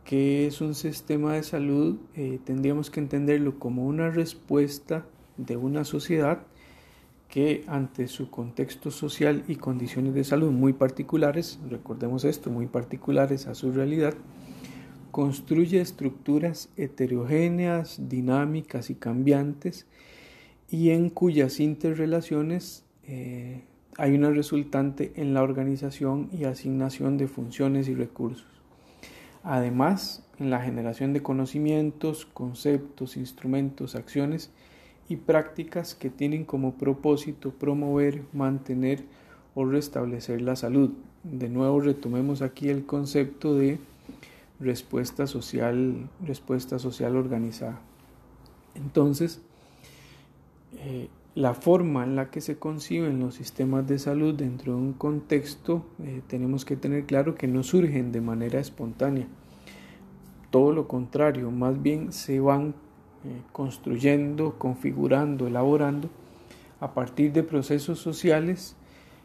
qué 0.05 0.47
es 0.47 0.61
un 0.61 0.77
sistema 0.77 1.35
de 1.35 1.43
salud, 1.43 1.99
eh, 2.15 2.39
tendríamos 2.45 2.89
que 2.89 3.01
entenderlo 3.01 3.59
como 3.59 3.85
una 3.85 4.11
respuesta 4.11 5.05
de 5.37 5.57
una 5.57 5.85
sociedad 5.85 6.47
que 7.27 7.65
ante 7.67 8.07
su 8.07 8.31
contexto 8.31 8.93
social 8.93 9.43
y 9.49 9.57
condiciones 9.57 10.15
de 10.15 10.23
salud 10.23 10.53
muy 10.53 10.73
particulares, 10.73 11.59
recordemos 11.69 12.25
esto, 12.25 12.49
muy 12.49 12.67
particulares 12.67 13.49
a 13.49 13.57
su 13.57 13.73
realidad, 13.73 14.15
construye 15.11 15.81
estructuras 15.81 16.69
heterogéneas, 16.77 18.09
dinámicas 18.09 18.89
y 18.89 18.95
cambiantes 18.95 19.89
y 20.71 20.91
en 20.91 21.11
cuyas 21.11 21.59
interrelaciones 21.59 22.85
eh, 23.03 23.65
hay 23.99 24.15
una 24.15 24.31
resultante 24.31 25.13
en 25.17 25.35
la 25.35 25.43
organización 25.43 26.29
y 26.33 26.45
asignación 26.45 27.19
de 27.19 27.29
funciones 27.29 27.89
y 27.89 27.95
recursos. 27.95 28.47
Además, 29.43 30.25
en 30.39 30.51
la 30.51 30.61
generación 30.61 31.13
de 31.13 31.23
conocimientos, 31.23 32.27
conceptos, 32.27 33.17
instrumentos, 33.17 33.95
acciones 33.95 34.51
y 35.09 35.17
prácticas 35.17 35.95
que 35.95 36.11
tienen 36.11 36.45
como 36.45 36.75
propósito 36.75 37.51
promover, 37.51 38.23
mantener 38.33 39.05
o 39.55 39.65
restablecer 39.65 40.41
la 40.41 40.57
salud. 40.57 40.91
De 41.25 41.49
nuevo 41.49 41.81
retomemos 41.81 42.41
aquí 42.41 42.69
el 42.69 42.87
concepto 42.87 43.55
de 43.55 43.79
respuesta 44.59 45.27
social, 45.27 46.09
respuesta 46.25 46.79
social 46.79 47.17
organizada. 47.17 47.81
Entonces, 48.75 49.43
eh, 50.79 51.09
la 51.35 51.55
forma 51.55 52.05
en 52.05 52.15
la 52.15 52.31
que 52.31 52.41
se 52.41 52.59
conciben 52.59 53.21
los 53.21 53.35
sistemas 53.35 53.87
de 53.87 53.99
salud 53.99 54.35
dentro 54.35 54.75
de 54.75 54.79
un 54.79 54.93
contexto, 54.93 55.85
eh, 56.03 56.21
tenemos 56.27 56.65
que 56.65 56.77
tener 56.77 57.07
claro 57.07 57.35
que 57.35 57.49
no 57.49 57.63
surgen 57.63 58.13
de 58.13 58.21
manera 58.21 58.61
espontánea. 58.61 59.27
Todo 60.51 60.73
lo 60.73 60.87
contrario, 60.87 61.51
más 61.51 61.81
bien 61.81 62.13
se 62.13 62.39
van 62.39 62.75
eh, 63.25 63.41
construyendo, 63.53 64.59
configurando, 64.59 65.47
elaborando 65.47 66.11
a 66.81 66.93
partir 66.93 67.33
de 67.33 67.43
procesos 67.43 67.99
sociales 68.01 68.77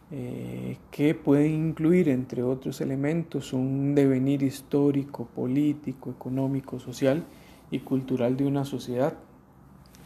eh, 0.09 0.77
que 0.91 1.13
pueden 1.13 1.69
incluir, 1.69 2.07
entre 2.07 2.41
otros 2.41 2.79
elementos, 2.79 3.51
un 3.51 3.95
devenir 3.95 4.43
histórico, 4.43 5.25
político, 5.25 6.11
económico, 6.11 6.79
social 6.79 7.25
y 7.69 7.79
cultural 7.79 8.37
de 8.37 8.45
una 8.45 8.63
sociedad. 8.63 9.17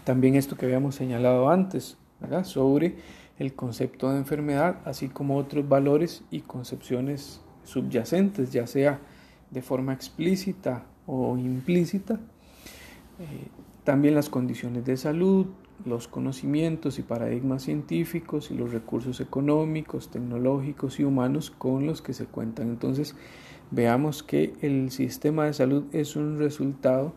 También 0.04 0.36
esto 0.36 0.58
que 0.58 0.66
habíamos 0.66 0.96
señalado 0.96 1.50
antes, 1.50 1.98
sobre 2.44 2.96
el 3.40 3.54
concepto 3.54 4.12
de 4.12 4.18
enfermedad, 4.18 4.78
así 4.86 5.10
como 5.10 5.38
otros 5.38 5.68
valores 5.68 6.24
y 6.32 6.42
concepciones 6.42 7.42
subyacentes, 7.64 8.52
ya 8.52 8.68
sea 8.68 9.00
de 9.50 9.62
forma 9.62 9.94
explícita 9.94 10.86
o 11.06 11.38
implícita. 11.38 12.16
Eh, 13.20 13.48
también 13.84 14.14
las 14.16 14.30
condiciones 14.30 14.86
de 14.86 14.98
salud, 14.98 15.48
los 15.86 16.08
conocimientos 16.08 17.00
y 17.00 17.02
paradigmas 17.02 17.64
científicos 17.64 18.52
y 18.52 18.56
los 18.56 18.72
recursos 18.72 19.20
económicos, 19.20 20.10
tecnológicos 20.10 21.00
y 21.00 21.04
humanos 21.04 21.50
con 21.50 21.88
los 21.88 22.02
que 22.02 22.14
se 22.14 22.26
cuentan. 22.26 22.70
Entonces, 22.70 23.16
veamos 23.72 24.22
que 24.22 24.54
el 24.62 24.92
sistema 24.92 25.46
de 25.46 25.54
salud 25.54 25.86
es 25.92 26.16
un 26.16 26.38
resultado 26.38 27.14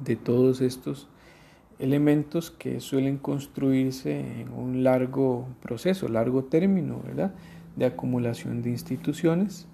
de 0.00 0.16
todos 0.16 0.60
estos 0.60 1.08
elementos 1.80 2.50
que 2.50 2.80
suelen 2.80 3.18
construirse 3.18 4.20
en 4.40 4.52
un 4.52 4.84
largo 4.84 5.48
proceso, 5.62 6.08
largo 6.08 6.44
término, 6.44 7.00
¿verdad? 7.04 7.34
De 7.76 7.86
acumulación 7.86 8.62
de 8.62 8.70
instituciones 8.70 9.66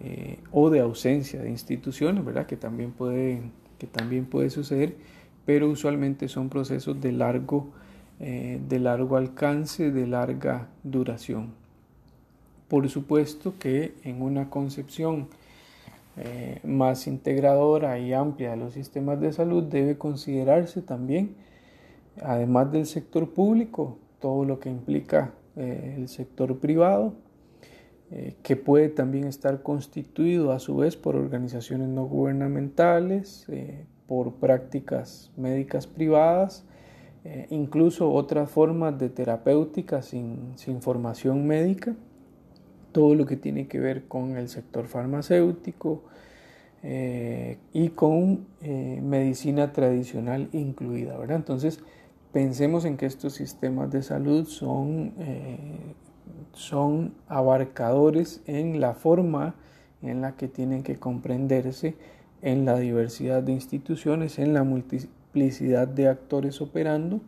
eh, 0.00 0.38
o 0.52 0.70
de 0.70 0.80
ausencia 0.80 1.40
de 1.40 1.50
instituciones, 1.50 2.24
¿verdad? 2.24 2.46
Que 2.46 2.56
también 2.56 2.92
puede, 2.92 3.42
que 3.78 3.86
también 3.86 4.26
puede 4.26 4.50
suceder 4.50 4.96
pero 5.44 5.68
usualmente 5.68 6.28
son 6.28 6.48
procesos 6.48 7.00
de 7.00 7.12
largo, 7.12 7.68
eh, 8.20 8.60
de 8.66 8.78
largo 8.78 9.16
alcance, 9.16 9.90
de 9.90 10.06
larga 10.06 10.68
duración. 10.82 11.52
Por 12.68 12.88
supuesto 12.88 13.54
que 13.58 13.94
en 14.04 14.22
una 14.22 14.48
concepción 14.50 15.28
eh, 16.16 16.60
más 16.64 17.06
integradora 17.06 17.98
y 17.98 18.12
amplia 18.12 18.52
de 18.52 18.56
los 18.56 18.74
sistemas 18.74 19.20
de 19.20 19.32
salud 19.32 19.64
debe 19.64 19.98
considerarse 19.98 20.80
también, 20.80 21.34
además 22.22 22.72
del 22.72 22.86
sector 22.86 23.32
público, 23.32 23.98
todo 24.20 24.44
lo 24.44 24.60
que 24.60 24.70
implica 24.70 25.34
eh, 25.56 25.96
el 25.98 26.08
sector 26.08 26.58
privado, 26.58 27.14
que 28.44 28.54
puede 28.54 28.90
también 28.90 29.24
estar 29.24 29.64
constituido 29.64 30.52
a 30.52 30.60
su 30.60 30.76
vez 30.76 30.94
por 30.94 31.16
organizaciones 31.16 31.88
no 31.88 32.04
gubernamentales, 32.04 33.44
por 34.06 34.34
prácticas 34.34 35.32
médicas 35.36 35.88
privadas, 35.88 36.64
eh, 37.24 37.46
incluso 37.48 38.12
otras 38.12 38.50
formas 38.50 38.98
de 38.98 39.08
terapéutica 39.08 40.02
sin, 40.02 40.54
formación 40.80 41.46
médica, 41.46 41.94
todo 42.92 43.14
lo 43.14 43.24
que 43.24 43.36
tiene 43.36 43.66
que 43.66 43.80
ver 43.80 44.04
con 44.04 44.36
el 44.36 44.50
sector 44.50 44.86
farmacéutico 44.86 46.02
eh, 46.82 47.56
y 47.72 47.88
con 47.88 48.46
eh, 48.60 49.00
medicina 49.02 49.72
tradicional 49.72 50.50
incluida, 50.52 51.16
¿verdad? 51.16 51.38
Entonces, 51.38 51.80
pensemos 52.34 52.84
en 52.84 52.98
que 52.98 53.06
estos 53.06 53.32
sistemas 53.32 53.90
de 53.90 54.02
salud 54.02 54.46
son, 54.46 55.14
son 56.52 57.14
abarcadores 57.28 58.42
en 58.46 58.80
la 58.80 58.92
forma 58.92 59.54
en 60.02 60.20
la 60.20 60.36
que 60.36 60.48
tienen 60.48 60.82
que 60.82 60.96
comprenderse 60.96 61.96
en 62.42 62.66
la 62.66 62.78
diversidad 62.78 63.42
de 63.42 63.52
instituciones, 63.52 64.38
en 64.38 64.52
la 64.52 64.64
multiplicidad 64.64 65.88
de 65.88 66.08
actores 66.08 66.60
operando 66.60 67.20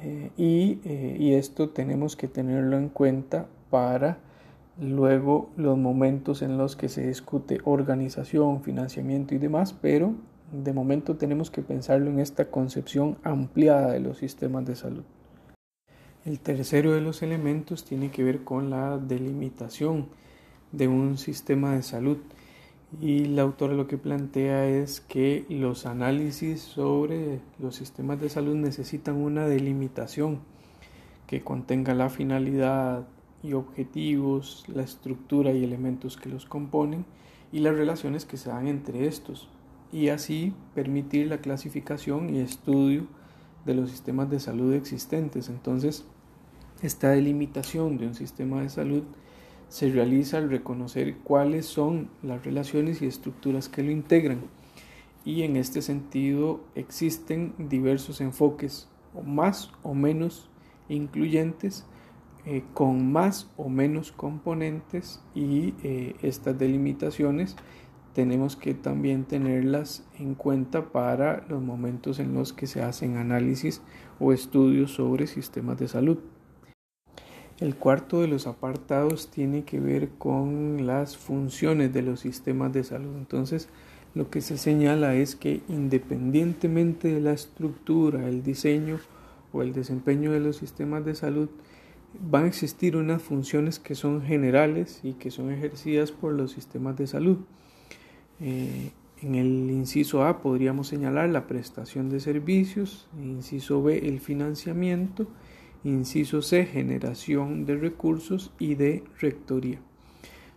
eh, 0.00 0.30
y, 0.36 0.80
eh, 0.84 1.16
y 1.18 1.34
esto 1.34 1.68
tenemos 1.68 2.16
que 2.16 2.26
tenerlo 2.26 2.78
en 2.78 2.88
cuenta 2.88 3.46
para 3.70 4.18
luego 4.80 5.50
los 5.56 5.78
momentos 5.78 6.42
en 6.42 6.58
los 6.58 6.74
que 6.74 6.88
se 6.88 7.06
discute 7.06 7.58
organización, 7.64 8.62
financiamiento 8.62 9.34
y 9.34 9.38
demás, 9.38 9.72
pero 9.72 10.14
de 10.52 10.72
momento 10.72 11.16
tenemos 11.16 11.50
que 11.50 11.62
pensarlo 11.62 12.10
en 12.10 12.20
esta 12.20 12.50
concepción 12.50 13.16
ampliada 13.22 13.92
de 13.92 14.00
los 14.00 14.18
sistemas 14.18 14.64
de 14.66 14.76
salud. 14.76 15.04
El 16.24 16.40
tercero 16.40 16.92
de 16.92 17.00
los 17.00 17.22
elementos 17.22 17.84
tiene 17.84 18.10
que 18.10 18.24
ver 18.24 18.44
con 18.44 18.70
la 18.70 18.98
delimitación 18.98 20.06
de 20.72 20.88
un 20.88 21.18
sistema 21.18 21.74
de 21.74 21.82
salud 21.82 22.18
y 23.00 23.26
la 23.26 23.42
autora 23.42 23.74
lo 23.74 23.86
que 23.86 23.98
plantea 23.98 24.68
es 24.68 25.00
que 25.00 25.44
los 25.48 25.86
análisis 25.86 26.60
sobre 26.60 27.40
los 27.58 27.74
sistemas 27.76 28.20
de 28.20 28.28
salud 28.28 28.54
necesitan 28.54 29.16
una 29.16 29.46
delimitación 29.46 30.40
que 31.26 31.42
contenga 31.42 31.94
la 31.94 32.08
finalidad 32.08 33.06
y 33.42 33.52
objetivos, 33.52 34.64
la 34.68 34.82
estructura 34.82 35.52
y 35.52 35.64
elementos 35.64 36.16
que 36.16 36.28
los 36.28 36.46
componen 36.46 37.04
y 37.52 37.58
las 37.58 37.74
relaciones 37.74 38.24
que 38.24 38.36
se 38.36 38.48
dan 38.48 38.68
entre 38.68 39.06
estos 39.06 39.48
y 39.92 40.08
así 40.08 40.52
permitir 40.74 41.28
la 41.28 41.38
clasificación 41.38 42.34
y 42.34 42.40
estudio 42.40 43.06
de 43.64 43.74
los 43.74 43.90
sistemas 43.90 44.30
de 44.30 44.40
salud 44.40 44.74
existentes. 44.74 45.48
Entonces, 45.48 46.04
esta 46.82 47.10
delimitación 47.10 47.96
de 47.96 48.06
un 48.06 48.14
sistema 48.14 48.60
de 48.62 48.68
salud 48.68 49.04
se 49.68 49.90
realiza 49.90 50.38
al 50.38 50.50
reconocer 50.50 51.16
cuáles 51.18 51.66
son 51.66 52.08
las 52.22 52.44
relaciones 52.44 53.02
y 53.02 53.06
estructuras 53.06 53.68
que 53.68 53.82
lo 53.82 53.90
integran. 53.90 54.42
Y 55.24 55.42
en 55.42 55.56
este 55.56 55.80
sentido 55.80 56.60
existen 56.74 57.54
diversos 57.58 58.20
enfoques, 58.20 58.88
más 59.24 59.72
o 59.82 59.94
menos 59.94 60.50
incluyentes, 60.88 61.86
eh, 62.46 62.62
con 62.74 63.10
más 63.10 63.50
o 63.56 63.70
menos 63.70 64.12
componentes 64.12 65.22
y 65.34 65.72
eh, 65.82 66.14
estas 66.20 66.58
delimitaciones 66.58 67.56
tenemos 68.14 68.56
que 68.56 68.74
también 68.74 69.24
tenerlas 69.24 70.04
en 70.18 70.34
cuenta 70.34 70.92
para 70.92 71.44
los 71.48 71.60
momentos 71.60 72.20
en 72.20 72.32
los 72.32 72.52
que 72.52 72.66
se 72.66 72.80
hacen 72.80 73.16
análisis 73.16 73.82
o 74.20 74.32
estudios 74.32 74.92
sobre 74.92 75.26
sistemas 75.26 75.78
de 75.78 75.88
salud. 75.88 76.18
El 77.58 77.76
cuarto 77.76 78.20
de 78.20 78.28
los 78.28 78.46
apartados 78.46 79.30
tiene 79.30 79.64
que 79.64 79.80
ver 79.80 80.10
con 80.18 80.86
las 80.86 81.16
funciones 81.16 81.92
de 81.92 82.02
los 82.02 82.20
sistemas 82.20 82.72
de 82.72 82.84
salud. 82.84 83.16
Entonces, 83.16 83.68
lo 84.14 84.30
que 84.30 84.40
se 84.40 84.58
señala 84.58 85.14
es 85.14 85.34
que 85.34 85.62
independientemente 85.68 87.12
de 87.12 87.20
la 87.20 87.32
estructura, 87.32 88.28
el 88.28 88.42
diseño 88.44 88.98
o 89.52 89.62
el 89.62 89.72
desempeño 89.72 90.32
de 90.32 90.40
los 90.40 90.56
sistemas 90.56 91.04
de 91.04 91.16
salud, 91.16 91.48
van 92.20 92.44
a 92.44 92.48
existir 92.48 92.96
unas 92.96 93.22
funciones 93.22 93.80
que 93.80 93.96
son 93.96 94.22
generales 94.22 95.00
y 95.02 95.14
que 95.14 95.32
son 95.32 95.50
ejercidas 95.50 96.12
por 96.12 96.32
los 96.32 96.52
sistemas 96.52 96.96
de 96.96 97.08
salud. 97.08 97.38
Eh, 98.40 98.90
en 99.22 99.34
el 99.36 99.70
inciso 99.70 100.24
A 100.24 100.42
podríamos 100.42 100.88
señalar 100.88 101.30
la 101.30 101.46
prestación 101.46 102.10
de 102.10 102.20
servicios, 102.20 103.08
inciso 103.18 103.82
B 103.82 104.08
el 104.08 104.20
financiamiento, 104.20 105.26
inciso 105.82 106.42
C 106.42 106.66
generación 106.66 107.64
de 107.64 107.76
recursos 107.76 108.52
y 108.58 108.74
de 108.74 109.02
rectoría. 109.18 109.80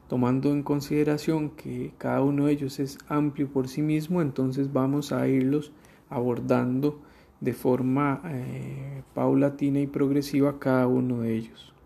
Tomando 0.09 0.51
en 0.51 0.63
consideración 0.63 1.49
que 1.51 1.91
cada 1.97 2.21
uno 2.21 2.45
de 2.45 2.53
ellos 2.53 2.79
es 2.79 2.97
amplio 3.07 3.49
por 3.49 3.67
sí 3.67 3.81
mismo, 3.81 4.21
entonces 4.21 4.71
vamos 4.71 5.11
a 5.11 5.27
irlos 5.27 5.71
abordando 6.09 7.01
de 7.41 7.53
forma 7.53 8.21
eh, 8.25 9.03
paulatina 9.13 9.79
y 9.79 9.87
progresiva 9.87 10.59
cada 10.59 10.87
uno 10.87 11.21
de 11.21 11.35
ellos. 11.35 11.73